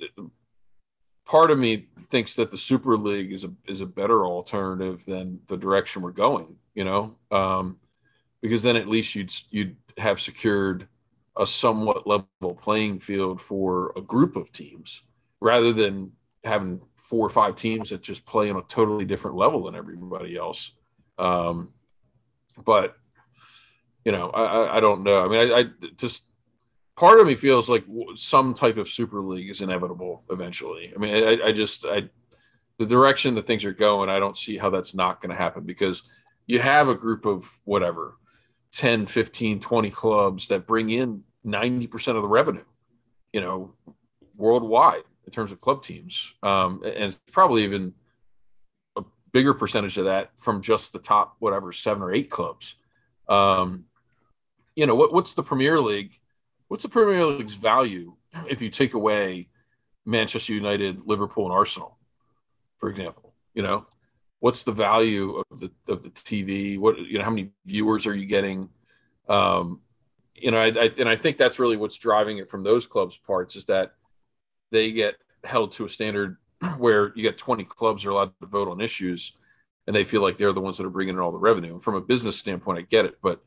part 1.26 1.52
of 1.52 1.58
me 1.58 1.88
thinks 1.98 2.36
that 2.36 2.52
the 2.52 2.58
Super 2.58 2.98
League 2.98 3.32
is 3.32 3.43
a 3.43 3.52
is 3.67 3.82
a 3.82 3.86
better 3.86 4.26
alternative 4.26 5.06
than 5.06 5.39
the 5.48 5.58
direction 5.58 6.02
we're 6.02 6.12
going. 6.12 6.58
You 6.76 6.84
know, 6.84 7.15
um, 7.32 7.78
because 8.41 8.63
then 8.63 8.76
at 8.76 8.89
least 8.89 9.15
you'd 9.15 9.34
you'd 9.50 9.78
have 9.98 10.19
secured 10.19 10.88
a 11.38 11.46
somewhat 11.46 12.06
level 12.06 12.28
playing 12.60 13.00
field 13.00 13.39
for 13.39 13.93
a 13.96 14.02
group 14.02 14.36
of 14.36 14.52
teams 14.52 15.02
rather 15.39 15.74
than 15.74 16.12
having 16.43 16.82
four 17.04 17.26
or 17.26 17.30
five 17.30 17.56
teams 17.56 17.89
that 17.89 18.02
just 18.02 18.26
play 18.26 18.50
on 18.50 18.56
a 18.56 18.62
totally 18.63 19.04
different 19.04 19.36
level 19.36 19.66
than 19.66 19.76
everybody 19.76 20.38
else. 20.38 20.72
Um, 21.20 21.74
but 22.66 22.96
you 24.06 24.12
know, 24.12 24.30
I, 24.30 24.78
I 24.78 24.80
don't 24.80 25.04
know. 25.04 25.24
I 25.24 25.28
mean, 25.28 25.52
I, 25.52 25.60
I 25.60 25.66
just 25.98 26.24
part 26.96 27.20
of 27.20 27.28
me 27.28 27.36
feels 27.36 27.70
like 27.70 27.86
some 28.16 28.54
type 28.54 28.78
of 28.78 28.89
super 28.89 29.22
league 29.22 29.50
is 29.50 29.62
inevitable 29.62 30.24
eventually. 30.30 30.94
I 30.96 31.00
mean, 31.00 31.13
I, 31.16 31.48
I 31.48 31.52
just 31.52 31.86
I 31.86 32.10
the 32.80 32.86
direction 32.86 33.36
that 33.36 33.46
things 33.46 33.66
are 33.66 33.74
going, 33.74 34.10
I 34.10 34.20
don't 34.20 34.38
see 34.38 34.58
how 34.58 34.70
that's 34.70 34.96
not 34.96 35.22
going 35.22 35.30
to 35.30 35.42
happen 35.42 35.63
because 35.63 36.04
you 36.48 36.60
have 36.60 36.88
a 36.88 36.96
group 36.96 37.26
of 37.26 37.60
whatever 37.66 38.16
10, 38.72 39.06
15, 39.08 39.60
20 39.60 39.89
clubs 39.92 40.48
that 40.48 40.66
bring 40.66 40.89
in 40.89 41.24
90% 41.46 42.16
of 42.16 42.22
the 42.22 42.28
revenue, 42.28 42.63
you 43.32 43.42
know, 43.42 43.74
worldwide 44.36 45.04
in 45.25 45.31
terms 45.31 45.51
of 45.51 45.59
club 45.59 45.83
teams. 45.83 46.33
Um, 46.43 46.81
and 46.83 47.05
it's 47.05 47.19
probably 47.31 47.63
even 47.63 47.93
a 48.97 49.03
bigger 49.31 49.53
percentage 49.53 49.97
of 49.97 50.05
that 50.05 50.31
from 50.39 50.62
just 50.62 50.93
the 50.93 50.99
top, 50.99 51.36
whatever, 51.39 51.71
seven 51.71 52.03
or 52.03 52.13
eight 52.13 52.29
clubs. 52.29 52.75
Um, 53.27 53.86
you 54.75 54.86
know, 54.86 54.95
what, 54.95 55.13
what's 55.13 55.33
the 55.33 55.43
Premier 55.43 55.79
League? 55.79 56.19
What's 56.67 56.83
the 56.83 56.89
Premier 56.89 57.25
League's 57.25 57.55
value 57.55 58.15
if 58.49 58.62
you 58.62 58.69
take 58.69 58.93
away 58.93 59.49
Manchester 60.05 60.53
United, 60.53 61.01
Liverpool, 61.05 61.45
and 61.45 61.53
Arsenal, 61.53 61.97
for 62.77 62.89
example? 62.89 63.33
You 63.53 63.63
know, 63.63 63.86
what's 64.39 64.63
the 64.63 64.71
value 64.71 65.43
of 65.51 65.59
the 65.59 65.71
of 65.88 66.03
the 66.03 66.09
TV? 66.09 66.79
What 66.79 66.97
you 66.97 67.19
know, 67.19 67.23
how 67.23 67.29
many 67.29 67.51
viewers 67.65 68.07
are 68.07 68.15
you 68.15 68.25
getting? 68.25 68.69
Um, 69.29 69.81
you 70.36 70.51
know, 70.51 70.57
I, 70.57 70.67
I, 70.67 70.91
and 70.97 71.07
I 71.07 71.15
think 71.15 71.38
that's 71.38 71.59
really 71.59 71.77
what's 71.77 71.97
driving 71.97 72.39
it 72.39 72.49
from 72.49 72.63
those 72.63 72.88
clubs' 72.88 73.15
parts 73.15 73.55
is 73.55 73.65
that 73.65 73.93
they 74.73 74.91
get 74.91 75.15
held 75.45 75.71
to 75.73 75.86
a 75.86 75.89
standard 75.89 76.38
where 76.77 77.13
you 77.15 77.21
get 77.21 77.38
20 77.38 77.63
clubs 77.63 78.05
are 78.05 78.09
allowed 78.09 78.33
to 78.41 78.47
vote 78.47 78.67
on 78.67 78.81
issues, 78.81 79.31
and 79.88 79.95
they 79.95 80.03
feel 80.03 80.21
like 80.21 80.38
they're 80.38 80.51
the 80.51 80.59
ones 80.59 80.77
that 80.77 80.86
are 80.86 80.89
bringing 80.89 81.15
in 81.15 81.21
all 81.21 81.31
the 81.31 81.38
revenue. 81.38 81.79
From 81.79 81.95
a 81.95 82.01
business 82.01 82.38
standpoint, 82.38 82.79
I 82.79 82.81
get 82.81 83.05
it, 83.05 83.19
but 83.21 83.41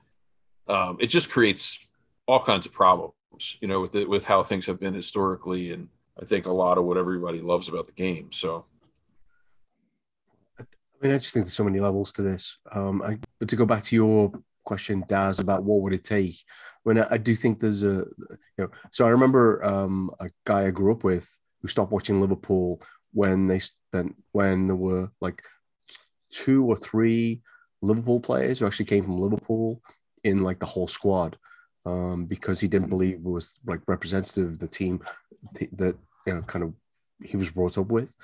um, 0.68 0.96
it 1.00 1.08
just 1.08 1.28
creates 1.28 1.78
all 2.26 2.42
kinds 2.42 2.64
of 2.64 2.72
problems, 2.72 3.12
you 3.60 3.68
know, 3.68 3.80
with 3.80 3.92
the, 3.92 4.04
with 4.06 4.24
how 4.24 4.42
things 4.42 4.64
have 4.66 4.80
been 4.80 4.94
historically, 4.94 5.72
and 5.72 5.88
I 6.20 6.24
think 6.24 6.46
a 6.46 6.52
lot 6.52 6.78
of 6.78 6.84
what 6.84 6.96
everybody 6.96 7.40
loves 7.40 7.68
about 7.68 7.86
the 7.86 7.92
game. 7.92 8.32
So, 8.32 8.64
I 10.58 10.64
mean, 11.02 11.12
I 11.12 11.18
just 11.18 11.34
think 11.34 11.44
there's 11.44 11.52
so 11.52 11.64
many 11.64 11.80
levels 11.80 12.12
to 12.12 12.22
this. 12.22 12.58
Um, 12.72 13.02
I, 13.02 13.18
but 13.38 13.48
to 13.48 13.56
go 13.56 13.66
back 13.66 13.82
to 13.84 13.96
your 13.96 14.32
question, 14.64 15.04
Daz, 15.08 15.40
about 15.40 15.62
what 15.64 15.82
would 15.82 15.92
it 15.92 16.04
take? 16.04 16.42
Mean, 16.86 16.98
I, 16.98 17.06
I 17.12 17.16
do 17.18 17.34
think 17.34 17.60
there's 17.60 17.82
a, 17.82 18.06
you 18.06 18.38
know, 18.58 18.70
so 18.92 19.06
I 19.06 19.10
remember 19.10 19.64
um, 19.64 20.10
a 20.20 20.30
guy 20.44 20.66
I 20.66 20.70
grew 20.70 20.92
up 20.92 21.04
with 21.04 21.28
who 21.60 21.68
stopped 21.68 21.92
watching 21.92 22.20
Liverpool 22.20 22.80
when 23.12 23.46
they 23.46 23.58
spent 23.58 24.14
when 24.32 24.68
there 24.68 24.76
were 24.76 25.10
like 25.20 25.42
two 26.30 26.64
or 26.64 26.76
three 26.76 27.42
Liverpool 27.82 28.20
players 28.20 28.58
who 28.58 28.66
actually 28.66 28.86
came 28.86 29.04
from 29.04 29.18
Liverpool 29.18 29.82
in 30.22 30.42
like 30.42 30.60
the 30.60 30.66
whole 30.66 30.88
squad 30.88 31.36
um, 31.84 32.26
because 32.26 32.60
he 32.60 32.68
didn't 32.68 32.88
believe 32.88 33.16
it 33.16 33.22
was 33.22 33.58
like 33.66 33.80
representative 33.86 34.48
of 34.48 34.58
the 34.58 34.68
team 34.68 35.00
that 35.72 35.96
you 36.26 36.34
know 36.34 36.42
kind 36.42 36.64
of 36.64 36.74
he 37.22 37.36
was 37.36 37.50
brought 37.50 37.78
up 37.78 37.86
with. 37.86 38.14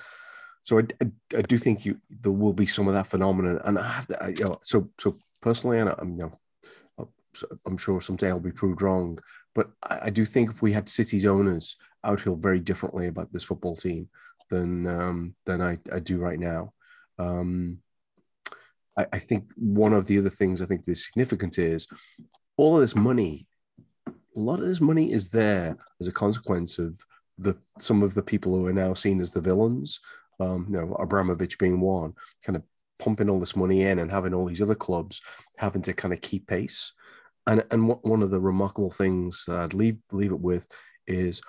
So 0.63 0.79
I, 0.79 0.83
I, 1.01 1.11
I 1.39 1.43
do 1.43 1.59
think 1.59 1.85
you 1.85 1.99
there 2.11 2.33
will 2.33 2.53
be 2.53 2.67
some 2.67 2.89
of 2.89 2.95
that 2.95 3.07
phenomenon, 3.07 3.61
and 3.65 3.79
I 3.79 3.89
have 3.89 4.07
to, 4.09 4.23
I, 4.23 4.29
you 4.29 4.45
know, 4.45 4.59
so 4.63 4.91
so 4.99 5.17
personally, 5.41 5.79
and 5.79 5.89
I'm 5.99 6.11
you 6.11 6.25
know, 6.25 6.39
I'm 7.67 7.79
sure 7.79 8.01
someday 8.01 8.29
I'll 8.29 8.41
be 8.41 8.53
proved 8.53 8.83
wrong, 8.83 9.19
but 9.55 9.71
I, 9.83 10.01
I, 10.05 10.11
do 10.11 10.25
think 10.25 10.51
if 10.51 10.63
we 10.63 10.73
had 10.73 10.89
City's 10.89 11.27
owners, 11.27 11.77
I 12.03 12.11
would 12.11 12.21
feel 12.21 12.37
very 12.37 12.61
differently 12.61 13.07
about 13.07 13.33
this 13.33 13.45
football 13.45 13.77
team 13.77 14.09
than 14.51 14.87
um, 14.87 15.35
than 15.47 15.63
I, 15.63 15.79
I 15.93 15.99
do 15.99 16.19
right 16.19 16.39
now. 16.39 16.73
Um, 17.19 17.79
I, 18.99 19.07
I 19.13 19.19
think 19.19 19.51
one 19.57 19.93
of 19.93 20.07
the 20.07 20.19
other 20.19 20.31
things 20.31 20.61
I 20.61 20.67
think 20.67 20.83
is 20.87 21.05
significant 21.05 21.59
is 21.59 21.87
all 22.57 22.75
of 22.75 22.81
this 22.81 22.97
money 22.97 23.47
a 24.37 24.41
lot 24.41 24.61
of 24.61 24.67
this 24.67 24.81
money 24.81 25.13
is 25.13 25.29
there 25.29 25.77
as 26.01 26.07
a 26.07 26.13
consequence 26.13 26.79
of 26.79 26.99
the 27.39 27.57
some 27.79 28.03
of 28.03 28.15
the 28.15 28.23
people 28.23 28.55
who 28.55 28.67
are 28.67 28.73
now 28.73 28.95
seen 28.95 29.21
as 29.21 29.33
the 29.33 29.41
villains. 29.41 30.01
Um, 30.41 30.67
you 30.69 30.77
know, 30.77 30.95
Abramovich 30.95 31.59
being 31.59 31.81
one, 31.81 32.15
kind 32.45 32.57
of 32.57 32.63
pumping 32.99 33.29
all 33.29 33.39
this 33.39 33.57
money 33.57 33.83
in 33.83 33.99
and 33.99 34.11
having 34.11 34.35
all 34.35 34.47
these 34.47 34.63
other 34.63 34.75
clubs 34.75 35.21
having 35.59 35.83
to 35.83 35.93
kind 35.93 36.15
of 36.15 36.21
keep 36.21 36.47
pace. 36.47 36.93
And 37.47 37.65
and 37.71 37.89
one 37.89 38.23
of 38.23 38.31
the 38.31 38.41
remarkable 38.41 38.91
things 38.91 39.45
that 39.49 39.59
I'd 39.59 39.75
leave 39.75 39.99
leave 40.13 40.33
it 40.33 40.41
with 40.41 40.69
is 41.07 41.41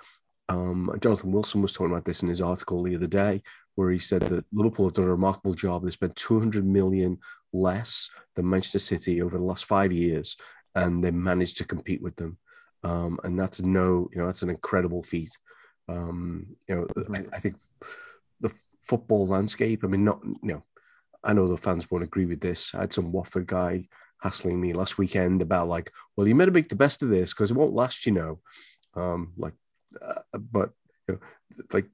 um, 0.48 0.94
Jonathan 1.00 1.32
Wilson 1.32 1.62
was 1.62 1.72
talking 1.72 1.92
about 1.92 2.04
this 2.04 2.22
in 2.22 2.28
his 2.28 2.40
article 2.40 2.82
the 2.82 2.96
other 2.96 3.06
day, 3.06 3.42
where 3.76 3.90
he 3.90 3.98
said 3.98 4.22
that 4.22 4.44
Liverpool 4.52 4.86
have 4.86 4.94
done 4.94 5.04
a 5.04 5.10
remarkable 5.10 5.54
job. 5.54 5.84
They 5.84 5.90
spent 5.90 6.16
200 6.16 6.66
million 6.66 7.18
less 7.52 8.10
than 8.34 8.50
Manchester 8.50 8.80
City 8.80 9.22
over 9.22 9.38
the 9.38 9.44
last 9.44 9.66
five 9.66 9.92
years, 9.92 10.36
and 10.74 11.02
they 11.02 11.12
managed 11.12 11.58
to 11.58 11.64
compete 11.64 12.02
with 12.02 12.16
them 12.16 12.38
um, 12.84 13.18
and 13.24 13.38
that's 13.38 13.62
no, 13.62 14.08
you 14.12 14.18
know, 14.18 14.26
that's 14.26 14.42
an 14.42 14.50
incredible 14.50 15.02
feat. 15.02 15.36
Um, 15.88 16.46
you 16.68 16.74
know, 16.74 16.86
I, 17.14 17.24
I, 17.32 17.40
think 17.40 17.56
the 18.40 18.52
football 18.86 19.26
landscape. 19.26 19.82
I 19.82 19.86
mean, 19.86 20.04
not 20.04 20.20
you 20.22 20.54
know, 20.54 20.64
I 21.22 21.32
know 21.32 21.48
the 21.48 21.56
fans 21.56 21.90
won't 21.90 22.04
agree 22.04 22.26
with 22.26 22.40
this. 22.40 22.74
I 22.74 22.82
had 22.82 22.92
some 22.92 23.10
Watford 23.10 23.46
guy 23.46 23.88
hassling 24.20 24.60
me 24.60 24.72
last 24.72 24.98
weekend 24.98 25.42
about 25.42 25.68
like, 25.68 25.90
well, 26.16 26.26
you 26.26 26.34
better 26.34 26.50
make 26.50 26.68
the 26.68 26.76
best 26.76 27.02
of 27.02 27.08
this 27.08 27.32
because 27.32 27.50
it 27.50 27.56
won't 27.56 27.74
last, 27.74 28.06
you 28.06 28.12
know. 28.12 28.40
Um, 28.94 29.32
like, 29.36 29.54
uh, 30.00 30.38
but 30.38 30.70
you 31.08 31.14
know, 31.14 31.20
like 31.72 31.86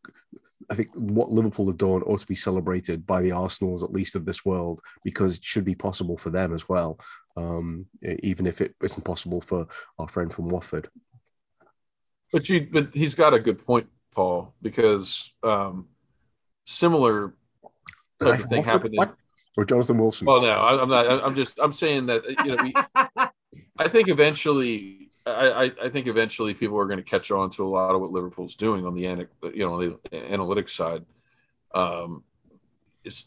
I 0.70 0.74
think 0.74 0.90
what 0.94 1.30
Liverpool 1.30 1.66
have 1.66 1.78
done 1.78 2.02
ought 2.02 2.20
to 2.20 2.26
be 2.26 2.36
celebrated 2.36 3.04
by 3.04 3.22
the 3.22 3.32
Arsenals, 3.32 3.82
at 3.82 3.92
least 3.92 4.14
of 4.14 4.24
this 4.24 4.44
world, 4.44 4.80
because 5.02 5.36
it 5.36 5.44
should 5.44 5.64
be 5.64 5.74
possible 5.74 6.16
for 6.16 6.30
them 6.30 6.54
as 6.54 6.68
well, 6.68 7.00
um, 7.36 7.86
even 8.22 8.46
if 8.46 8.60
it 8.60 8.74
isn't 8.82 9.04
possible 9.04 9.40
for 9.40 9.66
our 9.98 10.08
friend 10.08 10.32
from 10.32 10.48
Watford. 10.48 10.88
But 12.32 12.48
you, 12.48 12.68
but 12.70 12.94
he's 12.94 13.16
got 13.16 13.34
a 13.34 13.40
good 13.40 13.66
point, 13.66 13.88
Paul, 14.14 14.54
because 14.62 15.32
um, 15.42 15.88
similar 16.64 17.34
type 18.22 18.40
of 18.40 18.48
thing 18.48 18.58
Watford? 18.58 18.72
happened. 18.72 18.94
In? 18.94 19.12
Or 19.56 19.64
Jonathan 19.64 19.98
Wilson? 19.98 20.26
Well, 20.26 20.42
no, 20.42 20.50
I, 20.50 20.80
I'm 20.80 20.88
not. 20.88 21.24
I'm 21.24 21.34
just. 21.34 21.58
I'm 21.60 21.72
saying 21.72 22.06
that 22.06 22.22
you 22.44 22.56
know. 22.56 22.62
We, 22.62 22.74
I 23.78 23.88
think 23.88 24.08
eventually 24.08 25.10
I, 25.26 25.72
I 25.82 25.88
think 25.90 26.06
eventually 26.06 26.54
people 26.54 26.78
are 26.78 26.86
going 26.86 26.98
to 26.98 27.04
catch 27.04 27.30
on 27.30 27.50
to 27.50 27.66
a 27.66 27.68
lot 27.68 27.94
of 27.94 28.00
what 28.00 28.10
Liverpool's 28.10 28.54
doing 28.54 28.86
on 28.86 28.94
the 28.94 29.02
you 29.54 29.66
know 29.66 29.78
the 29.80 29.98
analytics 30.12 30.70
side. 30.70 31.04
Um, 31.74 32.24
it's 33.04 33.26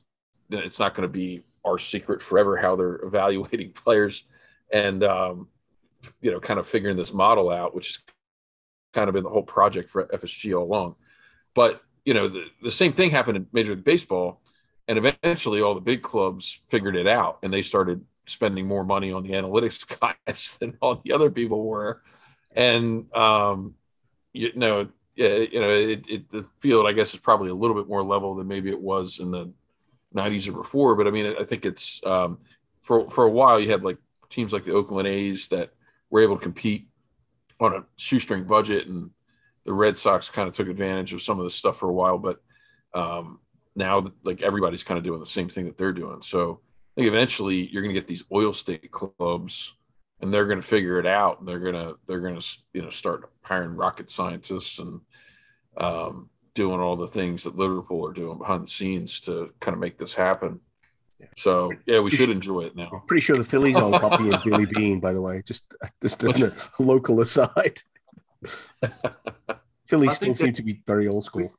it's 0.50 0.80
not 0.80 0.96
going 0.96 1.08
to 1.08 1.12
be 1.12 1.44
our 1.66 1.78
secret 1.78 2.22
forever 2.22 2.58
how 2.58 2.76
they're 2.76 3.00
evaluating 3.04 3.72
players, 3.74 4.24
and 4.72 5.04
um, 5.04 5.48
you 6.22 6.32
know, 6.32 6.40
kind 6.40 6.60
of 6.60 6.68
figuring 6.68 6.98
this 6.98 7.14
model 7.14 7.50
out, 7.50 7.76
which 7.76 7.88
has 7.88 8.00
kind 8.94 9.08
of 9.08 9.14
been 9.14 9.24
the 9.24 9.30
whole 9.30 9.44
project 9.44 9.90
for 9.90 10.06
FSG 10.06 10.58
all 10.58 10.66
along. 10.66 10.96
But 11.54 11.82
you 12.06 12.14
know, 12.14 12.28
the, 12.28 12.46
the 12.62 12.72
same 12.72 12.94
thing 12.94 13.12
happened 13.12 13.38
in 13.38 13.48
Major 13.54 13.76
League 13.76 13.84
Baseball, 13.84 14.42
and 14.88 14.98
eventually 14.98 15.62
all 15.62 15.76
the 15.76 15.82
big 15.82 16.02
clubs 16.02 16.60
figured 16.68 16.96
it 16.96 17.08
out, 17.08 17.40
and 17.44 17.54
they 17.54 17.62
started 17.62 18.04
spending 18.26 18.68
more 18.68 18.84
money 18.84 19.12
on 19.12 19.24
the 19.24 19.32
analytics 19.32 19.86
guys 20.28 20.58
than 20.60 20.78
all 20.82 21.02
the 21.04 21.14
other 21.14 21.30
people 21.30 21.64
were. 21.66 22.02
And, 22.56 23.14
um, 23.16 23.76
you 24.32 24.52
know, 24.56 24.90
you 25.16 25.60
know, 25.60 25.70
it, 25.70 26.04
it, 26.10 26.32
the 26.32 26.44
field, 26.60 26.88
I 26.88 26.94
guess, 26.94 27.14
is 27.14 27.20
probably 27.20 27.50
a 27.50 27.54
little 27.54 27.76
bit 27.76 27.88
more 27.88 28.04
level 28.04 28.36
than 28.36 28.48
maybe 28.48 28.70
it 28.70 28.80
was 28.80 29.20
in 29.20 29.32
the 29.32 29.52
90s 30.16 30.48
or 30.48 30.54
before. 30.54 30.96
But 30.96 31.08
I 31.08 31.12
mean, 31.12 31.36
I 31.40 31.44
think 31.44 31.66
it's 31.66 32.02
um, 32.06 32.40
for, 32.82 33.10
for 33.10 33.26
a 33.26 33.30
while, 33.30 33.60
you 33.60 33.70
had 33.70 33.84
like 33.84 33.98
teams 34.30 34.54
like 34.54 34.66
the 34.66 34.74
Oakland 34.74 35.08
A's 35.08 35.48
that 35.50 35.72
were 36.10 36.22
able 36.22 36.38
to 36.38 36.44
compete 36.44 36.88
on 37.60 37.74
a 37.74 37.84
shoestring 37.96 38.44
budget, 38.44 38.88
and 38.88 39.12
the 39.66 39.74
Red 39.74 39.96
Sox 39.96 40.30
kind 40.30 40.48
of 40.48 40.54
took 40.54 40.68
advantage 40.68 41.14
of 41.14 41.22
some 41.22 41.40
of 41.40 41.46
this 41.46 41.56
stuff 41.56 41.78
for 41.78 41.90
a 41.90 41.94
while. 41.94 42.18
But 42.18 42.42
um, 42.94 43.40
now, 43.76 44.06
like 44.24 44.42
everybody's 44.42 44.84
kind 44.84 44.98
of 44.98 45.04
doing 45.04 45.20
the 45.20 45.26
same 45.26 45.50
thing 45.50 45.66
that 45.66 45.78
they're 45.78 45.94
doing. 45.94 46.22
So, 46.22 46.60
I 46.96 47.02
think 47.02 47.08
eventually 47.08 47.68
you're 47.72 47.82
going 47.82 47.94
to 47.94 48.00
get 48.00 48.08
these 48.08 48.24
oil 48.32 48.54
state 48.54 48.92
clubs 48.92 49.74
and 50.22 50.34
they're 50.34 50.46
going 50.46 50.62
to 50.62 50.68
figure 50.68 51.00
it 51.00 51.08
out 51.08 51.40
and 51.40 51.48
they're 51.48 51.60
going 51.60 51.74
to 51.74 51.98
they're 52.08 52.20
going 52.20 52.40
to 52.40 52.58
you 52.74 52.82
know 52.82 52.90
start 52.90 53.30
hiring 53.42 53.76
rocket 53.76 54.10
scientists 54.10 54.80
and 54.80 55.02
um, 55.78 56.30
doing 56.54 56.80
all 56.80 56.96
the 56.96 57.08
things 57.08 57.44
that 57.44 57.58
liverpool 57.58 58.08
are 58.08 58.14
doing 58.14 58.38
behind 58.38 58.64
the 58.64 58.70
scenes 58.70 59.20
to 59.22 59.52
kind 59.60 59.74
of 59.74 59.80
make 59.80 59.98
this 59.98 60.14
happen 60.14 60.60
so 61.38 61.72
yeah 61.86 62.00
we 62.00 62.12
should 62.12 62.30
enjoy 62.30 62.62
it 62.62 62.76
now 62.76 63.02
pretty 63.08 63.22
sure 63.22 63.36
the 63.36 63.44
phillies 63.44 63.76
are 63.76 64.00
copying 64.00 64.34
billy 64.46 64.66
Beane, 64.66 65.00
by 65.00 65.14
the 65.14 65.22
way 65.22 65.42
just 65.46 65.74
just 66.02 66.24
as 66.24 66.40
a 66.42 66.54
local 66.84 67.22
aside 67.22 67.82
Philly 69.86 70.10
still 70.10 70.34
seem 70.34 70.54
to 70.54 70.64
be 70.64 70.82
very 70.88 71.08
old 71.08 71.26
school. 71.26 71.54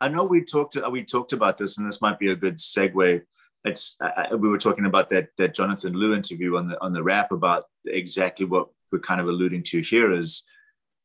I 0.00 0.08
know 0.08 0.24
we 0.24 0.42
talked 0.42 0.76
uh, 0.76 0.90
we 0.90 1.04
talked 1.04 1.32
about 1.32 1.58
this, 1.58 1.78
and 1.78 1.86
this 1.86 2.02
might 2.02 2.18
be 2.18 2.30
a 2.30 2.36
good 2.36 2.56
segue. 2.56 3.22
It's 3.64 3.96
I, 4.00 4.34
we 4.34 4.48
were 4.48 4.58
talking 4.58 4.86
about 4.86 5.08
that 5.10 5.28
that 5.38 5.54
Jonathan 5.54 5.94
Liew 5.94 6.14
interview 6.14 6.56
on 6.56 6.68
the 6.68 6.80
on 6.82 6.92
the 6.92 7.02
wrap 7.02 7.32
about 7.32 7.64
exactly 7.86 8.46
what 8.46 8.68
we're 8.92 8.98
kind 8.98 9.20
of 9.20 9.28
alluding 9.28 9.62
to 9.64 9.80
here 9.82 10.12
is 10.12 10.44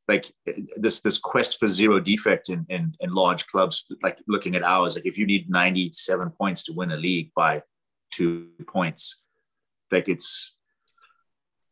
like 0.07 0.31
this 0.75 0.99
this 1.01 1.17
quest 1.17 1.59
for 1.59 1.67
zero 1.67 1.99
defect 1.99 2.49
in, 2.49 2.65
in 2.69 2.93
in 2.99 3.13
large 3.13 3.47
clubs 3.47 3.87
like 4.03 4.17
looking 4.27 4.55
at 4.55 4.63
ours 4.63 4.95
like 4.95 5.05
if 5.05 5.17
you 5.17 5.25
need 5.25 5.49
97 5.49 6.31
points 6.31 6.63
to 6.63 6.73
win 6.73 6.91
a 6.91 6.97
league 6.97 7.31
by 7.35 7.61
two 8.11 8.49
points 8.67 9.23
like 9.91 10.09
it's 10.09 10.57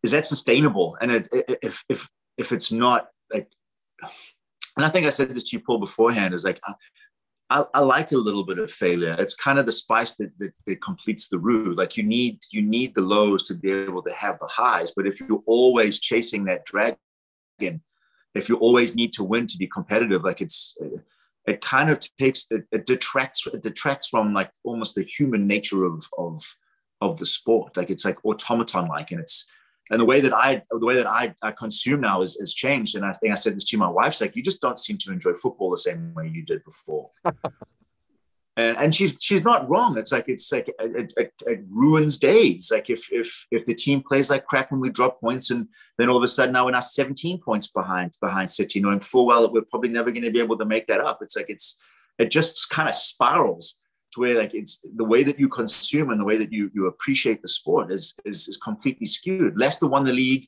is 0.03 0.11
that 0.11 0.25
sustainable 0.25 0.97
and 1.01 1.11
it, 1.11 1.27
if 1.61 1.83
if 1.89 2.07
if 2.37 2.51
it's 2.51 2.71
not 2.71 3.07
like 3.33 3.51
and 4.77 4.85
i 4.85 4.89
think 4.89 5.05
i 5.05 5.09
said 5.09 5.29
this 5.29 5.49
to 5.49 5.57
you 5.57 5.63
paul 5.63 5.79
beforehand 5.79 6.33
is 6.33 6.45
like 6.45 6.61
I, 7.49 7.65
I, 7.73 7.79
like 7.79 8.11
a 8.11 8.17
little 8.17 8.43
bit 8.43 8.59
of 8.59 8.69
failure. 8.69 9.15
It's 9.17 9.33
kind 9.33 9.57
of 9.57 9.65
the 9.65 9.71
spice 9.71 10.15
that, 10.17 10.37
that, 10.37 10.51
that, 10.67 10.81
completes 10.81 11.29
the 11.29 11.39
roux. 11.39 11.73
Like 11.73 11.97
you 11.97 12.03
need 12.03 12.39
you 12.51 12.61
need 12.61 12.93
the 12.93 13.01
lows 13.01 13.43
to 13.47 13.55
be 13.55 13.71
able 13.71 14.03
to 14.03 14.13
have 14.13 14.37
the 14.39 14.47
highs. 14.47 14.93
But 14.95 15.07
if 15.07 15.19
you're 15.19 15.43
always 15.47 15.99
chasing 15.99 16.45
that 16.45 16.65
dragon, 16.65 17.81
if 18.35 18.49
you 18.49 18.55
always 18.57 18.95
need 18.95 19.13
to 19.13 19.23
win 19.23 19.47
to 19.47 19.57
be 19.57 19.67
competitive, 19.67 20.23
like 20.23 20.41
it's 20.41 20.77
it 21.47 21.61
kind 21.61 21.89
of 21.89 21.99
takes 22.17 22.45
it, 22.51 22.65
it 22.71 22.85
detracts 22.85 23.47
it 23.47 23.63
detracts 23.63 24.07
from 24.07 24.33
like 24.33 24.51
almost 24.63 24.95
the 24.95 25.03
human 25.03 25.47
nature 25.47 25.85
of 25.85 26.05
of 26.17 26.43
of 27.01 27.17
the 27.17 27.25
sport. 27.25 27.75
Like 27.77 27.89
it's 27.89 28.05
like 28.05 28.23
automaton 28.23 28.87
like, 28.87 29.11
and 29.11 29.19
it's 29.19 29.49
and 29.89 29.99
the 29.99 30.05
way 30.05 30.21
that 30.21 30.33
I 30.33 30.61
the 30.69 30.85
way 30.85 30.95
that 30.95 31.07
I, 31.07 31.33
I 31.41 31.51
consume 31.51 32.01
now 32.01 32.21
is 32.21 32.37
has 32.39 32.53
changed. 32.53 32.95
And 32.95 33.05
I 33.05 33.13
think 33.13 33.31
I 33.31 33.35
said 33.35 33.55
this 33.55 33.65
to 33.65 33.77
my 33.77 33.89
wife's 33.89 34.21
like, 34.21 34.35
you 34.35 34.43
just 34.43 34.61
don't 34.61 34.77
seem 34.77 34.97
to 34.99 35.11
enjoy 35.11 35.33
football 35.33 35.71
the 35.71 35.77
same 35.77 36.13
way 36.13 36.27
you 36.27 36.43
did 36.43 36.63
before. 36.63 37.09
and 38.59 38.77
and 38.77 38.93
she's 38.93 39.17
she's 39.19 39.43
not 39.43 39.67
wrong. 39.67 39.97
It's 39.97 40.11
like 40.11 40.25
it's 40.27 40.51
like 40.51 40.67
it, 40.67 41.13
it, 41.17 41.33
it, 41.47 41.63
ruins 41.69 42.19
days. 42.19 42.71
Like 42.71 42.89
if 42.89 43.11
if 43.11 43.47
if 43.49 43.65
the 43.65 43.73
team 43.73 44.03
plays 44.03 44.29
like 44.29 44.45
crap 44.45 44.71
when 44.71 44.79
we 44.79 44.89
drop 44.89 45.19
points, 45.21 45.49
and 45.49 45.67
then 45.97 46.09
all 46.09 46.17
of 46.17 46.23
a 46.23 46.27
sudden 46.27 46.53
now 46.53 46.65
we're 46.65 46.71
now 46.71 46.81
17 46.81 47.39
points 47.39 47.67
behind 47.67 48.15
behind 48.21 48.51
City, 48.51 48.79
knowing 48.79 48.99
full 48.99 49.25
well 49.25 49.41
that 49.41 49.53
we're 49.53 49.61
probably 49.61 49.89
never 49.89 50.11
going 50.11 50.23
to 50.23 50.31
be 50.31 50.39
able 50.39 50.57
to 50.57 50.65
make 50.65 50.85
that 50.87 50.99
up. 50.99 51.19
It's 51.21 51.35
like 51.35 51.49
it's 51.49 51.81
it 52.19 52.29
just 52.29 52.69
kind 52.69 52.87
of 52.87 52.95
spirals 52.95 53.78
to 54.13 54.19
where 54.19 54.37
like 54.37 54.53
it's 54.53 54.79
the 54.95 55.03
way 55.03 55.23
that 55.23 55.39
you 55.39 55.47
consume 55.47 56.09
and 56.09 56.19
the 56.19 56.25
way 56.25 56.37
that 56.37 56.51
you 56.51 56.71
you 56.73 56.87
appreciate 56.87 57.41
the 57.41 57.47
sport 57.47 57.91
is 57.91 58.15
is, 58.25 58.47
is 58.47 58.57
completely 58.57 59.05
skewed. 59.05 59.57
Leicester 59.57 59.87
won 59.87 60.03
the 60.03 60.13
league 60.13 60.47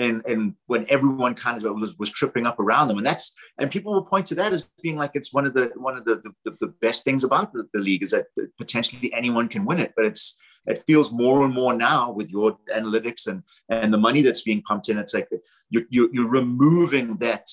and 0.00 0.24
and 0.26 0.54
when 0.66 0.86
everyone 0.88 1.34
kind 1.34 1.62
of 1.62 1.74
was, 1.78 1.96
was 1.98 2.10
tripping 2.10 2.46
up 2.46 2.58
around 2.58 2.88
them. 2.88 2.96
And 2.96 3.06
that's 3.06 3.34
and 3.58 3.70
people 3.70 3.92
will 3.92 4.04
point 4.04 4.26
to 4.26 4.34
that 4.36 4.52
as 4.52 4.68
being 4.82 4.96
like 4.96 5.12
it's 5.14 5.32
one 5.32 5.46
of 5.46 5.54
the 5.54 5.70
one 5.76 5.96
of 5.96 6.04
the 6.04 6.22
the, 6.44 6.56
the 6.58 6.74
best 6.80 7.04
things 7.04 7.22
about 7.22 7.52
the, 7.52 7.68
the, 7.74 7.80
league 7.80 8.02
is 8.02 8.10
that 8.10 8.26
potentially 8.58 9.12
anyone 9.12 9.48
can 9.48 9.64
win 9.64 9.78
it. 9.78 9.92
But 9.94 10.06
it's 10.06 10.40
it 10.66 10.82
feels 10.86 11.12
more 11.12 11.44
and 11.44 11.54
more 11.54 11.74
now 11.74 12.10
with 12.12 12.30
your 12.30 12.58
analytics 12.74 13.26
and 13.26 13.42
and 13.68 13.92
the 13.92 13.98
money 13.98 14.22
that's 14.22 14.42
being 14.42 14.62
pumped 14.62 14.88
in 14.88 14.98
it's 14.98 15.14
like 15.14 15.28
you're, 15.68 15.84
you're, 15.90 16.08
you're 16.12 16.28
removing 16.28 17.16
that 17.18 17.46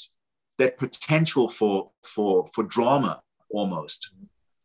that 0.57 0.77
potential 0.77 1.49
for 1.49 1.91
for 2.03 2.45
for 2.47 2.63
drama 2.63 3.21
almost. 3.49 4.09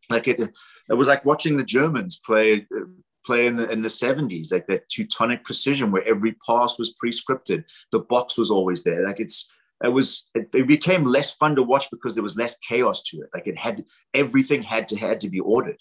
Like 0.09 0.29
it 0.29 0.41
it 0.89 0.95
was 0.95 1.09
like 1.09 1.25
watching 1.25 1.57
the 1.57 1.65
Germans 1.65 2.21
play 2.25 2.67
uh, 2.75 2.85
play 3.25 3.47
in 3.47 3.57
the 3.57 3.71
in 3.71 3.83
the 3.83 3.89
70s, 3.89 4.53
like 4.53 4.67
that 4.67 4.89
Teutonic 4.89 5.45
precision 5.45 5.91
where 5.91 6.07
every 6.07 6.37
pass 6.47 6.79
was 6.79 6.95
pre-scripted, 6.95 7.65
the 7.91 8.01
box 8.01 8.37
was 8.37 8.51
always 8.51 8.83
there. 8.83 9.07
Like 9.07 9.21
it's 9.21 9.53
it 9.83 9.89
was 9.89 10.31
it, 10.35 10.49
it, 10.55 10.67
became 10.67 11.05
less 11.05 11.33
fun 11.33 11.57
to 11.57 11.63
watch 11.63 11.91
because 11.91 12.15
there 12.15 12.23
was 12.23 12.37
less 12.37 12.57
chaos 12.69 13.03
to 13.05 13.19
it. 13.19 13.31
Like 13.35 13.47
it 13.47 13.59
had 13.59 13.85
everything 14.15 14.63
had 14.63 14.89
to 14.89 14.97
had 14.97 15.21
to 15.21 15.31
be 15.31 15.41
ordered. 15.41 15.79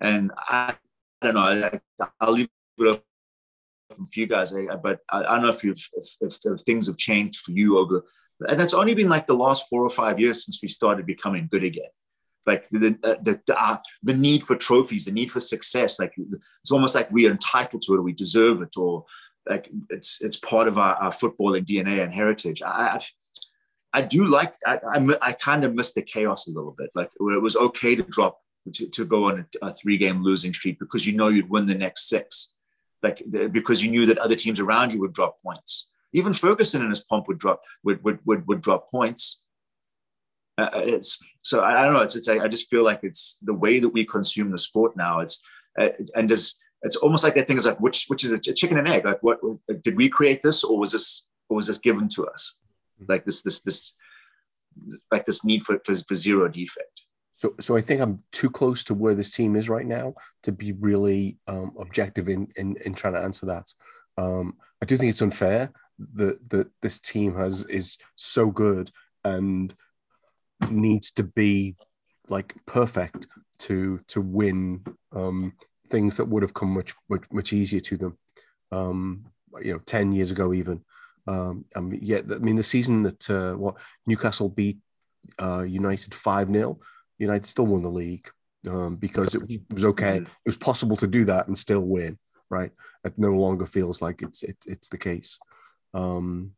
And 0.00 0.32
I, 0.36 0.74
I 1.22 1.26
don't 1.26 1.34
know, 1.34 1.80
I, 2.00 2.26
will 2.26 2.32
leave 2.32 2.48
it 2.78 2.88
up 2.88 3.04
for 3.90 4.20
you 4.20 4.26
guys, 4.26 4.54
eh, 4.54 4.66
but 4.82 5.00
I, 5.10 5.22
don't 5.22 5.42
know 5.42 5.48
if 5.48 5.62
you've 5.62 5.88
if, 5.94 6.16
if, 6.20 6.38
if 6.44 6.60
things 6.62 6.86
have 6.86 6.96
changed 6.96 7.40
for 7.40 7.52
you 7.52 7.78
over 7.78 8.04
and 8.48 8.60
it's 8.60 8.74
only 8.74 8.94
been 8.94 9.08
like 9.08 9.26
the 9.26 9.34
last 9.34 9.68
four 9.68 9.82
or 9.82 9.88
five 9.88 10.18
years 10.18 10.44
since 10.44 10.60
we 10.62 10.68
started 10.68 11.06
becoming 11.06 11.48
good 11.50 11.64
again 11.64 11.90
like 12.46 12.68
the 12.68 12.98
uh, 13.02 13.14
the 13.22 13.40
the, 13.46 13.60
uh, 13.60 13.78
the, 14.02 14.14
need 14.14 14.44
for 14.44 14.56
trophies, 14.56 15.06
the 15.06 15.12
need 15.12 15.30
for 15.30 15.40
success. 15.40 15.98
Like 15.98 16.14
it's 16.62 16.70
almost 16.70 16.94
like 16.94 17.10
we 17.10 17.26
are 17.26 17.30
entitled 17.30 17.82
to 17.82 17.94
it, 17.94 17.98
or 17.98 18.02
we 18.02 18.12
deserve 18.12 18.60
it, 18.62 18.76
or 18.76 19.04
like 19.48 19.70
it's 19.90 20.20
it's 20.22 20.36
part 20.36 20.68
of 20.68 20.78
our, 20.78 20.94
our 20.96 21.10
footballing 21.10 21.64
DNA 21.64 22.02
and 22.02 22.12
heritage. 22.12 22.62
I, 22.62 22.98
I, 22.98 23.00
I 23.94 24.02
do 24.02 24.26
like 24.26 24.54
I, 24.66 24.78
I, 24.94 25.16
I 25.22 25.32
kind 25.32 25.64
of 25.64 25.74
miss 25.74 25.94
the 25.94 26.02
chaos 26.02 26.46
a 26.46 26.50
little 26.52 26.74
bit. 26.76 26.90
Like 26.94 27.10
it 27.18 27.42
was 27.42 27.56
okay 27.56 27.94
to 27.94 28.02
drop 28.02 28.40
to, 28.72 28.88
to 28.88 29.04
go 29.04 29.28
on 29.28 29.46
a, 29.62 29.66
a 29.66 29.72
three 29.72 29.96
game 29.96 30.22
losing 30.22 30.52
streak 30.52 30.78
because 30.78 31.06
you 31.06 31.16
know 31.16 31.28
you'd 31.28 31.50
win 31.50 31.66
the 31.66 31.74
next 31.74 32.08
six, 32.08 32.54
like 33.02 33.22
because 33.52 33.82
you 33.82 33.90
knew 33.90 34.06
that 34.06 34.18
other 34.18 34.36
teams 34.36 34.60
around 34.60 34.92
you 34.92 35.00
would 35.00 35.12
drop 35.12 35.40
points. 35.42 35.88
Even 36.12 36.32
Ferguson 36.32 36.82
in 36.82 36.90
his 36.90 37.04
pomp 37.04 37.26
would 37.28 37.38
drop 37.38 37.62
would 37.84 38.02
would 38.04 38.18
would, 38.26 38.46
would 38.46 38.60
drop 38.60 38.90
points 38.90 39.43
uh, 40.58 40.70
it's 40.74 41.18
so 41.42 41.60
I, 41.60 41.80
I, 41.80 41.84
don't 41.84 41.94
know. 41.94 42.02
It's, 42.02 42.16
it's 42.16 42.28
I 42.28 42.48
just 42.48 42.70
feel 42.70 42.84
like 42.84 43.00
it's 43.02 43.38
the 43.42 43.54
way 43.54 43.80
that 43.80 43.88
we 43.88 44.04
consume 44.04 44.50
the 44.50 44.58
sport 44.58 44.96
now. 44.96 45.20
It's 45.20 45.42
uh, 45.78 45.88
and 46.14 46.28
does 46.28 46.60
it's 46.82 46.96
almost 46.96 47.24
like 47.24 47.34
that 47.34 47.48
thing 47.48 47.56
is 47.56 47.66
like 47.66 47.80
which 47.80 48.06
which 48.08 48.24
is 48.24 48.32
a 48.32 48.38
chicken 48.38 48.78
and 48.78 48.88
egg. 48.88 49.04
Like 49.04 49.22
what 49.22 49.40
did 49.82 49.96
we 49.96 50.08
create 50.08 50.42
this 50.42 50.62
or 50.62 50.78
was 50.78 50.92
this 50.92 51.26
or 51.48 51.56
was 51.56 51.66
this 51.66 51.78
given 51.78 52.08
to 52.10 52.26
us? 52.26 52.58
Mm-hmm. 53.00 53.12
Like 53.12 53.24
this 53.24 53.42
this 53.42 53.60
this 53.62 53.96
like 55.10 55.24
this 55.26 55.44
need 55.44 55.64
for, 55.64 55.80
for, 55.84 55.94
for 55.94 56.14
zero 56.14 56.48
defect. 56.48 57.02
So, 57.36 57.54
so 57.60 57.76
I 57.76 57.80
think 57.80 58.00
I'm 58.00 58.22
too 58.32 58.50
close 58.50 58.84
to 58.84 58.94
where 58.94 59.14
this 59.14 59.30
team 59.30 59.56
is 59.56 59.68
right 59.68 59.86
now 59.86 60.14
to 60.44 60.52
be 60.52 60.72
really 60.72 61.38
um, 61.46 61.72
objective 61.78 62.28
in, 62.28 62.48
in 62.56 62.76
in 62.84 62.94
trying 62.94 63.14
to 63.14 63.20
answer 63.20 63.46
that. 63.46 63.72
Um, 64.16 64.56
I 64.80 64.86
do 64.86 64.96
think 64.96 65.10
it's 65.10 65.22
unfair 65.22 65.72
that 66.14 66.48
that 66.50 66.68
this 66.80 67.00
team 67.00 67.34
has 67.36 67.64
is 67.66 67.98
so 68.16 68.50
good 68.50 68.90
and 69.24 69.74
needs 70.70 71.10
to 71.12 71.22
be 71.22 71.76
like 72.28 72.54
perfect 72.66 73.26
to 73.58 74.00
to 74.08 74.20
win 74.20 74.84
um, 75.12 75.52
things 75.88 76.16
that 76.16 76.26
would 76.26 76.42
have 76.42 76.54
come 76.54 76.70
much 76.70 76.94
much 77.08 77.24
much 77.32 77.52
easier 77.52 77.80
to 77.80 77.96
them. 77.96 78.18
Um, 78.72 79.26
you 79.60 79.72
know, 79.72 79.78
ten 79.80 80.12
years 80.12 80.30
ago 80.30 80.52
even. 80.52 80.82
Um, 81.26 81.64
I 81.74 81.80
mean, 81.80 82.00
yeah, 82.02 82.20
I 82.30 82.38
mean 82.38 82.56
the 82.56 82.62
season 82.62 83.02
that 83.04 83.30
uh, 83.30 83.54
what 83.54 83.76
Newcastle 84.06 84.48
beat 84.48 84.78
uh, 85.40 85.62
United 85.62 86.14
five 86.14 86.50
0 86.50 86.78
United 87.18 87.46
still 87.46 87.66
won 87.66 87.82
the 87.82 87.88
league 87.88 88.28
um, 88.68 88.96
because 88.96 89.34
it 89.34 89.42
was, 89.70 89.84
okay. 89.84 90.16
It 90.18 90.28
was 90.46 90.56
possible 90.56 90.96
to 90.96 91.06
do 91.06 91.24
that 91.26 91.46
and 91.46 91.56
still 91.56 91.80
win. 91.80 92.18
Right? 92.50 92.72
It 93.04 93.14
no 93.16 93.30
longer 93.30 93.66
feels 93.66 94.02
like 94.02 94.22
it's 94.22 94.42
it, 94.42 94.56
it's 94.66 94.88
the 94.88 94.98
case. 94.98 95.38
Um, 95.92 96.52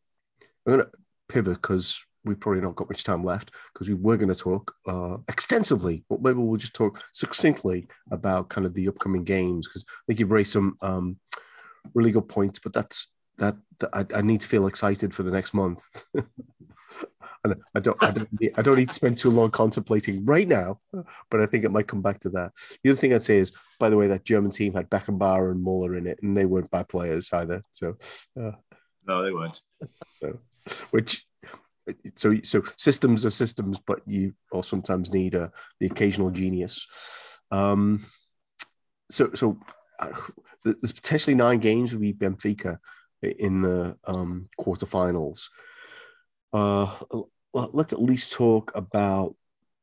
I'm 0.66 0.72
gonna 0.72 0.88
pivot 1.28 1.54
because 1.54 2.04
we've 2.26 2.40
probably 2.40 2.60
not 2.60 2.76
got 2.76 2.90
much 2.90 3.04
time 3.04 3.24
left 3.24 3.52
because 3.72 3.88
we 3.88 3.94
were 3.94 4.16
going 4.16 4.32
to 4.32 4.34
talk 4.34 4.74
uh, 4.86 5.16
extensively, 5.28 6.04
but 6.10 6.20
maybe 6.20 6.38
we'll 6.38 6.58
just 6.58 6.74
talk 6.74 7.02
succinctly 7.12 7.86
about 8.10 8.48
kind 8.48 8.66
of 8.66 8.74
the 8.74 8.88
upcoming 8.88 9.24
games 9.24 9.66
because 9.66 9.84
I 9.88 10.02
think 10.06 10.20
you've 10.20 10.30
raised 10.30 10.52
some 10.52 10.76
um, 10.82 11.18
really 11.94 12.10
good 12.10 12.28
points. 12.28 12.58
But 12.58 12.72
that's 12.72 13.12
that, 13.38 13.56
that 13.78 13.90
I, 13.92 14.18
I, 14.18 14.22
need 14.22 14.40
to 14.40 14.48
feel 14.48 14.66
excited 14.66 15.14
for 15.14 15.22
the 15.22 15.30
next 15.30 15.54
month. 15.54 15.82
and 16.14 17.54
I 17.74 17.80
don't, 17.80 18.02
I 18.02 18.10
don't, 18.10 18.40
need, 18.40 18.52
I 18.56 18.62
don't 18.62 18.78
need 18.78 18.88
to 18.88 18.94
spend 18.94 19.18
too 19.18 19.30
long 19.30 19.50
contemplating 19.50 20.24
right 20.24 20.48
now, 20.48 20.80
but 21.30 21.40
I 21.40 21.46
think 21.46 21.64
it 21.64 21.70
might 21.70 21.88
come 21.88 22.02
back 22.02 22.20
to 22.20 22.30
that. 22.30 22.52
The 22.82 22.90
other 22.90 22.98
thing 22.98 23.14
I'd 23.14 23.24
say 23.24 23.38
is, 23.38 23.52
by 23.78 23.90
the 23.90 23.96
way, 23.96 24.08
that 24.08 24.24
German 24.24 24.50
team 24.50 24.74
had 24.74 24.90
Beckenbauer 24.90 25.50
and 25.50 25.62
Muller 25.62 25.96
in 25.96 26.06
it, 26.06 26.18
and 26.22 26.36
they 26.36 26.46
weren't 26.46 26.70
bad 26.70 26.88
players 26.88 27.30
either. 27.32 27.62
So, 27.70 27.96
uh, 28.40 28.52
no, 29.06 29.22
they 29.22 29.32
weren't. 29.32 29.60
So, 30.10 30.40
which 30.90 31.24
so 32.14 32.34
so 32.42 32.62
systems 32.76 33.24
are 33.26 33.30
systems, 33.30 33.80
but 33.86 34.00
you 34.06 34.32
or 34.50 34.64
sometimes 34.64 35.12
need 35.12 35.34
a, 35.34 35.50
the 35.80 35.86
occasional 35.86 36.30
genius. 36.30 36.86
Um, 37.50 38.06
so 39.10 39.30
so 39.34 39.58
uh, 39.98 40.12
there's 40.64 40.92
potentially 40.92 41.34
nine 41.34 41.60
games 41.60 41.94
with 41.94 42.18
Benfica 42.18 42.78
in 43.22 43.62
the 43.62 43.96
um, 44.04 44.48
quarterfinals. 44.60 45.48
Uh, 46.52 46.92
let's 47.52 47.92
at 47.92 48.02
least 48.02 48.32
talk 48.32 48.72
about 48.74 49.34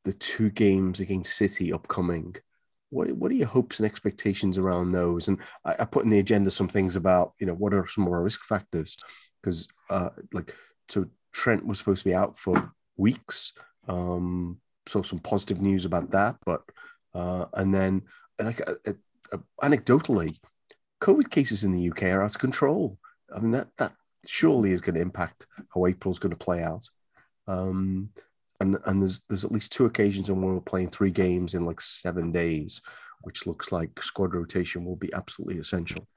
the 0.05 0.13
two 0.13 0.49
games 0.49 0.99
against 0.99 1.37
City 1.37 1.71
upcoming. 1.71 2.35
What, 2.89 3.11
what 3.13 3.31
are 3.31 3.35
your 3.35 3.47
hopes 3.47 3.79
and 3.79 3.85
expectations 3.85 4.57
around 4.57 4.91
those? 4.91 5.27
And 5.27 5.39
I, 5.65 5.75
I 5.79 5.85
put 5.85 6.03
in 6.03 6.09
the 6.09 6.19
agenda 6.19 6.51
some 6.51 6.67
things 6.67 6.95
about, 6.95 7.33
you 7.39 7.47
know, 7.47 7.53
what 7.53 7.73
are 7.73 7.87
some 7.87 8.05
of 8.05 8.13
our 8.13 8.21
risk 8.21 8.43
factors? 8.43 8.97
Because, 9.41 9.67
uh, 9.89 10.09
like, 10.31 10.55
so 10.89 11.05
Trent 11.33 11.65
was 11.65 11.77
supposed 11.77 12.03
to 12.03 12.09
be 12.09 12.15
out 12.15 12.37
for 12.37 12.71
weeks. 12.97 13.53
Um, 13.87 14.59
saw 14.87 15.01
some 15.01 15.19
positive 15.19 15.61
news 15.61 15.85
about 15.85 16.11
that, 16.11 16.37
but 16.45 16.63
uh, 17.13 17.45
and 17.53 17.73
then 17.73 18.03
like 18.39 18.61
anecdotally, 19.61 20.37
COVID 21.01 21.29
cases 21.29 21.63
in 21.63 21.71
the 21.71 21.89
UK 21.89 22.03
are 22.03 22.23
out 22.23 22.35
of 22.35 22.39
control. 22.39 22.97
I 23.35 23.39
mean 23.39 23.51
that 23.51 23.69
that 23.77 23.93
surely 24.25 24.71
is 24.71 24.81
going 24.81 24.95
to 24.95 25.01
impact 25.01 25.47
how 25.73 25.85
April's 25.85 26.19
going 26.19 26.35
to 26.35 26.45
play 26.45 26.63
out. 26.63 26.87
Um, 27.47 28.09
and 28.59 28.77
and 28.85 29.01
there's 29.01 29.21
there's 29.27 29.45
at 29.45 29.51
least 29.51 29.71
two 29.71 29.85
occasions 29.85 30.29
when 30.29 30.41
we're 30.41 30.61
playing 30.61 30.89
three 30.89 31.11
games 31.11 31.55
in 31.55 31.65
like 31.65 31.81
seven 31.81 32.31
days, 32.31 32.81
which 33.21 33.45
looks 33.45 33.71
like 33.71 34.01
squad 34.01 34.33
rotation 34.33 34.85
will 34.85 34.95
be 34.95 35.13
absolutely 35.13 35.59
essential. 35.59 36.07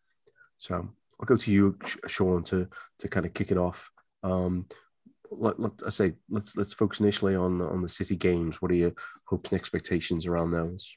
So 0.57 0.75
I'll 0.75 1.27
go 1.27 1.37
to 1.37 1.51
you, 1.51 1.79
Sean, 2.07 2.43
to 2.45 2.69
to 2.99 3.09
kind 3.09 3.27
of 3.27 3.35
kick 3.35 3.51
it 3.51 3.59
off. 3.59 3.91
Um, 4.23 4.67
let, 5.31 5.59
let 5.61 5.73
I 5.85 5.91
say 5.91 6.15
let's 6.31 6.57
let's 6.57 6.73
focus 6.73 7.01
initially 7.01 7.35
on 7.35 7.61
on 7.61 7.83
the 7.83 7.89
city 7.89 8.17
games. 8.17 8.61
What 8.61 8.71
are 8.71 8.75
your 8.75 8.93
hopes 9.25 9.51
and 9.51 9.59
expectations 9.59 10.27
around 10.27 10.51
those? 10.51 10.97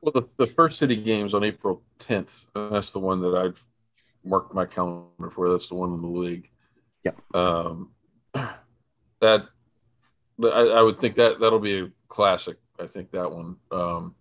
Well, 0.00 0.12
the, 0.12 0.28
the 0.36 0.46
first 0.46 0.78
city 0.78 0.96
games 0.96 1.34
on 1.34 1.42
April 1.42 1.82
10th. 1.98 2.46
That's 2.54 2.92
the 2.92 3.00
one 3.00 3.20
that 3.22 3.34
I've 3.34 3.60
marked 4.24 4.54
my 4.54 4.64
calendar 4.64 5.30
for. 5.30 5.50
That's 5.50 5.68
the 5.68 5.74
one 5.74 5.92
in 5.94 6.02
the 6.02 6.06
league. 6.06 6.48
Yeah. 7.04 7.12
Um, 7.34 7.90
that 8.34 9.48
I, 10.44 10.46
I, 10.46 10.82
would 10.82 10.98
think 10.98 11.16
that 11.16 11.40
that'll 11.40 11.58
be 11.58 11.80
a 11.80 11.90
classic. 12.08 12.58
I 12.80 12.86
think 12.86 13.10
that 13.12 13.30
one. 13.30 13.56
Um, 13.70 14.14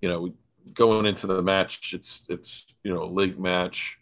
you 0.00 0.08
know, 0.08 0.32
going 0.74 1.06
into 1.06 1.26
the 1.26 1.42
match, 1.42 1.94
it's 1.94 2.22
it's 2.28 2.66
you 2.82 2.94
know 2.94 3.04
a 3.04 3.10
league 3.10 3.38
match. 3.38 3.96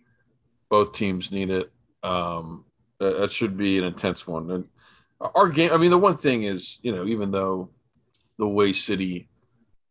Both 0.68 0.92
teams 0.92 1.30
need 1.30 1.50
it. 1.50 1.70
Um, 2.02 2.64
that, 3.10 3.32
should 3.32 3.56
be 3.56 3.78
an 3.78 3.84
intense 3.84 4.26
one. 4.26 4.50
And 4.50 4.64
our 5.34 5.48
game. 5.48 5.72
I 5.72 5.76
mean, 5.76 5.90
the 5.90 5.98
one 5.98 6.18
thing 6.18 6.44
is, 6.44 6.78
you 6.82 6.94
know, 6.94 7.06
even 7.06 7.30
though 7.30 7.70
the 8.38 8.46
way 8.46 8.72
City 8.72 9.28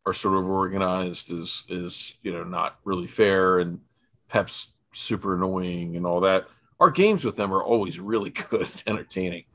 are 0.05 0.13
sort 0.13 0.37
of 0.37 0.45
organized 0.45 1.31
is 1.31 1.65
is 1.69 2.17
you 2.23 2.31
know 2.31 2.43
not 2.43 2.79
really 2.83 3.07
fair 3.07 3.59
and 3.59 3.79
Pep's 4.29 4.69
super 4.93 5.35
annoying 5.35 5.95
and 5.95 6.05
all 6.05 6.21
that. 6.21 6.47
Our 6.79 6.89
games 6.89 7.23
with 7.23 7.35
them 7.35 7.53
are 7.53 7.63
always 7.63 7.99
really 7.99 8.29
good, 8.49 8.67
entertaining. 8.87 9.45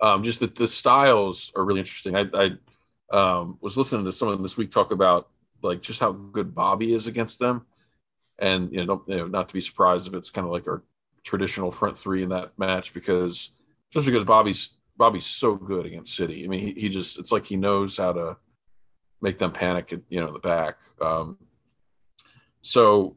Um, 0.00 0.22
just 0.22 0.40
that 0.40 0.54
the 0.54 0.66
styles 0.66 1.52
are 1.54 1.64
really 1.64 1.80
interesting. 1.80 2.16
I, 2.16 2.24
I 2.32 2.50
um, 3.12 3.58
was 3.60 3.76
listening 3.76 4.06
to 4.06 4.12
someone 4.12 4.42
this 4.42 4.56
week 4.56 4.70
talk 4.70 4.92
about 4.92 5.28
like 5.62 5.82
just 5.82 6.00
how 6.00 6.12
good 6.12 6.54
Bobby 6.54 6.94
is 6.94 7.06
against 7.06 7.38
them, 7.38 7.66
and 8.38 8.72
you 8.72 8.84
know, 8.86 9.02
you 9.06 9.16
know 9.16 9.26
not 9.26 9.48
to 9.48 9.54
be 9.54 9.60
surprised 9.60 10.08
if 10.08 10.14
it's 10.14 10.30
kind 10.30 10.46
of 10.46 10.52
like 10.52 10.66
our 10.66 10.82
traditional 11.24 11.70
front 11.70 11.96
three 11.96 12.22
in 12.22 12.30
that 12.30 12.52
match 12.58 12.94
because 12.94 13.50
just 13.92 14.06
because 14.06 14.24
Bobby's 14.24 14.70
Bobby's 14.96 15.26
so 15.26 15.54
good 15.54 15.86
against 15.86 16.14
City. 16.14 16.44
I 16.44 16.48
mean, 16.48 16.60
he, 16.60 16.80
he 16.82 16.88
just 16.88 17.18
it's 17.18 17.32
like 17.32 17.46
he 17.46 17.56
knows 17.56 17.96
how 17.96 18.12
to 18.12 18.36
make 19.20 19.38
them 19.38 19.52
panic 19.52 19.92
at 19.92 20.00
you 20.08 20.20
know 20.20 20.32
the 20.32 20.38
back. 20.38 20.78
Um, 21.00 21.38
so 22.62 23.16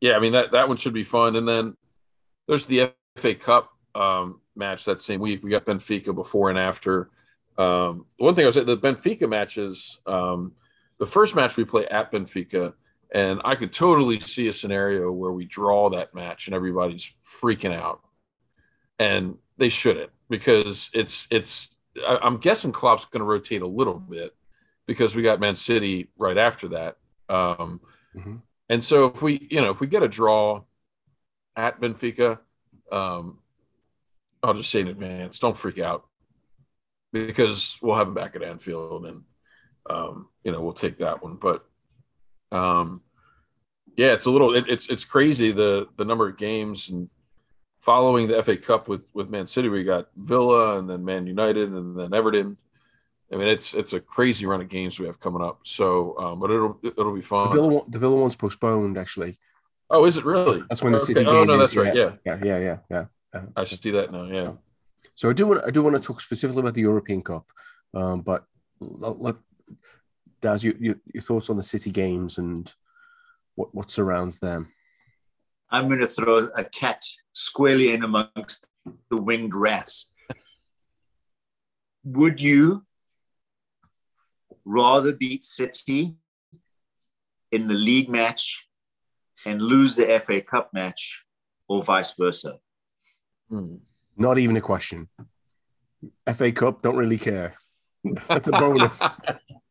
yeah, 0.00 0.16
I 0.16 0.20
mean 0.20 0.32
that 0.32 0.52
that 0.52 0.68
one 0.68 0.76
should 0.76 0.94
be 0.94 1.04
fun. 1.04 1.36
And 1.36 1.46
then 1.46 1.76
there's 2.46 2.66
the 2.66 2.92
FA 3.16 3.34
Cup 3.34 3.70
um, 3.94 4.40
match 4.54 4.84
that 4.84 5.02
same 5.02 5.20
week. 5.20 5.42
We 5.42 5.50
got 5.50 5.66
Benfica 5.66 6.14
before 6.14 6.50
and 6.50 6.58
after. 6.58 7.10
Um, 7.58 8.06
one 8.18 8.34
thing 8.34 8.44
I 8.44 8.46
was 8.46 8.54
saying, 8.54 8.66
the 8.66 8.76
Benfica 8.76 9.28
matches, 9.28 9.98
um, 10.06 10.52
the 10.98 11.06
first 11.06 11.34
match 11.34 11.56
we 11.56 11.64
play 11.64 11.86
at 11.86 12.12
Benfica, 12.12 12.74
and 13.14 13.40
I 13.44 13.54
could 13.54 13.72
totally 13.72 14.20
see 14.20 14.48
a 14.48 14.52
scenario 14.52 15.12
where 15.12 15.32
we 15.32 15.44
draw 15.44 15.90
that 15.90 16.14
match 16.14 16.46
and 16.46 16.54
everybody's 16.54 17.12
freaking 17.40 17.74
out, 17.74 18.00
and 18.98 19.36
they 19.58 19.68
shouldn't 19.68 20.10
because 20.28 20.90
it's 20.92 21.26
it's. 21.30 21.68
I, 22.06 22.18
I'm 22.22 22.38
guessing 22.38 22.72
Klopp's 22.72 23.06
going 23.06 23.20
to 23.20 23.24
rotate 23.26 23.62
a 23.62 23.66
little 23.66 23.98
bit 23.98 24.34
because 24.86 25.14
we 25.14 25.22
got 25.22 25.40
Man 25.40 25.54
City 25.54 26.10
right 26.18 26.36
after 26.36 26.68
that. 26.68 26.96
Um, 27.28 27.80
mm-hmm. 28.14 28.36
And 28.68 28.82
so 28.82 29.06
if 29.06 29.22
we, 29.22 29.46
you 29.50 29.60
know, 29.60 29.70
if 29.70 29.80
we 29.80 29.86
get 29.86 30.02
a 30.02 30.08
draw 30.08 30.62
at 31.56 31.80
Benfica, 31.80 32.38
um, 32.92 33.38
I'll 34.42 34.54
just 34.54 34.70
say 34.70 34.80
in 34.80 34.88
advance, 34.88 35.38
don't 35.38 35.58
freak 35.58 35.78
out 35.78 36.06
because 37.12 37.78
we'll 37.80 37.96
have 37.96 38.08
him 38.08 38.14
back 38.14 38.36
at 38.36 38.42
Anfield 38.42 39.06
and, 39.06 39.22
um, 39.88 40.28
you 40.44 40.52
know, 40.52 40.60
we'll 40.60 40.72
take 40.72 40.98
that 40.98 41.22
one. 41.22 41.36
But, 41.36 41.64
um, 42.52 43.02
yeah, 43.96 44.12
it's 44.12 44.26
a 44.26 44.30
little, 44.30 44.54
it, 44.54 44.66
it's, 44.68 44.88
it's 44.88 45.04
crazy 45.04 45.52
the, 45.52 45.86
the 45.96 46.04
number 46.04 46.28
of 46.28 46.36
games 46.36 46.90
and 46.90 47.08
following 47.78 48.28
the 48.28 48.42
FA 48.42 48.56
Cup 48.56 48.88
with, 48.88 49.02
with 49.14 49.30
Man 49.30 49.46
City, 49.46 49.68
we 49.68 49.84
got 49.84 50.08
Villa 50.16 50.78
and 50.78 50.88
then 50.88 51.04
Man 51.04 51.26
United 51.26 51.72
and 51.72 51.98
then 51.98 52.12
Everton 52.12 52.56
I 53.32 53.36
mean, 53.36 53.48
it's 53.48 53.74
it's 53.74 53.92
a 53.92 54.00
crazy 54.00 54.46
run 54.46 54.60
of 54.60 54.68
games 54.68 55.00
we 55.00 55.06
have 55.06 55.18
coming 55.18 55.42
up. 55.42 55.60
So, 55.64 56.16
um, 56.18 56.38
but 56.38 56.50
it'll 56.50 56.78
it'll 56.82 57.14
be 57.14 57.22
fun. 57.22 57.48
The 57.48 57.60
Villa, 57.60 57.80
the 57.88 57.98
Villa 57.98 58.16
one's 58.16 58.36
postponed, 58.36 58.96
actually. 58.96 59.38
Oh, 59.90 60.04
is 60.04 60.16
it 60.16 60.24
really? 60.24 60.62
That's 60.68 60.82
when 60.82 60.92
the 60.92 60.98
okay. 60.98 61.12
city. 61.12 61.26
Oh 61.26 61.44
no, 61.44 61.58
that's 61.58 61.74
right. 61.74 61.94
Yeah, 61.94 62.12
yeah, 62.24 62.38
yeah, 62.42 62.58
yeah, 62.58 62.76
yeah. 62.88 63.04
yeah. 63.34 63.42
I 63.56 63.64
should 63.64 63.82
see 63.82 63.90
that 63.92 64.12
now. 64.12 64.24
Yeah. 64.26 64.52
So 65.16 65.28
I 65.28 65.32
do 65.32 65.46
want 65.46 65.64
I 65.66 65.70
do 65.70 65.82
want 65.82 65.96
to 65.96 66.02
talk 66.02 66.20
specifically 66.20 66.60
about 66.60 66.74
the 66.74 66.82
European 66.82 67.22
Cup, 67.22 67.46
um, 67.94 68.20
but 68.20 68.44
let, 68.80 69.34
Daz, 70.40 70.62
you, 70.62 70.76
you, 70.78 71.00
your 71.12 71.22
thoughts 71.22 71.50
on 71.50 71.56
the 71.56 71.62
City 71.62 71.90
games 71.90 72.38
and 72.38 72.72
what 73.54 73.74
what 73.74 73.90
surrounds 73.90 74.38
them? 74.38 74.68
I'm 75.70 75.88
going 75.88 76.00
to 76.00 76.06
throw 76.06 76.48
a 76.56 76.64
cat 76.64 77.02
squarely 77.32 77.92
in 77.92 78.04
amongst 78.04 78.66
the 79.10 79.16
winged 79.16 79.54
rats. 79.54 80.14
Would 82.04 82.40
you 82.40 82.84
rather 84.64 85.12
beat 85.12 85.42
City 85.42 86.14
in 87.50 87.66
the 87.66 87.74
league 87.74 88.08
match 88.08 88.66
and 89.44 89.60
lose 89.60 89.96
the 89.96 90.20
FA 90.24 90.40
Cup 90.40 90.70
match 90.72 91.24
or 91.68 91.82
vice 91.82 92.14
versa? 92.14 92.58
Hmm. 93.48 93.76
Not 94.16 94.38
even 94.38 94.56
a 94.56 94.60
question. 94.60 95.08
FA 96.32 96.52
Cup, 96.52 96.82
don't 96.82 96.96
really 96.96 97.18
care. 97.18 97.54
That's 98.28 98.48
a 98.48 98.52
bonus. 98.52 99.02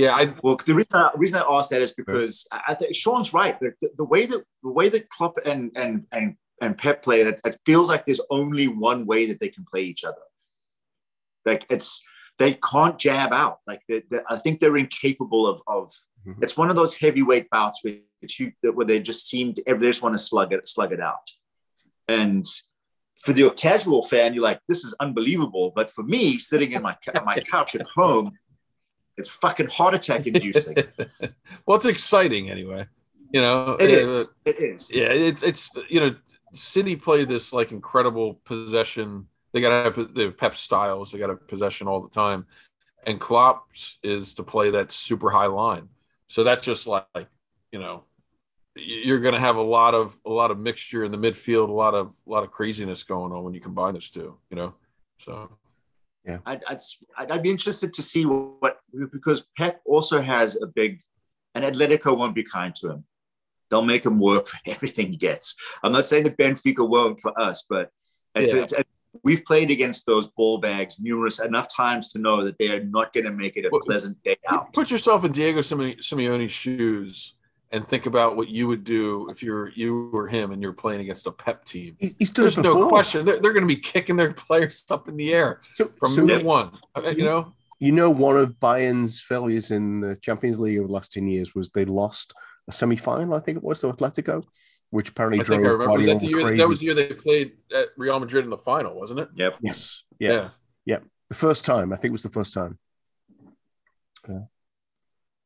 yeah, 0.00 0.14
I 0.14 0.34
well 0.42 0.56
the 0.56 0.74
reason 0.74 0.94
I, 0.94 1.10
reason 1.14 1.42
I 1.42 1.44
asked 1.56 1.70
that 1.70 1.82
is 1.82 1.92
because 1.92 2.46
I, 2.50 2.60
I 2.68 2.74
think 2.74 2.94
Sean's 2.94 3.34
right. 3.34 3.58
The, 3.60 3.74
the, 3.82 3.90
the, 3.98 4.04
way 4.04 4.24
that 4.24 4.42
the 4.62 4.70
way 4.70 4.88
that 4.88 5.10
Klopp 5.10 5.36
and 5.44 5.70
and 5.76 6.06
and 6.10 6.36
and 6.62 6.78
Pep 6.78 7.02
play 7.02 7.20
it, 7.20 7.40
it 7.44 7.58
feels 7.66 7.90
like 7.90 8.06
there's 8.06 8.20
only 8.30 8.66
one 8.66 9.04
way 9.04 9.26
that 9.26 9.40
they 9.40 9.48
can 9.48 9.64
play 9.70 9.82
each 9.82 10.04
other. 10.04 10.24
Like 11.44 11.66
it's 11.68 12.02
they 12.38 12.54
can't 12.54 12.98
jab 12.98 13.32
out. 13.34 13.58
Like 13.66 13.82
they, 13.88 14.02
they, 14.10 14.20
I 14.28 14.38
think 14.38 14.60
they're 14.60 14.78
incapable 14.78 15.46
of. 15.46 15.60
of 15.66 15.90
mm-hmm. 16.26 16.42
It's 16.42 16.56
one 16.56 16.70
of 16.70 16.76
those 16.76 16.96
heavyweight 16.96 17.50
bouts 17.50 17.80
where, 17.82 17.96
you, 18.38 18.52
where 18.72 18.86
they 18.86 19.00
just 19.00 19.28
seem 19.28 19.52
to, 19.54 19.62
they 19.66 19.74
just 19.78 20.02
want 20.02 20.14
to 20.14 20.18
slug 20.18 20.54
it, 20.54 20.66
slug 20.66 20.92
it 20.92 21.00
out. 21.00 21.30
And 22.08 22.46
for 23.18 23.34
the 23.34 23.50
casual 23.50 24.02
fan, 24.02 24.32
you're 24.32 24.42
like, 24.42 24.60
this 24.66 24.84
is 24.84 24.94
unbelievable. 25.00 25.72
But 25.76 25.90
for 25.90 26.02
me, 26.02 26.38
sitting 26.38 26.72
in 26.72 26.80
my 26.80 26.96
my 27.26 27.40
couch 27.40 27.74
at 27.74 27.86
home, 27.86 28.32
it's 29.20 29.28
fucking 29.28 29.68
heart 29.68 29.94
attack 29.94 30.26
inducing. 30.26 30.76
well, 31.66 31.76
it's 31.76 31.86
exciting 31.86 32.50
anyway. 32.50 32.86
You 33.32 33.40
know, 33.40 33.76
it 33.78 33.90
is. 33.90 34.28
It 34.44 34.58
is. 34.58 34.90
Yeah, 34.90 35.12
it, 35.12 35.42
it's 35.42 35.70
you 35.88 36.00
know, 36.00 36.16
City 36.52 36.96
play 36.96 37.24
this 37.24 37.52
like 37.52 37.70
incredible 37.70 38.40
possession 38.44 39.28
they 39.52 39.60
got 39.60 39.68
to 39.70 40.02
have 40.02 40.14
the 40.14 40.30
Pep 40.30 40.56
styles. 40.56 41.10
They 41.10 41.18
got 41.18 41.28
to 41.28 41.36
possession 41.36 41.88
all 41.88 42.00
the 42.00 42.08
time, 42.08 42.46
and 43.06 43.20
Klopp's 43.20 43.98
is 44.02 44.34
to 44.34 44.42
play 44.42 44.70
that 44.70 44.92
super 44.92 45.30
high 45.30 45.46
line. 45.46 45.88
So 46.28 46.44
that's 46.44 46.64
just 46.64 46.86
like 46.86 47.04
you 47.72 47.80
know, 47.80 48.04
you're 48.76 49.20
going 49.20 49.34
to 49.34 49.40
have 49.40 49.56
a 49.56 49.62
lot 49.62 49.94
of 49.94 50.18
a 50.24 50.30
lot 50.30 50.50
of 50.50 50.58
mixture 50.58 51.04
in 51.04 51.10
the 51.10 51.18
midfield, 51.18 51.68
a 51.68 51.72
lot 51.72 51.94
of 51.94 52.14
a 52.26 52.30
lot 52.30 52.44
of 52.44 52.50
craziness 52.50 53.02
going 53.02 53.32
on 53.32 53.42
when 53.42 53.54
you 53.54 53.60
combine 53.60 53.94
those 53.94 54.10
two. 54.10 54.36
You 54.50 54.56
know, 54.56 54.74
so 55.18 55.50
yeah, 56.24 56.38
I'd 56.46 56.62
I'd, 56.68 56.80
I'd 57.30 57.42
be 57.42 57.50
interested 57.50 57.94
to 57.94 58.02
see 58.02 58.24
what 58.24 58.78
because 59.12 59.46
Pep 59.56 59.80
also 59.84 60.20
has 60.20 60.60
a 60.60 60.66
big, 60.66 61.00
and 61.54 61.64
Atletico 61.64 62.16
won't 62.16 62.34
be 62.34 62.42
kind 62.42 62.74
to 62.76 62.90
him. 62.90 63.04
They'll 63.70 63.82
make 63.82 64.04
him 64.04 64.18
work 64.18 64.46
for 64.46 64.58
everything 64.66 65.08
he 65.08 65.16
gets. 65.16 65.56
I'm 65.82 65.92
not 65.92 66.06
saying 66.06 66.24
that 66.24 66.36
Benfica 66.36 66.88
won't 66.88 67.20
for 67.20 67.38
us, 67.40 67.64
but 67.68 67.90
it's, 68.34 68.52
yeah. 68.52 68.66
a, 68.78 68.84
we've 69.22 69.44
played 69.44 69.70
against 69.70 70.06
those 70.06 70.28
ball 70.28 70.58
bags 70.58 71.00
numerous 71.00 71.40
enough 71.40 71.74
times 71.74 72.12
to 72.12 72.18
know 72.18 72.44
that 72.44 72.58
they 72.58 72.70
are 72.70 72.84
not 72.84 73.12
going 73.12 73.24
to 73.24 73.32
make 73.32 73.56
it 73.56 73.64
a 73.64 73.68
well, 73.70 73.80
pleasant 73.80 74.22
day 74.22 74.36
out. 74.48 74.72
Put 74.72 74.90
yourself 74.90 75.24
in 75.24 75.32
Diego 75.32 75.60
Simeone's 75.60 76.52
shoes 76.52 77.34
and 77.72 77.88
think 77.88 78.06
about 78.06 78.36
what 78.36 78.48
you 78.48 78.66
would 78.66 78.84
do 78.84 79.28
if 79.30 79.42
you're 79.42 79.70
you 79.70 80.10
or 80.12 80.26
him 80.26 80.50
and 80.50 80.60
you're 80.60 80.72
playing 80.72 81.00
against 81.00 81.26
a 81.26 81.32
pep 81.32 81.64
team. 81.64 81.96
He's 81.98 82.32
There's 82.32 82.58
no 82.58 82.88
question. 82.88 83.24
They're, 83.24 83.40
they're 83.40 83.52
going 83.52 83.66
to 83.66 83.74
be 83.74 83.80
kicking 83.80 84.16
their 84.16 84.32
players 84.32 84.84
up 84.90 85.08
in 85.08 85.16
the 85.16 85.32
air 85.32 85.60
so, 85.74 85.86
from 85.98 86.10
so 86.10 86.24
minute 86.24 86.44
one. 86.44 86.72
Uh, 86.96 87.10
you 87.10 87.24
know. 87.24 87.52
You 87.78 87.92
know, 87.92 88.10
one 88.10 88.36
of 88.36 88.60
Bayern's 88.60 89.22
failures 89.22 89.70
in 89.70 90.00
the 90.00 90.14
Champions 90.16 90.60
League 90.60 90.78
over 90.78 90.86
the 90.86 90.92
last 90.92 91.12
ten 91.12 91.26
years 91.26 91.54
was 91.54 91.70
they 91.70 91.86
lost 91.86 92.34
a 92.68 92.72
semi-final. 92.72 93.32
I 93.32 93.40
think 93.40 93.56
it 93.56 93.64
was 93.64 93.80
to 93.80 93.86
Atletico 93.86 94.44
which 94.90 95.08
apparently 95.08 95.40
I 95.40 95.44
drove 95.44 95.58
think 95.58 95.68
I 95.68 95.70
remember. 95.70 95.96
Was 95.96 96.06
that, 96.06 96.20
the 96.20 96.26
year, 96.26 96.56
that 96.56 96.68
was 96.68 96.80
the 96.80 96.86
year 96.86 96.94
they 96.94 97.14
played 97.14 97.52
at 97.74 97.88
Real 97.96 98.18
Madrid 98.18 98.44
in 98.44 98.50
the 98.50 98.58
final, 98.58 98.98
wasn't 98.98 99.20
it? 99.20 99.28
Yep. 99.34 99.56
Yes. 99.62 100.04
Yeah. 100.18 100.30
Yeah. 100.30 100.48
yeah. 100.84 100.98
The 101.28 101.36
first 101.36 101.64
time. 101.64 101.92
I 101.92 101.96
think 101.96 102.10
it 102.10 102.12
was 102.12 102.24
the 102.24 102.30
first 102.30 102.52
time. 102.52 102.78
Yeah. 104.28 104.40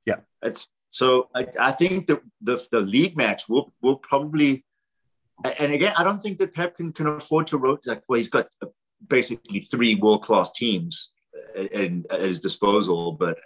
Yeah. 0.06 0.16
It's 0.42 0.70
so 0.94 1.28
I, 1.34 1.44
I 1.58 1.72
think 1.72 2.06
the, 2.06 2.20
the 2.40 2.56
the 2.70 2.78
league 2.78 3.16
match 3.16 3.48
will 3.48 3.72
will 3.82 3.96
probably 3.96 4.64
and 5.58 5.72
again, 5.72 5.92
I 5.96 6.04
don't 6.04 6.22
think 6.22 6.38
that 6.38 6.54
Pep 6.54 6.76
can, 6.76 6.92
can 6.92 7.08
afford 7.08 7.48
to 7.48 7.58
rotate. 7.58 7.86
Like, 7.86 8.02
well, 8.08 8.18
he's 8.18 8.28
got 8.28 8.46
uh, 8.62 8.66
basically 9.08 9.58
three 9.58 9.96
world 9.96 10.22
class 10.22 10.52
teams 10.52 11.12
uh, 11.58 11.62
in, 11.62 12.04
at 12.10 12.20
his 12.20 12.38
disposal, 12.38 13.10
but 13.10 13.38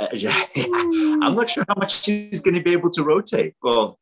uh, 0.00 0.06
I'm 0.56 1.34
not 1.34 1.50
sure 1.50 1.66
how 1.68 1.74
much 1.76 2.06
he's 2.06 2.40
going 2.40 2.54
to 2.54 2.62
be 2.62 2.72
able 2.72 2.88
to 2.92 3.04
rotate. 3.04 3.54
Well, 3.62 4.00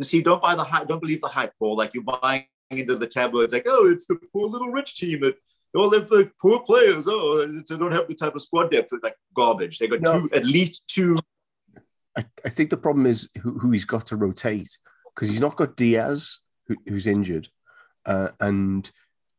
see, 0.00 0.22
don't 0.22 0.40
buy 0.40 0.54
the 0.54 0.64
hype. 0.64 0.88
Don't 0.88 1.00
believe 1.00 1.20
the 1.20 1.28
hype, 1.28 1.52
Paul. 1.58 1.76
Like 1.76 1.92
you're 1.92 2.02
buying 2.02 2.46
into 2.70 2.96
the 2.96 3.06
tabloids, 3.06 3.52
like, 3.52 3.66
oh, 3.66 3.90
it's 3.90 4.06
the 4.06 4.18
poor 4.32 4.48
little 4.48 4.70
rich 4.70 4.96
team 4.96 5.20
that 5.20 5.36
all 5.74 5.90
have 5.90 6.08
the 6.08 6.30
poor 6.40 6.60
players. 6.60 7.06
Oh, 7.06 7.46
they 7.46 7.76
don't 7.76 7.92
have 7.92 8.08
the 8.08 8.14
type 8.14 8.34
of 8.34 8.40
squad 8.40 8.70
depth. 8.70 8.94
Like 9.02 9.16
garbage. 9.34 9.78
They 9.78 9.88
got 9.88 10.00
no. 10.00 10.22
two, 10.22 10.30
at 10.32 10.46
least 10.46 10.88
two. 10.88 11.18
I, 12.16 12.24
I 12.44 12.48
think 12.48 12.70
the 12.70 12.76
problem 12.76 13.06
is 13.06 13.28
who, 13.40 13.58
who 13.58 13.70
he's 13.70 13.84
got 13.84 14.06
to 14.08 14.16
rotate 14.16 14.78
because 15.14 15.28
he's 15.28 15.40
not 15.40 15.56
got 15.56 15.76
Dias, 15.76 16.40
who, 16.66 16.76
who's 16.86 17.06
injured, 17.06 17.48
uh, 18.06 18.28
and 18.40 18.90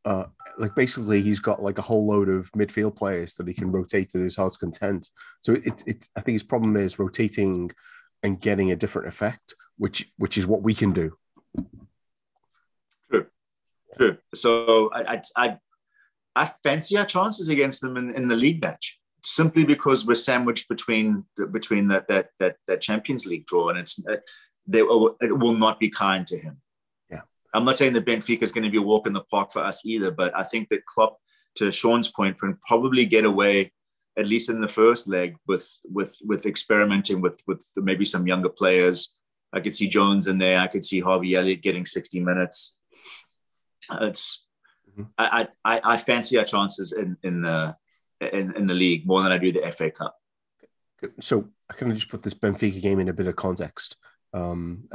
uh, 0.06 0.26
like 0.58 0.76
basically 0.76 1.22
he's 1.22 1.40
got 1.40 1.62
like 1.62 1.78
a 1.78 1.84
whole 1.84 2.06
load 2.06 2.30
of 2.30 2.52
midfield 2.52 2.96
players 2.96 3.36
that 3.36 3.48
he 3.48 3.54
can 3.54 3.72
rotate 3.72 4.10
to 4.10 4.20
his 4.20 4.36
heart's 4.36 4.58
content. 4.58 5.10
So 5.42 5.54
it, 5.54 5.84
it 5.86 6.08
I 6.16 6.22
think 6.22 6.36
his 6.36 6.44
problem 6.44 6.76
is 6.76 7.00
rotating 7.00 7.72
and 8.22 8.40
getting 8.40 8.72
a 8.72 8.76
different 8.76 9.08
effect, 9.08 9.54
which 9.78 10.12
which 10.18 10.38
is 10.38 10.48
what 10.48 10.62
we 10.62 10.74
can 10.74 10.92
do. 10.92 11.16
True, 13.10 13.26
true. 13.98 14.18
So 14.34 14.90
I 14.94 15.22
I 15.38 15.58
I, 16.36 16.52
fancy 16.64 16.98
our 16.98 17.06
chances 17.06 17.48
against 17.48 17.82
them 17.82 17.96
in, 17.96 18.12
in 18.16 18.28
the 18.28 18.36
league 18.36 18.62
match 18.62 19.00
simply 19.24 19.64
because 19.64 20.06
we're 20.06 20.16
sandwiched 20.16 20.68
between 20.68 21.26
between 21.52 21.88
that 21.88 22.08
that 22.08 22.30
that, 22.40 22.58
that 22.68 22.82
Champions 22.82 23.26
League 23.26 23.46
draw, 23.46 23.70
and 23.70 23.80
it's 23.80 24.00
they 24.68 24.80
it 24.80 25.38
will 25.38 25.54
not 25.54 25.80
be 25.80 25.90
kind 25.90 26.28
to 26.28 26.38
him. 26.38 26.62
Yeah, 27.10 27.22
I'm 27.54 27.66
not 27.66 27.78
saying 27.78 27.94
that 27.94 28.06
Benfica 28.06 28.44
is 28.44 28.52
going 28.52 28.66
to 28.66 28.70
be 28.70 28.78
a 28.78 28.82
walk 28.82 29.08
in 29.08 29.14
the 29.14 29.22
park 29.22 29.52
for 29.52 29.64
us 29.64 29.86
either, 29.86 30.12
but 30.12 30.36
I 30.36 30.44
think 30.44 30.70
that 30.70 30.86
Klopp, 30.86 31.18
to 31.56 31.72
Sean's 31.72 32.12
point, 32.12 32.40
can 32.40 32.58
probably 32.68 33.06
get 33.06 33.26
away 33.26 33.72
at 34.18 34.28
least 34.28 34.50
in 34.50 34.62
the 34.62 34.70
first 34.70 35.08
leg 35.08 35.36
with 35.48 35.68
with 35.86 36.16
with 36.26 36.46
experimenting 36.46 37.22
with 37.22 37.42
with 37.48 37.66
maybe 37.78 38.06
some 38.06 38.28
younger 38.28 38.50
players. 38.50 39.18
I 39.54 39.60
could 39.60 39.76
see 39.76 39.88
Jones 39.88 40.28
in 40.28 40.38
there. 40.38 40.60
I 40.60 40.68
could 40.68 40.84
see 40.84 41.00
Harvey 41.00 41.36
Elliott 41.36 41.62
getting 41.62 41.86
60 41.86 42.20
minutes. 42.20 42.80
It's 44.02 44.48
mm-hmm. 44.90 45.04
I, 45.18 45.48
I 45.64 45.82
I 45.84 45.98
fancy 45.98 46.38
our 46.38 46.46
chances 46.46 46.92
in 46.92 47.18
in 47.24 47.42
the 47.42 47.76
in, 48.28 48.56
in 48.56 48.68
the 48.68 48.74
league 48.74 49.06
more 49.06 49.24
than 49.24 49.32
I 49.32 49.38
do 49.38 49.52
the 49.52 49.72
FA 49.72 49.92
Cup. 49.92 50.18
So 51.20 51.50
I 51.70 51.74
can 51.74 51.94
just 51.94 52.10
put 52.10 52.24
this 52.24 52.34
Benfica 52.34 52.82
game 52.82 53.00
in 53.00 53.10
a 53.10 53.14
bit 53.14 53.28
of 53.28 53.36
context. 53.36 53.98
Um, 54.34 54.88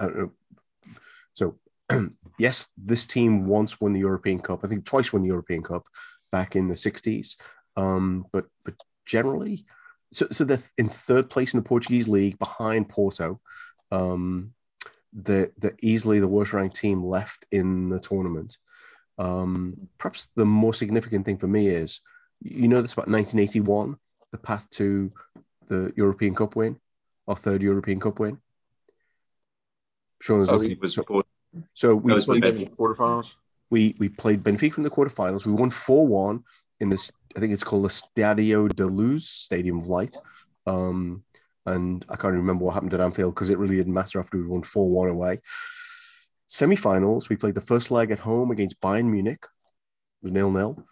so 1.32 1.58
yes, 2.38 2.68
this 2.76 3.06
team 3.06 3.46
once 3.46 3.80
won 3.80 3.92
the 3.92 4.00
European 4.00 4.40
Cup. 4.40 4.60
I 4.64 4.68
think 4.68 4.84
twice 4.84 5.12
won 5.12 5.22
the 5.22 5.28
European 5.28 5.62
Cup 5.62 5.86
back 6.30 6.56
in 6.56 6.68
the 6.68 6.74
60s. 6.74 7.36
Um, 7.76 8.26
but 8.32 8.46
but 8.64 8.74
generally, 9.06 9.64
so 10.12 10.26
so 10.30 10.44
they're 10.44 10.62
in 10.76 10.88
third 10.88 11.30
place 11.30 11.54
in 11.54 11.60
the 11.60 11.68
Portuguese 11.68 12.08
league 12.08 12.38
behind 12.38 12.88
Porto. 12.88 13.40
Um, 13.90 14.52
they're 15.12 15.50
easily 15.80 16.20
the 16.20 16.28
worst 16.28 16.52
ranked 16.52 16.76
team 16.76 17.02
left 17.02 17.46
in 17.50 17.88
the 17.88 17.98
tournament. 17.98 18.58
Um, 19.18 19.88
perhaps 19.98 20.28
the 20.36 20.44
more 20.44 20.74
significant 20.74 21.24
thing 21.24 21.38
for 21.38 21.48
me 21.48 21.68
is 21.68 22.00
you 22.40 22.68
know 22.68 22.82
this 22.82 22.92
about 22.92 23.08
1981, 23.08 23.96
the 24.32 24.38
path 24.38 24.68
to 24.70 25.12
the 25.68 25.92
European 25.96 26.34
Cup 26.34 26.56
win, 26.56 26.78
our 27.26 27.36
third 27.36 27.62
European 27.62 28.00
Cup 28.00 28.18
win. 28.18 28.38
Sean 30.20 30.40
was, 30.40 30.48
oh, 30.48 30.58
was 30.80 30.98
so 31.74 31.94
we 31.94 32.12
played 32.20 32.42
Benfica 32.42 32.76
quarterfinals. 32.76 33.26
We 33.70 33.94
we 33.98 34.08
played 34.08 34.42
Benfica 34.42 34.78
in 34.78 34.82
the 34.82 34.90
quarterfinals. 34.90 35.46
We 35.46 35.52
won 35.52 35.70
four 35.70 36.06
one 36.06 36.44
in 36.80 36.88
this. 36.88 37.12
I 37.36 37.40
think 37.40 37.52
it's 37.52 37.64
called 37.64 37.84
the 37.84 37.88
Stadio 37.88 38.74
de 38.74 38.86
Luz, 38.86 39.28
Stadium 39.28 39.80
of 39.80 39.86
Light. 39.86 40.16
Um, 40.66 41.24
and 41.66 42.04
I 42.08 42.16
can't 42.16 42.34
remember 42.34 42.64
what 42.64 42.74
happened 42.74 42.94
at 42.94 43.00
Anfield 43.00 43.34
because 43.34 43.50
it 43.50 43.58
really 43.58 43.76
didn't 43.76 43.94
matter 43.94 44.18
after 44.18 44.38
we 44.38 44.46
won 44.46 44.62
four 44.62 44.88
one 44.88 45.08
away. 45.08 45.40
Semi-finals, 46.46 47.28
we 47.28 47.36
played 47.36 47.54
the 47.54 47.60
first 47.60 47.90
leg 47.90 48.10
at 48.10 48.20
home 48.20 48.50
against 48.50 48.80
Bayern 48.80 49.10
Munich. 49.10 49.44
It 49.44 50.24
was 50.24 50.32
nil 50.32 50.50
nil. 50.50 50.82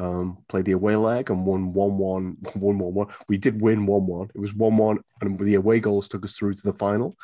Um, 0.00 0.38
played 0.48 0.64
the 0.64 0.72
away 0.72 0.96
leg 0.96 1.28
and 1.28 1.44
won 1.44 1.74
1 1.74 1.98
1, 1.98 2.36
1 2.54 2.78
1 2.78 2.94
1. 2.94 3.06
We 3.28 3.36
did 3.36 3.60
win 3.60 3.84
1 3.84 4.06
1. 4.06 4.30
It 4.34 4.40
was 4.40 4.54
1 4.54 4.76
1, 4.76 4.98
and 5.20 5.38
the 5.38 5.56
away 5.56 5.78
goals 5.78 6.08
took 6.08 6.24
us 6.24 6.36
through 6.36 6.54
to 6.54 6.62
the 6.62 6.72
final 6.72 7.16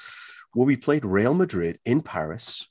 where 0.57 0.67
we 0.67 0.77
played 0.77 1.05
Real 1.05 1.35
Madrid 1.35 1.79
in 1.85 2.01
Paris, 2.01 2.69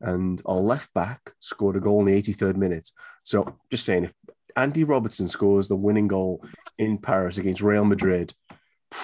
and 0.00 0.40
our 0.46 0.56
left 0.56 0.92
back 0.94 1.34
scored 1.38 1.76
a 1.76 1.80
goal 1.80 2.00
in 2.00 2.06
the 2.06 2.22
83rd 2.22 2.56
minute. 2.56 2.90
So 3.22 3.58
just 3.70 3.84
saying, 3.84 4.04
if 4.04 4.14
Andy 4.56 4.84
Robertson 4.84 5.28
scores 5.28 5.68
the 5.68 5.76
winning 5.76 6.08
goal 6.08 6.42
in 6.78 6.96
Paris 6.96 7.36
against 7.36 7.60
Real 7.60 7.84
Madrid, 7.84 8.32
I 8.92 8.96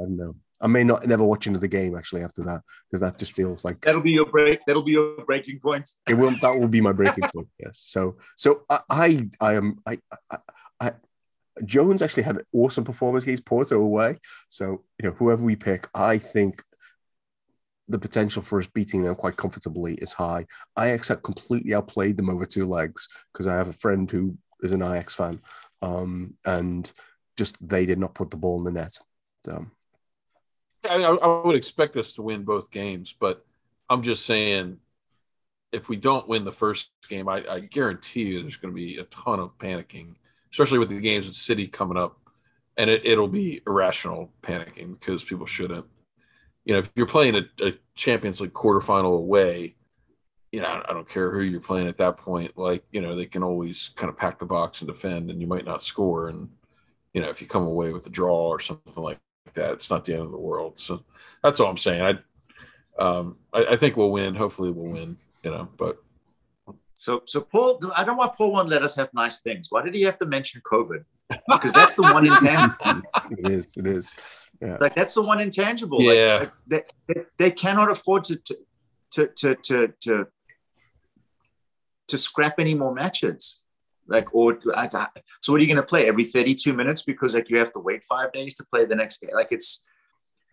don't 0.00 0.18
know. 0.18 0.36
I 0.62 0.68
may 0.68 0.84
not 0.84 1.04
never 1.06 1.24
watch 1.24 1.48
another 1.48 1.66
game 1.66 1.96
actually 1.96 2.22
after 2.22 2.42
that 2.44 2.62
because 2.88 3.00
that 3.00 3.18
just 3.18 3.32
feels 3.32 3.64
like 3.64 3.80
that'll 3.80 4.00
be 4.00 4.12
your 4.12 4.26
break. 4.26 4.60
That'll 4.66 4.84
be 4.84 4.92
your 4.92 5.24
breaking 5.24 5.58
point. 5.58 5.88
It 6.08 6.14
will. 6.14 6.36
That 6.40 6.58
will 6.58 6.68
be 6.68 6.80
my 6.80 6.92
breaking 7.00 7.24
point. 7.34 7.48
Yes. 7.58 7.80
So 7.82 8.16
so 8.36 8.62
I 8.70 8.80
I, 8.88 9.28
I 9.40 9.54
am 9.54 9.80
I, 9.84 9.98
I, 10.30 10.38
I 10.80 10.92
Jones 11.64 12.00
actually 12.00 12.22
had 12.22 12.36
an 12.36 12.46
awesome 12.52 12.84
performance 12.84 13.24
against 13.24 13.44
Porto 13.44 13.82
away. 13.82 14.18
So 14.48 14.84
you 15.02 15.08
know 15.08 15.16
whoever 15.16 15.42
we 15.42 15.56
pick, 15.56 15.88
I 15.94 16.18
think 16.18 16.62
the 17.88 17.98
potential 17.98 18.40
for 18.40 18.60
us 18.60 18.68
beating 18.68 19.02
them 19.02 19.16
quite 19.16 19.36
comfortably 19.36 19.94
is 19.94 20.12
high. 20.12 20.46
Ajax 20.78 21.08
have 21.08 21.24
completely 21.24 21.74
outplayed 21.74 22.16
them 22.16 22.30
over 22.30 22.46
two 22.46 22.66
legs 22.66 23.08
because 23.32 23.48
I 23.48 23.56
have 23.56 23.68
a 23.68 23.74
friend 23.74 24.08
who 24.08 24.38
is 24.62 24.70
an 24.70 24.82
Ajax 24.82 25.12
fan, 25.12 25.40
um, 25.82 26.34
and 26.44 26.90
just 27.36 27.56
they 27.60 27.84
did 27.84 27.98
not 27.98 28.14
put 28.14 28.30
the 28.30 28.36
ball 28.36 28.58
in 28.58 28.64
the 28.64 28.80
net. 28.80 28.96
So. 29.44 29.66
I, 30.84 30.96
I 30.96 31.42
would 31.42 31.56
expect 31.56 31.96
us 31.96 32.12
to 32.14 32.22
win 32.22 32.44
both 32.44 32.70
games, 32.70 33.14
but 33.18 33.44
I'm 33.88 34.02
just 34.02 34.26
saying 34.26 34.78
if 35.72 35.88
we 35.88 35.96
don't 35.96 36.28
win 36.28 36.44
the 36.44 36.52
first 36.52 36.90
game, 37.08 37.28
I, 37.28 37.44
I 37.48 37.60
guarantee 37.60 38.24
you 38.24 38.42
there's 38.42 38.56
going 38.56 38.72
to 38.72 38.76
be 38.76 38.98
a 38.98 39.04
ton 39.04 39.40
of 39.40 39.56
panicking, 39.58 40.16
especially 40.50 40.78
with 40.78 40.90
the 40.90 41.00
games 41.00 41.26
with 41.26 41.36
City 41.36 41.66
coming 41.66 41.96
up, 41.96 42.18
and 42.76 42.90
it, 42.90 43.06
it'll 43.06 43.28
be 43.28 43.62
irrational 43.66 44.32
panicking 44.42 44.98
because 44.98 45.24
people 45.24 45.46
shouldn't 45.46 45.86
you 46.64 46.74
know, 46.74 46.80
if 46.80 46.90
you're 46.94 47.06
playing 47.06 47.36
a, 47.36 47.66
a 47.66 47.74
Champions 47.94 48.40
League 48.40 48.52
quarterfinal 48.52 49.16
away, 49.16 49.74
you 50.52 50.60
know, 50.60 50.82
I 50.88 50.92
don't 50.92 51.08
care 51.08 51.32
who 51.32 51.40
you're 51.40 51.60
playing 51.60 51.88
at 51.88 51.98
that 51.98 52.18
point. 52.18 52.56
Like, 52.56 52.84
you 52.92 53.00
know, 53.00 53.16
they 53.16 53.26
can 53.26 53.42
always 53.42 53.90
kind 53.96 54.10
of 54.10 54.16
pack 54.16 54.38
the 54.38 54.46
box 54.46 54.80
and 54.80 54.88
defend, 54.88 55.30
and 55.30 55.40
you 55.40 55.46
might 55.46 55.64
not 55.64 55.82
score. 55.82 56.28
And, 56.28 56.50
you 57.14 57.20
know, 57.20 57.30
if 57.30 57.40
you 57.40 57.48
come 57.48 57.64
away 57.64 57.92
with 57.92 58.06
a 58.06 58.10
draw 58.10 58.48
or 58.48 58.60
something 58.60 59.02
like 59.02 59.18
that, 59.54 59.72
it's 59.72 59.90
not 59.90 60.04
the 60.04 60.14
end 60.14 60.22
of 60.22 60.30
the 60.30 60.38
world. 60.38 60.78
So 60.78 61.04
that's 61.42 61.60
all 61.60 61.70
I'm 61.70 61.76
saying. 61.76 62.02
I, 62.02 63.02
um, 63.02 63.36
I, 63.52 63.66
I 63.70 63.76
think 63.76 63.96
we'll 63.96 64.10
win. 64.10 64.34
Hopefully, 64.34 64.70
we'll 64.70 64.92
win. 64.92 65.16
You 65.42 65.50
know, 65.50 65.68
but 65.76 65.98
so 66.96 67.22
so 67.26 67.40
Paul, 67.40 67.80
I 67.96 68.04
don't 68.04 68.16
want 68.16 68.34
Paul 68.34 68.52
won't 68.52 68.68
let 68.68 68.82
us 68.82 68.94
have 68.96 69.08
nice 69.12 69.40
things. 69.40 69.68
Why 69.70 69.82
did 69.82 69.94
he 69.94 70.02
have 70.02 70.18
to 70.18 70.26
mention 70.26 70.60
COVID? 70.62 71.04
Because 71.48 71.72
that's 71.72 71.94
the 71.94 72.02
one 72.02 72.26
intangible. 72.26 73.02
it 73.30 73.50
is. 73.50 73.76
It 73.76 73.86
is. 73.86 74.14
Yeah. 74.60 74.74
It's 74.74 74.82
like 74.82 74.94
that's 74.94 75.14
the 75.14 75.22
one 75.22 75.40
intangible. 75.40 76.00
Yeah. 76.00 76.34
Like, 76.40 76.52
they, 76.66 76.82
they, 77.08 77.20
they, 77.38 77.50
cannot 77.50 77.90
afford 77.90 78.24
to 78.24 78.36
to 78.36 78.56
to 79.12 79.26
to 79.26 79.54
to 79.56 79.88
to, 80.00 80.26
to 82.08 82.18
scrap 82.18 82.60
any 82.60 82.74
more 82.74 82.94
matches. 82.94 83.61
Like, 84.08 84.34
or 84.34 84.58
like, 84.64 84.92
so 85.40 85.52
what 85.52 85.58
are 85.58 85.64
you 85.64 85.66
going 85.66 85.76
to 85.76 85.82
play 85.82 86.08
every 86.08 86.24
32 86.24 86.72
minutes 86.72 87.02
because 87.02 87.34
like 87.34 87.48
you 87.48 87.58
have 87.58 87.72
to 87.72 87.78
wait 87.78 88.04
five 88.04 88.32
days 88.32 88.54
to 88.54 88.64
play 88.64 88.84
the 88.84 88.96
next 88.96 89.20
game? 89.20 89.30
Like 89.34 89.48
it's 89.50 89.84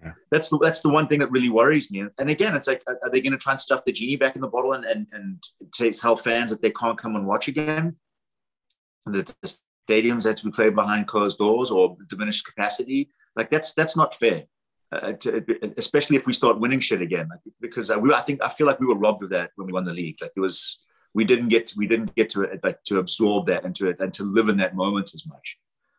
yeah. 0.03 0.13
that's 0.31 0.49
the 0.49 0.59
that's 0.59 0.81
the 0.81 0.89
one 0.89 1.07
thing 1.07 1.19
that 1.19 1.31
really 1.31 1.49
worries 1.49 1.91
me. 1.91 2.05
And 2.17 2.29
again, 2.29 2.55
it's 2.55 2.67
like, 2.67 2.83
are 2.87 3.09
they 3.09 3.21
going 3.21 3.33
to 3.33 3.37
try 3.37 3.53
and 3.53 3.59
stuff 3.59 3.83
the 3.85 3.91
genie 3.91 4.15
back 4.15 4.35
in 4.35 4.41
the 4.41 4.47
bottle 4.47 4.73
and 4.73 4.85
and 4.85 5.07
and 5.11 5.93
tell 5.93 6.15
fans 6.15 6.51
that 6.51 6.61
they 6.61 6.71
can't 6.71 6.97
come 6.97 7.15
and 7.15 7.25
watch 7.27 7.47
again? 7.47 7.95
And 9.05 9.15
that 9.15 9.35
the 9.41 9.57
stadiums 9.89 10.25
have 10.25 10.35
to 10.35 10.45
be 10.45 10.51
played 10.51 10.75
behind 10.75 11.07
closed 11.07 11.39
doors 11.39 11.71
or 11.71 11.97
diminished 12.07 12.45
capacity 12.45 13.09
like 13.35 13.49
that's 13.49 13.73
that's 13.73 13.95
not 13.95 14.15
fair. 14.15 14.43
Uh, 14.91 15.13
to, 15.13 15.45
especially 15.77 16.17
if 16.17 16.25
we 16.25 16.33
start 16.33 16.59
winning 16.59 16.79
shit 16.79 16.99
again, 16.99 17.27
like, 17.29 17.39
because 17.61 17.91
uh, 17.91 17.97
we, 17.97 18.11
I 18.11 18.21
think 18.21 18.41
I 18.41 18.49
feel 18.49 18.65
like 18.65 18.79
we 18.79 18.87
were 18.87 18.97
robbed 18.97 19.23
of 19.23 19.29
that 19.29 19.51
when 19.55 19.67
we 19.67 19.73
won 19.73 19.83
the 19.83 19.93
league. 19.93 20.17
Like 20.19 20.31
it 20.35 20.39
was, 20.39 20.83
we 21.13 21.25
didn't 21.25 21.49
get 21.49 21.67
to, 21.67 21.75
we 21.77 21.87
didn't 21.87 22.15
get 22.15 22.29
to 22.31 22.43
it, 22.43 22.59
like 22.63 22.83
to 22.85 22.99
absorb 22.99 23.47
that 23.47 23.65
and 23.65 23.75
to 23.75 23.95
and 23.99 24.13
to 24.13 24.23
live 24.23 24.49
in 24.49 24.57
that 24.57 24.75
moment 24.75 25.13
as 25.13 25.25
much. 25.25 25.57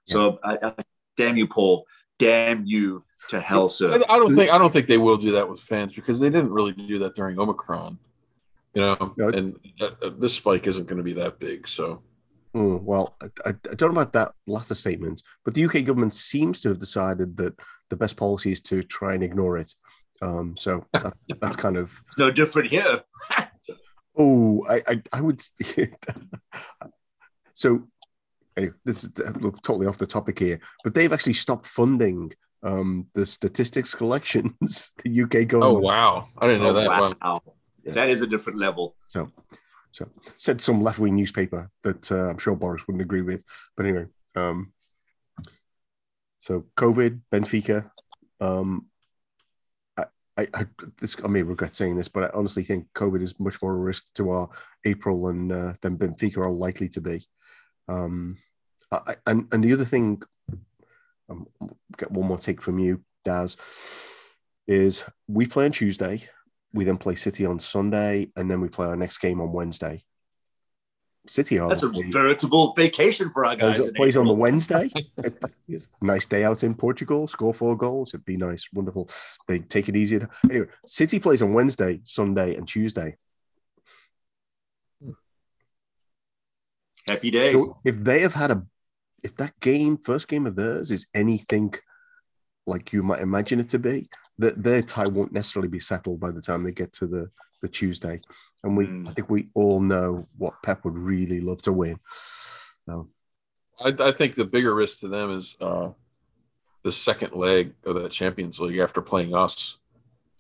Yeah. 0.09 0.13
So, 0.13 0.39
I, 0.45 0.59
I, 0.63 0.75
damn 1.17 1.37
you, 1.37 1.47
Paul. 1.47 1.87
Damn 2.19 2.65
you 2.67 3.05
to 3.29 3.41
hell, 3.41 3.69
sir. 3.69 4.03
I 4.09 4.19
don't 4.19 4.35
think 4.35 4.51
I 4.51 4.59
don't 4.59 4.73
think 4.73 4.87
they 4.87 4.99
will 4.99 5.17
do 5.17 5.33
that 5.33 5.49
with 5.49 5.61
fans 5.61 5.95
because 5.95 6.19
they 6.19 6.31
didn't 6.31 6.53
really 6.53 6.73
do 6.73 6.99
that 7.01 7.15
during 7.15 7.39
Omicron. 7.39 7.99
You 8.75 8.83
know, 8.83 9.15
no. 9.17 9.29
and 9.29 9.59
uh, 9.81 9.91
uh, 10.03 10.11
this 10.19 10.35
spike 10.35 10.67
isn't 10.67 10.87
going 10.87 10.99
to 10.99 11.03
be 11.03 11.15
that 11.15 11.41
big. 11.41 11.67
So 11.67 12.03
Mm, 12.55 12.83
well, 12.83 13.17
I, 13.23 13.51
I, 13.51 13.53
don't 13.53 13.95
know 13.95 14.01
about 14.01 14.13
that 14.15 14.33
latter 14.49 14.75
statement, 14.75 15.23
but 15.45 15.55
the 15.55 15.65
UK 15.65 15.85
government 15.85 16.15
seems 16.15 16.59
to 16.61 16.69
have 16.71 16.81
decided 16.81 17.37
that 17.37 17.55
the 17.91 17.97
best 17.97 18.17
policy 18.17 18.51
is 18.51 18.61
to 18.63 18.83
try 18.83 19.15
and 19.15 19.23
ignore 19.23 19.57
it. 19.57 19.73
Um, 20.21 20.57
so 20.57 20.85
that's, 20.93 21.27
that's 21.41 21.57
kind 21.57 21.77
of 21.77 22.03
it's 22.09 22.19
no 22.19 22.31
different 22.31 22.71
here. 22.71 23.03
Oh, 24.17 24.65
I, 24.69 24.83
I, 24.87 25.03
I 25.15 25.21
would. 25.21 25.41
so, 27.55 27.89
anyway, 28.57 28.73
this 28.85 29.05
is 29.05 29.11
uh, 29.21 29.33
look, 29.41 29.63
totally 29.63 29.87
off 29.87 29.99
the 29.99 30.07
topic 30.07 30.39
here, 30.39 30.61
but 30.85 30.95
they've 30.95 31.13
actually 31.13 31.35
stopped 31.35 31.67
funding 31.67 32.33
um, 32.63 33.07
the 33.15 33.25
statistics 33.25 33.95
collections. 33.95 34.93
The 35.05 35.23
UK 35.23 35.49
government. 35.49 35.77
Oh 35.77 35.79
wow, 35.79 36.27
I 36.39 36.47
didn't 36.47 36.63
know 36.63 36.71
Oh, 36.71 36.75
that. 36.75 36.89
wow. 36.89 37.15
Wow. 37.23 37.43
Yeah. 37.85 37.93
That 37.95 38.11
is 38.11 38.21
a 38.21 38.27
different 38.27 38.59
level. 38.59 38.95
So, 39.07 39.31
so 39.93 40.09
said 40.37 40.61
some 40.61 40.83
left 40.83 40.99
wing 40.99 41.17
newspaper 41.17 41.71
that 41.85 42.13
uh, 42.13 42.29
I'm 42.29 42.39
sure 42.39 42.55
Boris 42.55 42.87
wouldn't 42.87 43.03
agree 43.03 43.23
with. 43.23 43.45
But 43.77 43.87
anyway, 43.87 44.07
um, 44.37 44.73
so 46.39 46.67
COVID, 46.77 47.21
Benfica. 47.33 47.91
Um, 48.41 48.87
I, 50.41 50.61
I, 50.61 50.67
this, 50.99 51.17
I 51.23 51.29
may 51.29 51.43
regret 51.43 51.75
saying 51.75 51.97
this, 51.97 52.09
but 52.09 52.25
I 52.25 52.31
honestly 52.35 52.63
think 52.63 52.87
COVID 52.95 53.23
is 53.23 53.39
much 53.41 53.61
more 53.63 53.75
a 53.75 53.79
risk 53.79 54.05
to 54.17 54.31
our 54.31 54.49
April 54.85 55.27
than 55.27 55.53
uh, 55.53 55.75
than 55.83 55.99
Benfica 55.99 56.39
are 56.39 56.51
likely 56.51 56.89
to 56.91 57.01
be. 57.01 57.27
Um, 57.89 58.37
I- 58.93 59.17
and 59.27 59.47
and 59.53 59.63
the 59.63 59.73
other 59.73 59.85
thing, 59.85 60.23
um, 61.29 61.47
get 61.97 62.11
one 62.11 62.27
more 62.29 62.39
take 62.39 62.63
from 62.63 62.79
you, 62.79 63.03
Daz, 63.25 63.57
is 64.67 65.05
we 65.29 65.47
play 65.47 65.65
on 65.67 65.73
Tuesday 65.73 66.29
we 66.73 66.85
then 66.85 66.99
play 66.99 67.15
City 67.15 67.45
on 67.47 67.59
Sunday, 67.59 68.31
and 68.37 68.51
then 68.51 68.61
we 68.61 68.69
play 68.69 68.87
our 68.87 68.97
next 68.97 69.19
game 69.19 69.41
on 69.41 69.53
Wednesday. 69.53 70.03
City 71.31 71.61
are 71.61 71.69
That's 71.69 71.85
a 71.85 71.93
veritable 72.11 72.73
vacation 72.73 73.31
for 73.31 73.45
our 73.45 73.55
guys. 73.55 73.77
plays, 73.77 73.89
in 73.89 73.95
plays 73.95 74.17
on 74.17 74.27
the 74.27 74.33
Wednesday. 74.33 74.91
nice 76.03 76.27
day 76.27 76.43
out 76.43 76.65
in 76.65 76.75
Portugal. 76.75 77.29
Score 77.29 77.55
four 77.55 77.77
goals. 77.77 78.13
It'd 78.13 78.25
be 78.25 78.37
nice, 78.37 78.67
wonderful. 78.73 79.09
They 79.47 79.61
take 79.61 79.89
it 79.89 79.95
easy. 79.95 80.21
Anyway, 80.51 80.67
City 80.85 81.21
plays 81.21 81.41
on 81.41 81.53
Wednesday, 81.53 82.01
Sunday, 82.03 82.57
and 82.57 82.67
Tuesday. 82.67 83.17
Happy 87.07 87.31
days. 87.31 87.65
So 87.65 87.79
if 87.85 88.03
they 88.03 88.23
have 88.23 88.35
had 88.35 88.51
a, 88.51 88.65
if 89.23 89.37
that 89.37 89.53
game, 89.61 89.99
first 89.99 90.27
game 90.27 90.49
of 90.49 90.57
theirs, 90.57 90.91
is 90.91 91.07
anything 91.15 91.73
like 92.67 92.93
you 92.93 93.05
might 93.05 93.21
imagine 93.21 93.61
it 93.61 93.69
to 93.69 93.79
be, 93.79 94.09
that 94.39 94.61
their 94.61 94.83
tie 94.83 95.07
won't 95.07 95.33
necessarily 95.33 95.69
be 95.69 95.79
settled 95.79 96.19
by 96.19 96.33
the 96.33 96.43
time 96.43 96.65
they 96.65 96.73
get 96.73 96.93
to 96.95 97.07
the 97.07 97.31
the 97.63 97.69
Tuesday. 97.69 98.21
And 98.63 98.77
we, 98.77 98.87
Mm. 98.87 99.09
I 99.09 99.13
think 99.13 99.31
we 99.31 99.49
all 99.55 99.81
know 99.81 100.27
what 100.37 100.63
Pep 100.63 100.85
would 100.85 100.99
really 100.99 101.41
love 101.41 101.63
to 101.63 101.73
win. 101.73 101.99
So, 102.87 103.09
I, 103.81 103.95
I 103.99 104.13
think 104.13 104.35
the 104.35 104.45
bigger 104.45 104.75
risk 104.75 105.01
to 105.01 105.09
them 105.09 105.37
is 105.37 105.57
uh, 105.61 105.91
the 106.83 106.93
second 106.93 107.35
leg 107.35 107.73
of 107.85 107.95
the 107.95 108.09
Champions 108.09 108.61
League 108.61 108.79
after 108.79 109.01
playing 109.01 109.35
us. 109.35 109.79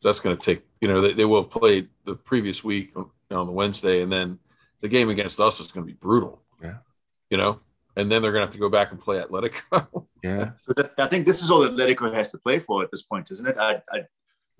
That's 0.02 0.20
going 0.20 0.36
to 0.36 0.42
take, 0.42 0.62
you 0.80 0.88
know, 0.88 1.00
they, 1.00 1.12
they 1.12 1.24
will 1.24 1.42
have 1.42 1.50
played 1.50 1.88
the 2.04 2.14
previous 2.14 2.64
week 2.64 2.94
on 2.96 3.46
the 3.46 3.52
Wednesday, 3.52 4.02
and 4.02 4.10
then 4.10 4.38
the 4.80 4.88
game 4.88 5.10
against 5.10 5.40
us 5.40 5.60
is 5.60 5.70
going 5.70 5.86
to 5.86 5.92
be 5.92 5.98
brutal. 5.98 6.42
Yeah. 6.62 6.78
You 7.28 7.36
know, 7.36 7.60
and 7.96 8.10
then 8.10 8.22
they're 8.22 8.32
going 8.32 8.40
to 8.40 8.46
have 8.46 8.52
to 8.52 8.58
go 8.58 8.68
back 8.68 8.92
and 8.92 9.00
play 9.00 9.22
Atletico. 9.22 10.06
yeah, 10.22 10.50
I 10.98 11.06
think 11.06 11.26
this 11.26 11.42
is 11.42 11.50
all 11.50 11.60
Atletico 11.60 12.12
has 12.14 12.28
to 12.28 12.38
play 12.38 12.58
for 12.58 12.82
at 12.82 12.90
this 12.90 13.02
point, 13.02 13.30
isn't 13.30 13.46
it? 13.46 13.56
I, 13.58 13.82
I 13.90 14.04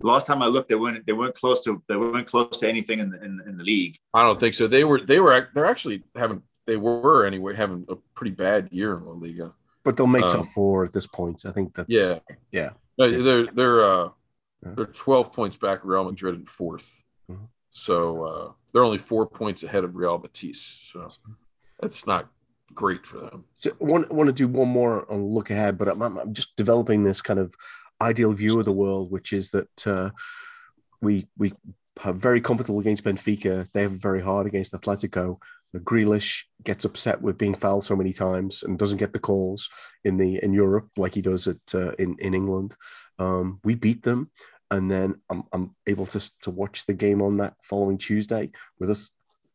last 0.03 0.27
time 0.27 0.41
I 0.41 0.47
looked, 0.47 0.69
they 0.69 0.75
weren't 0.75 1.05
they 1.05 1.13
weren't 1.13 1.35
close 1.35 1.63
to 1.65 1.81
they 1.87 1.95
weren't 1.95 2.27
close 2.27 2.57
to 2.59 2.67
anything 2.67 2.99
in 2.99 3.09
the, 3.11 3.23
in, 3.23 3.41
in 3.47 3.57
the 3.57 3.63
league. 3.63 3.97
I 4.13 4.23
don't 4.23 4.39
think 4.39 4.53
so. 4.55 4.67
They 4.67 4.83
were, 4.83 4.99
they 5.01 5.19
were, 5.19 5.49
they're 5.53 5.65
actually 5.65 6.03
having, 6.15 6.41
they 6.67 6.77
were 6.77 7.25
anyway, 7.25 7.55
having 7.55 7.85
a 7.89 7.95
pretty 8.15 8.31
bad 8.31 8.69
year 8.71 8.97
in 8.97 9.05
La 9.05 9.13
Liga. 9.13 9.53
but 9.83 9.97
they'll 9.97 10.07
make 10.07 10.23
Um, 10.23 10.29
top 10.29 10.45
four 10.47 10.85
at 10.85 10.93
this 10.93 11.07
point. 11.07 11.43
I 11.45 11.51
think 11.51 11.73
that's 11.75 11.87
Yeah. 11.89 12.19
yeah. 12.51 12.71
No, 12.97 13.09
They're, 13.09 13.47
they're, 13.47 13.83
uh, 13.91 14.09
they're 14.61 14.85
12 14.85 15.33
points 15.33 15.57
back, 15.57 15.79
Real 15.83 16.03
Madrid 16.03 16.35
in 16.35 16.45
4th 16.45 17.03
Mhm. 17.31 17.47
So 17.71 18.23
uh, 18.25 18.51
they're 18.73 18.83
only 18.83 18.97
four 18.97 19.25
points 19.25 19.63
ahead 19.63 19.83
of 19.83 19.95
Real 19.95 20.17
Betis. 20.17 20.77
So 20.91 21.09
that's 21.79 22.05
not 22.05 22.29
great 22.75 23.05
for 23.05 23.19
them. 23.19 23.45
So 23.55 23.71
I 23.71 23.83
want, 23.83 24.11
want 24.11 24.27
to 24.27 24.33
do 24.33 24.47
one 24.47 24.67
more 24.67 25.09
on 25.11 25.25
look 25.25 25.49
ahead, 25.49 25.77
but 25.77 25.87
I'm, 25.87 26.01
I'm- 26.01 26.17
I'm 26.17 26.33
just 26.33 26.55
developing 26.57 27.03
this 27.03 27.21
kind 27.21 27.39
of 27.39 27.53
ideal 28.01 28.33
view 28.33 28.59
of 28.59 28.65
the 28.65 28.71
world, 28.71 29.11
which 29.11 29.33
is 29.33 29.51
that 29.51 29.87
uh, 29.87 30.09
we 31.01 31.27
we 31.37 31.53
have 31.99 32.17
very 32.17 32.41
comfortable 32.41 32.79
against 32.79 33.03
Benfica. 33.03 33.71
They 33.71 33.83
have 33.83 33.91
very 33.91 34.21
hard 34.21 34.47
against 34.47 34.73
Atletico. 34.73 35.37
Grealish 35.73 36.43
gets 36.63 36.83
upset 36.83 37.21
with 37.21 37.37
being 37.37 37.55
fouled 37.55 37.85
so 37.85 37.95
many 37.95 38.11
times 38.11 38.63
and 38.63 38.77
doesn't 38.77 38.97
get 38.97 39.13
the 39.13 39.19
calls 39.19 39.69
in 40.03 40.17
the 40.17 40.43
in 40.43 40.51
Europe 40.51 40.89
like 40.97 41.13
he 41.13 41.21
does 41.21 41.47
at 41.47 41.61
uh, 41.73 41.91
in 41.93 42.17
in 42.19 42.33
England. 42.33 42.75
Um, 43.19 43.59
we 43.63 43.75
beat 43.75 44.03
them, 44.03 44.31
and 44.69 44.91
then 44.91 45.15
I'm, 45.29 45.43
I'm 45.53 45.75
able 45.87 46.07
to 46.07 46.31
to 46.41 46.51
watch 46.51 46.85
the 46.85 46.93
game 46.93 47.21
on 47.21 47.37
that 47.37 47.53
following 47.63 47.97
Tuesday 47.97 48.51
with 48.79 48.89
us 48.89 49.11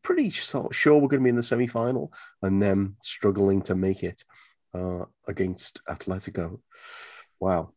pretty 0.07 0.29
sure 0.29 0.97
we're 0.97 1.09
going 1.09 1.19
to 1.19 1.23
be 1.25 1.29
in 1.29 1.35
the 1.35 1.43
semi 1.43 1.67
final 1.67 2.13
and 2.41 2.61
them 2.61 2.95
struggling 3.01 3.61
to 3.61 3.75
make 3.75 4.03
it 4.03 4.23
uh, 4.73 5.03
against 5.27 5.81
Atletico. 5.89 6.61
Wow. 7.41 7.73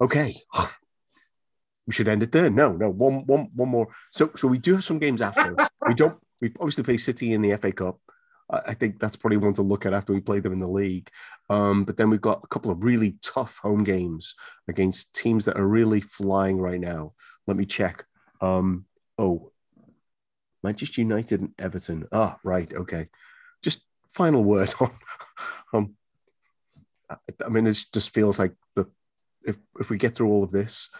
Okay. 0.00 0.34
We 1.86 1.92
should 1.92 2.08
end 2.08 2.22
it 2.22 2.32
there. 2.32 2.50
No, 2.50 2.72
no, 2.72 2.88
one, 2.90 3.26
one, 3.26 3.48
one 3.54 3.68
more. 3.68 3.88
So, 4.12 4.30
so 4.36 4.46
we 4.48 4.58
do 4.58 4.74
have 4.74 4.84
some 4.84 4.98
games 4.98 5.20
after. 5.22 5.56
we 5.88 5.94
don't. 5.94 6.16
We 6.40 6.52
obviously 6.60 6.84
play 6.84 6.96
City 6.96 7.32
in 7.34 7.42
the 7.42 7.56
FA 7.56 7.72
Cup. 7.72 7.98
I, 8.50 8.60
I 8.68 8.74
think 8.74 9.00
that's 9.00 9.16
probably 9.16 9.38
one 9.38 9.54
to 9.54 9.62
look 9.62 9.86
at 9.86 9.92
after 9.94 10.12
we 10.12 10.20
play 10.20 10.40
them 10.40 10.52
in 10.52 10.60
the 10.60 10.68
league. 10.68 11.10
Um, 11.48 11.84
but 11.84 11.96
then 11.96 12.08
we've 12.08 12.20
got 12.20 12.42
a 12.44 12.48
couple 12.48 12.70
of 12.70 12.84
really 12.84 13.18
tough 13.22 13.58
home 13.58 13.82
games 13.84 14.34
against 14.68 15.14
teams 15.14 15.44
that 15.46 15.58
are 15.58 15.66
really 15.66 16.00
flying 16.00 16.58
right 16.58 16.80
now. 16.80 17.14
Let 17.46 17.56
me 17.56 17.66
check. 17.66 18.04
Um, 18.40 18.86
oh, 19.18 19.50
Manchester 20.62 21.00
United 21.00 21.40
and 21.40 21.54
Everton. 21.58 22.06
Ah, 22.12 22.38
right. 22.44 22.72
Okay. 22.72 23.08
Just 23.62 23.80
final 24.12 24.44
word 24.44 24.72
on. 24.80 24.92
Um, 25.72 25.94
I- 27.10 27.16
I 27.44 27.48
mean, 27.48 27.66
it 27.66 27.84
just 27.92 28.10
feels 28.10 28.38
like 28.38 28.54
if 29.44 29.56
if 29.80 29.90
we 29.90 29.98
get 29.98 30.14
through 30.14 30.28
all 30.28 30.44
of 30.44 30.50
this, 30.50 30.90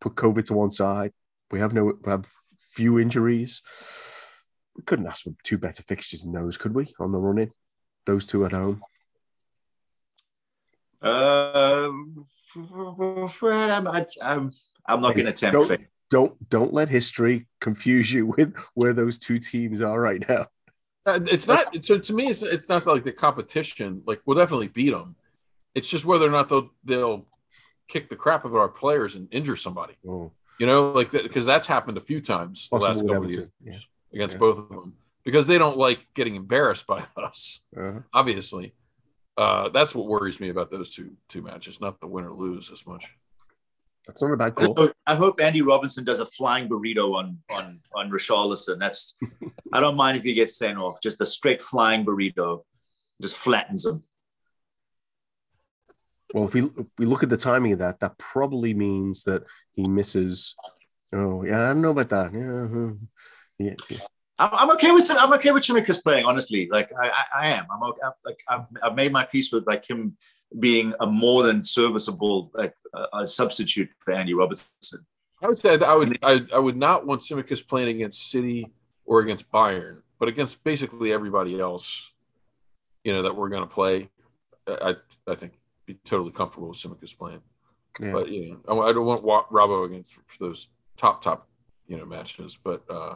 put 0.00 0.14
COVID 0.14 0.44
to 0.46 0.54
one 0.54 0.70
side, 0.70 1.12
we 1.50 1.58
have 1.60 1.72
no 1.72 1.84
we 2.02 2.10
have 2.10 2.26
few 2.72 2.98
injuries. 2.98 3.62
We 4.76 4.82
couldn't 4.82 5.06
ask 5.06 5.24
for 5.24 5.32
two 5.42 5.56
better 5.58 5.82
fixtures 5.82 6.22
than 6.22 6.32
those, 6.32 6.56
could 6.58 6.74
we? 6.74 6.92
On 7.00 7.12
the 7.12 7.18
run 7.18 7.38
in, 7.38 7.50
those 8.04 8.26
two 8.26 8.44
at 8.44 8.52
home. 8.52 8.82
Um, 11.02 12.26
I'm, 13.42 13.86
I, 13.88 14.06
I'm, 14.22 14.50
I'm 14.88 15.00
not 15.00 15.14
Hey, 15.14 15.22
going 15.22 15.26
to 15.26 15.32
tempt 15.32 15.52
don't- 15.54 15.68
fate. 15.68 15.86
Don't 16.08 16.48
don't 16.48 16.72
let 16.72 16.88
history 16.88 17.48
confuse 17.60 18.12
you 18.12 18.26
with 18.26 18.56
where 18.74 18.92
those 18.92 19.18
two 19.18 19.40
teams 19.40 19.80
are 19.80 20.00
right 20.00 20.24
now. 20.28 20.46
Uh, 21.04 21.18
It's 21.26 21.48
not 21.48 21.66
to, 21.72 21.98
to 21.98 22.12
me. 22.12 22.28
It's 22.30 22.42
it's 22.44 22.68
not 22.68 22.86
like 22.86 23.02
the 23.02 23.10
competition. 23.10 24.02
Like 24.06 24.20
we'll 24.24 24.36
definitely 24.36 24.68
beat 24.68 24.90
them. 24.92 25.16
It's 25.74 25.90
just 25.90 26.04
whether 26.04 26.24
or 26.24 26.30
not 26.30 26.48
they'll 26.48 26.70
they'll 26.84 27.26
kick 27.88 28.08
the 28.08 28.16
crap 28.16 28.44
out 28.44 28.48
of 28.48 28.56
our 28.56 28.68
players 28.68 29.14
and 29.16 29.28
injure 29.32 29.56
somebody. 29.56 29.94
Oh, 30.08 30.32
You 30.58 30.66
know, 30.66 30.92
like 30.92 31.10
because 31.10 31.46
that's 31.46 31.66
happened 31.66 31.98
a 31.98 32.00
few 32.00 32.20
times 32.20 32.68
the 32.70 32.76
last 32.78 33.00
couple 33.00 33.24
of 33.24 33.30
years 33.32 33.48
Yeah. 33.62 33.78
against 34.12 34.34
Yeah. 34.34 34.38
both 34.40 34.58
of 34.58 34.68
them 34.68 34.94
because 35.24 35.46
they 35.46 35.58
don't 35.58 35.76
like 35.78 36.00
getting 36.14 36.34
embarrassed 36.36 36.86
by 36.94 37.04
us. 37.16 37.60
Uh-huh. 37.76 38.00
Obviously, 38.12 38.74
uh, 39.36 39.68
that's 39.68 39.94
what 39.94 40.06
worries 40.06 40.40
me 40.40 40.48
about 40.48 40.70
those 40.70 40.92
two 40.94 41.16
two 41.28 41.42
matches. 41.42 41.80
Not 41.80 42.00
the 42.00 42.06
win 42.06 42.24
or 42.24 42.32
lose 42.32 42.70
as 42.72 42.86
much. 42.86 43.06
That's 44.06 44.22
not 44.22 44.32
a 44.32 44.36
bad 44.36 44.52
I 44.56 44.64
call. 44.66 44.74
hope- 44.76 44.96
I 45.06 45.14
hope 45.16 45.40
Andy 45.40 45.62
Robinson 45.62 46.04
does 46.04 46.20
a 46.20 46.26
flying 46.26 46.68
burrito 46.68 47.14
on 47.16 47.38
on 47.50 47.80
on 47.94 48.10
Richarlison. 48.10 48.78
That's 48.78 49.16
I 49.72 49.80
don't 49.80 49.96
mind 49.96 50.16
if 50.16 50.24
he 50.24 50.32
gets 50.34 50.56
sent 50.56 50.78
off. 50.78 51.00
Just 51.02 51.20
a 51.20 51.26
straight 51.26 51.60
flying 51.60 52.04
burrito, 52.04 52.62
just 53.20 53.36
flattens 53.36 53.84
him. 53.84 54.04
Well, 56.34 56.46
if 56.46 56.54
we 56.54 56.62
if 56.62 56.86
we 56.98 57.06
look 57.06 57.22
at 57.22 57.28
the 57.28 57.36
timing 57.36 57.72
of 57.72 57.78
that, 57.78 58.00
that 58.00 58.18
probably 58.18 58.74
means 58.74 59.24
that 59.24 59.44
he 59.72 59.86
misses. 59.86 60.56
Oh, 61.12 61.44
yeah, 61.44 61.64
I 61.64 61.68
don't 61.68 61.82
know 61.82 61.92
about 61.92 62.08
that. 62.10 62.34
Yeah, 62.34 62.64
uh-huh. 62.64 62.92
yeah, 63.58 63.74
yeah. 63.88 63.98
I'm, 64.38 64.50
I'm 64.52 64.70
okay 64.72 64.90
with 64.90 65.10
I'm 65.10 65.32
okay 65.34 65.50
with 65.52 65.62
Tsimikas 65.62 66.02
playing. 66.02 66.26
Honestly, 66.26 66.68
like 66.70 66.90
I, 67.00 67.08
I, 67.08 67.24
I 67.42 67.48
am. 67.48 67.66
I'm 67.72 67.82
okay. 67.84 68.00
Like 68.24 68.38
I've, 68.48 68.66
I've 68.82 68.94
made 68.94 69.12
my 69.12 69.24
peace 69.24 69.52
with 69.52 69.66
like 69.66 69.88
him 69.88 70.16
being 70.58 70.94
a 71.00 71.06
more 71.06 71.42
than 71.42 71.62
serviceable 71.62 72.50
like 72.54 72.74
a, 72.94 73.20
a 73.20 73.26
substitute 73.26 73.88
for 74.00 74.12
Andy 74.12 74.34
Robertson. 74.34 75.06
I 75.42 75.48
would 75.48 75.58
say 75.58 75.76
that 75.76 75.88
I 75.88 75.94
would 75.94 76.18
I, 76.22 76.40
I 76.52 76.58
would 76.58 76.76
not 76.76 77.06
want 77.06 77.22
Tsimikas 77.22 77.66
playing 77.66 77.96
against 77.96 78.30
City 78.30 78.72
or 79.04 79.20
against 79.20 79.50
Bayern, 79.50 80.02
but 80.18 80.28
against 80.28 80.62
basically 80.64 81.12
everybody 81.12 81.58
else, 81.58 82.12
you 83.04 83.12
know, 83.12 83.22
that 83.22 83.36
we're 83.36 83.48
going 83.48 83.62
to 83.62 83.72
play. 83.74 84.10
I 84.66 84.96
I 85.26 85.34
think 85.34 85.52
be 85.86 85.94
totally 86.04 86.32
comfortable 86.32 86.68
with 86.68 86.78
Tsimikas 86.78 87.16
playing. 87.16 87.42
Yeah. 88.00 88.12
But 88.12 88.28
you 88.28 88.58
know, 88.68 88.80
I, 88.82 88.90
I 88.90 88.92
don't 88.92 89.06
want 89.06 89.22
Wa- 89.22 89.46
Rabo 89.50 89.86
against 89.86 90.12
for, 90.14 90.22
for 90.26 90.44
those 90.44 90.68
top 90.96 91.22
top 91.22 91.48
you 91.86 91.96
know 91.96 92.04
matches. 92.04 92.58
But 92.62 92.84
uh, 92.90 93.14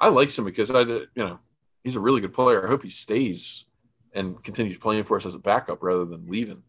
I 0.00 0.08
like 0.08 0.30
Tsimikas. 0.30 0.74
I 0.74 0.80
you 1.14 1.24
know 1.24 1.38
he's 1.84 1.96
a 1.96 2.00
really 2.00 2.20
good 2.20 2.34
player. 2.34 2.64
I 2.64 2.68
hope 2.68 2.82
he 2.82 2.90
stays 2.90 3.64
and 4.12 4.42
continues 4.42 4.78
playing 4.78 5.04
for 5.04 5.16
us 5.16 5.26
as 5.26 5.34
a 5.34 5.38
backup 5.38 5.82
rather 5.82 6.04
than 6.04 6.26
leaving. 6.26 6.62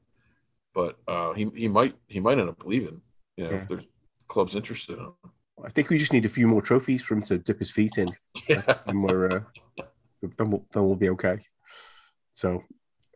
But 0.74 0.98
uh, 1.08 1.34
he 1.34 1.50
he 1.56 1.68
might 1.68 1.96
he 2.08 2.20
might 2.20 2.38
end 2.38 2.50
up 2.50 2.64
leaving. 2.66 3.02
You 3.38 3.46
know, 3.46 3.50
Yeah. 3.52 3.58
if 3.58 3.68
there's 3.68 3.84
clubs 4.28 4.56
interested 4.56 4.98
in 5.00 5.06
him. 5.06 5.14
I 5.66 5.70
think 5.70 5.90
we 5.90 5.98
just 5.98 6.14
need 6.14 6.26
a 6.26 6.30
few 6.30 6.48
more 6.48 6.62
trophies 6.62 7.04
for 7.04 7.16
him 7.16 7.24
to 7.24 7.40
dip 7.40 7.58
his 7.58 7.72
feet 7.72 7.98
in, 7.98 8.10
Yeah. 8.48 8.62
and 8.86 9.02
we're 9.04 9.38
uh, 9.38 9.40
then 10.38 10.52
we'll 10.52 10.66
then 10.72 10.86
we'll 10.86 10.96
be 10.96 11.10
okay. 11.10 11.40
So, 12.32 12.64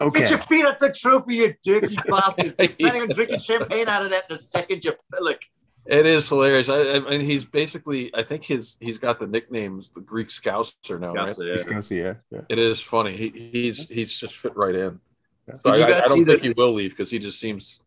okay, 0.01 0.21
Get 0.21 0.29
your 0.29 0.39
feet 0.39 0.65
up 0.65 0.79
the 0.79 0.91
trophy, 0.91 1.35
you 1.35 1.55
dirty 1.63 1.95
bastard. 2.07 2.55
You're 2.57 2.69
planning 2.69 3.01
on 3.03 3.09
drinking 3.09 3.39
champagne 3.39 3.87
out 3.87 4.03
of 4.03 4.11
that 4.11 4.25
in 4.29 4.35
a 4.35 4.39
second, 4.39 4.83
you 4.83 4.93
pillock. 5.13 5.39
It 5.85 6.05
is 6.05 6.29
hilarious. 6.29 6.69
I, 6.69 6.79
I 6.79 6.99
mean, 6.99 7.21
he's 7.21 7.43
basically. 7.43 8.11
I 8.13 8.21
think 8.21 8.43
his 8.43 8.77
he's 8.79 8.99
got 8.99 9.19
the 9.19 9.25
nicknames 9.25 9.89
the 9.89 10.01
Greek 10.01 10.27
Scouser 10.27 10.99
now, 10.99 11.13
right? 11.13 11.35
Yeah. 11.39 11.53
Wisconsin, 11.53 11.97
yeah, 11.97 12.13
yeah. 12.29 12.41
It 12.49 12.59
is 12.59 12.79
funny. 12.81 13.17
He, 13.17 13.49
he's 13.51 13.89
he's 13.89 14.15
just 14.15 14.35
fit 14.35 14.55
right 14.55 14.75
in. 14.75 14.99
Yeah. 15.47 15.55
So 15.65 15.71
Did 15.71 15.79
you 15.79 15.85
I, 15.85 15.87
I 15.87 16.01
don't 16.01 16.03
see 16.03 16.23
think 16.23 16.41
the- 16.41 16.47
he 16.49 16.53
will 16.55 16.73
leave 16.73 16.91
because 16.91 17.09
he 17.09 17.17
just 17.17 17.39
seems 17.39 17.81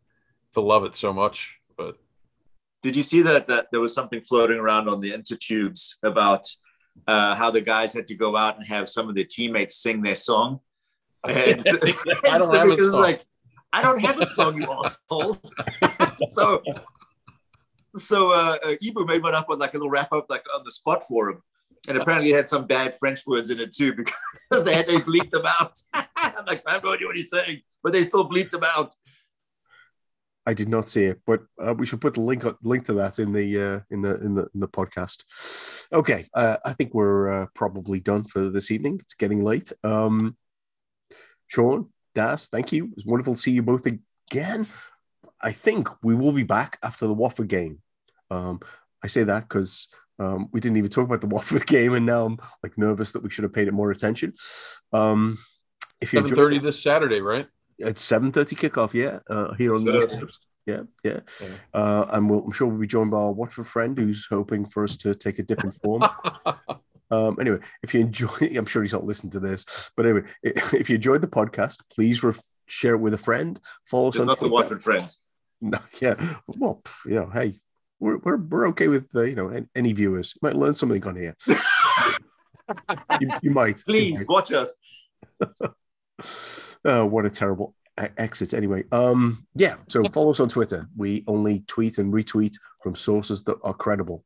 to 0.55 0.61
love 0.61 0.85
it 0.85 0.97
so 0.97 1.13
much. 1.13 1.61
But 1.77 1.97
Did 2.83 2.97
you 2.97 3.05
see 3.05 3.23
that 3.23 3.47
that 3.47 3.67
there 3.71 3.81
was 3.81 3.95
something 3.95 4.21
floating 4.21 4.59
around 4.59 4.89
on 4.89 5.01
the 5.01 5.13
intertubes 5.13 5.95
about 6.03 6.45
uh, 7.07 7.37
how 7.37 7.53
the 7.53 7.61
guys 7.61 7.93
had 7.93 8.09
to 8.09 8.17
go 8.17 8.37
out 8.37 8.57
and 8.57 8.67
have 8.67 8.89
some 8.89 9.09
of 9.09 9.15
their 9.15 9.27
teammates 9.29 9.77
sing 9.77 10.03
their 10.03 10.17
song? 10.17 10.59
And, 11.29 11.63
I 12.27 12.39
don't 12.39 12.55
and 12.55 12.71
have 12.71 12.79
a 12.79 12.85
song. 12.85 13.01
like, 13.01 13.25
I 13.73 13.83
don't 13.83 14.01
have 14.01 14.21
a 14.21 14.27
song, 14.27 14.61
you 14.61 14.71
assholes. 14.71 15.55
so, 16.33 16.63
so 17.97 18.31
uh, 18.31 18.59
uh, 18.63 18.75
Ibou 18.83 19.07
made 19.07 19.23
one 19.23 19.35
up 19.35 19.49
with 19.49 19.59
like 19.59 19.75
a 19.75 19.79
little 19.79 19.91
wrap 19.91 20.13
up, 20.13 20.27
like 20.29 20.45
on 20.55 20.63
the 20.65 20.71
spot 20.71 21.05
for 21.09 21.31
him, 21.31 21.43
and 21.89 21.97
apparently 21.97 22.31
it 22.33 22.37
had 22.37 22.49
some 22.49 22.67
bad 22.67 22.95
French 22.95 23.27
words 23.27 23.51
in 23.51 23.59
it 23.59 23.75
too 23.75 23.95
because 24.51 24.65
they 24.65 24.75
had 24.75 24.87
they 24.87 24.97
bleeped 24.97 25.31
them 25.31 25.47
out. 25.47 25.79
I'm 25.95 26.45
like, 26.47 26.63
I 26.67 26.73
have 26.73 26.85
no 26.85 26.93
idea 26.93 27.07
what 27.07 27.17
he's 27.17 27.31
saying, 27.31 27.63
but 27.83 27.93
they 27.93 28.03
still 28.03 28.29
bleeped 28.29 28.51
them 28.51 28.65
out. 28.65 28.95
I 30.47 30.53
did 30.53 30.69
not 30.69 30.89
see 30.89 31.05
it, 31.05 31.21
but 31.27 31.43
uh, 31.59 31.75
we 31.75 31.87
should 31.87 32.01
put 32.01 32.15
the 32.15 32.21
link 32.21 32.45
link 32.63 32.85
to 32.85 32.93
that 32.95 33.19
in 33.19 33.33
the 33.33 33.63
uh, 33.63 33.81
in 33.91 34.03
the 34.03 34.17
in 34.21 34.35
the 34.35 34.43
in 34.55 34.61
the 34.61 34.69
podcast. 34.69 35.25
Okay, 35.93 36.27
uh, 36.35 36.59
I 36.65 36.73
think 36.75 36.93
we're 36.93 37.43
uh, 37.43 37.47
probably 37.55 38.01
done 38.01 38.25
for 38.25 38.51
this 38.51 38.71
evening. 38.71 38.99
It's 39.01 39.15
getting 39.15 39.43
late. 39.43 39.73
Um, 39.83 40.37
Sean, 41.55 41.89
Daz, 42.17 42.49
thank 42.49 42.73
you. 42.73 42.91
It's 42.97 43.07
wonderful 43.07 43.35
to 43.35 43.41
see 43.41 43.53
you 43.53 43.63
both 43.63 43.87
again. 43.87 44.67
I 45.41 45.53
think 45.53 45.89
we 46.03 46.15
will 46.15 46.33
be 46.33 46.43
back 46.43 46.79
after 46.83 47.07
the 47.07 47.15
Watford 47.15 47.47
game. 47.47 47.81
Um, 48.29 48.59
I 49.05 49.07
say 49.07 49.23
that 49.23 49.49
because 49.49 49.87
um, 50.19 50.49
we 50.53 50.59
didn't 50.59 50.79
even 50.79 50.91
talk 50.91 51.05
about 51.05 51.21
the 51.21 51.27
Watford 51.35 51.65
game, 51.67 51.95
and 51.95 52.07
now 52.07 52.25
I'm 52.25 52.39
like 52.65 52.77
nervous 52.77 53.13
that 53.13 53.23
we 53.23 53.31
should 53.31 53.45
have 53.45 53.53
paid 53.53 53.69
it 53.69 53.73
more 53.73 53.93
attention. 53.93 54.35
Um, 54.93 55.39
if 56.01 56.13
you 56.13 56.19
seven 56.19 56.31
enjoyed 56.31 56.63
this 56.65 56.83
Saturday, 56.83 57.21
right? 57.21 57.47
it's 57.79 58.03
seven 58.03 58.33
thirty 58.33 58.57
kickoff, 58.57 58.93
yeah, 58.93 59.21
uh, 59.31 59.55
here 59.55 59.77
on 59.77 59.85
the 59.85 59.93
West 59.93 60.19
Coast. 60.19 60.47
Yeah, 60.67 60.83
yeah, 61.05 61.21
Yeah. 61.41 61.49
Uh, 61.73 62.07
and 62.11 62.29
we'll, 62.29 62.41
I'm 62.41 62.53
sure 62.53 62.67
we'll 62.67 62.79
be 62.79 62.87
joined 62.87 63.13
by 63.13 63.19
our 63.19 63.33
Watford 63.33 63.69
friend 63.69 63.97
who's 63.97 64.27
hoping 64.27 64.65
for 64.65 64.83
us 64.83 64.97
to 64.99 65.15
take 65.15 65.39
a 65.39 65.43
dip 65.45 65.63
in 65.63 65.71
form. 65.71 66.03
um, 67.15 67.37
anyway, 67.41 67.59
if 67.83 67.95
you 67.95 68.01
enjoy, 68.01 68.29
I'm 68.57 68.67
sure 68.67 68.83
he's 68.83 68.93
not 68.93 69.05
listening 69.05 69.31
to 69.33 69.41
this, 69.41 69.91
but 69.97 70.07
anyway, 70.07 70.23
if 70.43 70.89
you 70.91 70.97
enjoyed 70.97 71.21
the 71.21 71.29
podcast, 71.29 71.79
please 71.95 72.23
ref- 72.23 72.43
share 72.67 72.95
it 72.95 72.99
with 72.99 73.15
a 73.15 73.19
friend. 73.19 73.61
Follow 73.91 74.09
us 74.09 74.15
Just 74.15 74.21
on 74.23 74.27
not 74.27 74.37
the 74.37 74.49
Twitter. 74.49 74.53
Watford 74.53 74.83
friends. 74.83 75.21
No, 75.61 75.79
yeah, 76.03 76.15
well, 76.47 76.83
pff, 76.85 77.07
you 77.07 77.15
know, 77.15 77.31
hey, 77.31 77.59
we're 77.99 78.19
we're, 78.19 78.37
we're 78.37 78.69
okay 78.69 78.89
with 78.89 79.09
uh, 79.15 79.23
you 79.23 79.35
know 79.35 79.65
any 79.75 79.95
viewers. 79.95 80.35
You 80.35 80.41
might 80.43 80.57
learn 80.57 80.75
something 80.75 81.03
on 81.07 81.17
here. 81.17 81.35
you, 81.49 83.29
you 83.41 83.51
might, 83.51 83.79
you 83.79 83.85
Please 83.87 84.19
might. 84.19 84.29
watch 84.29 84.53
us. 84.53 84.77
Oh, 86.85 87.07
what 87.07 87.25
a 87.25 87.31
terrible 87.31 87.75
exit. 87.97 88.53
Anyway, 88.53 88.85
um, 88.93 89.47
yeah. 89.55 89.77
So 89.89 90.05
follow 90.13 90.33
us 90.33 90.41
on 90.41 90.51
Twitter. 90.51 90.87
We 90.97 91.25
only 91.27 91.61
tweet 91.67 91.97
and 91.97 92.13
retweet 92.13 92.55
from 92.83 92.95
sources 92.95 93.45
that 93.45 93.57
are 93.63 93.75
credible. 93.75 94.25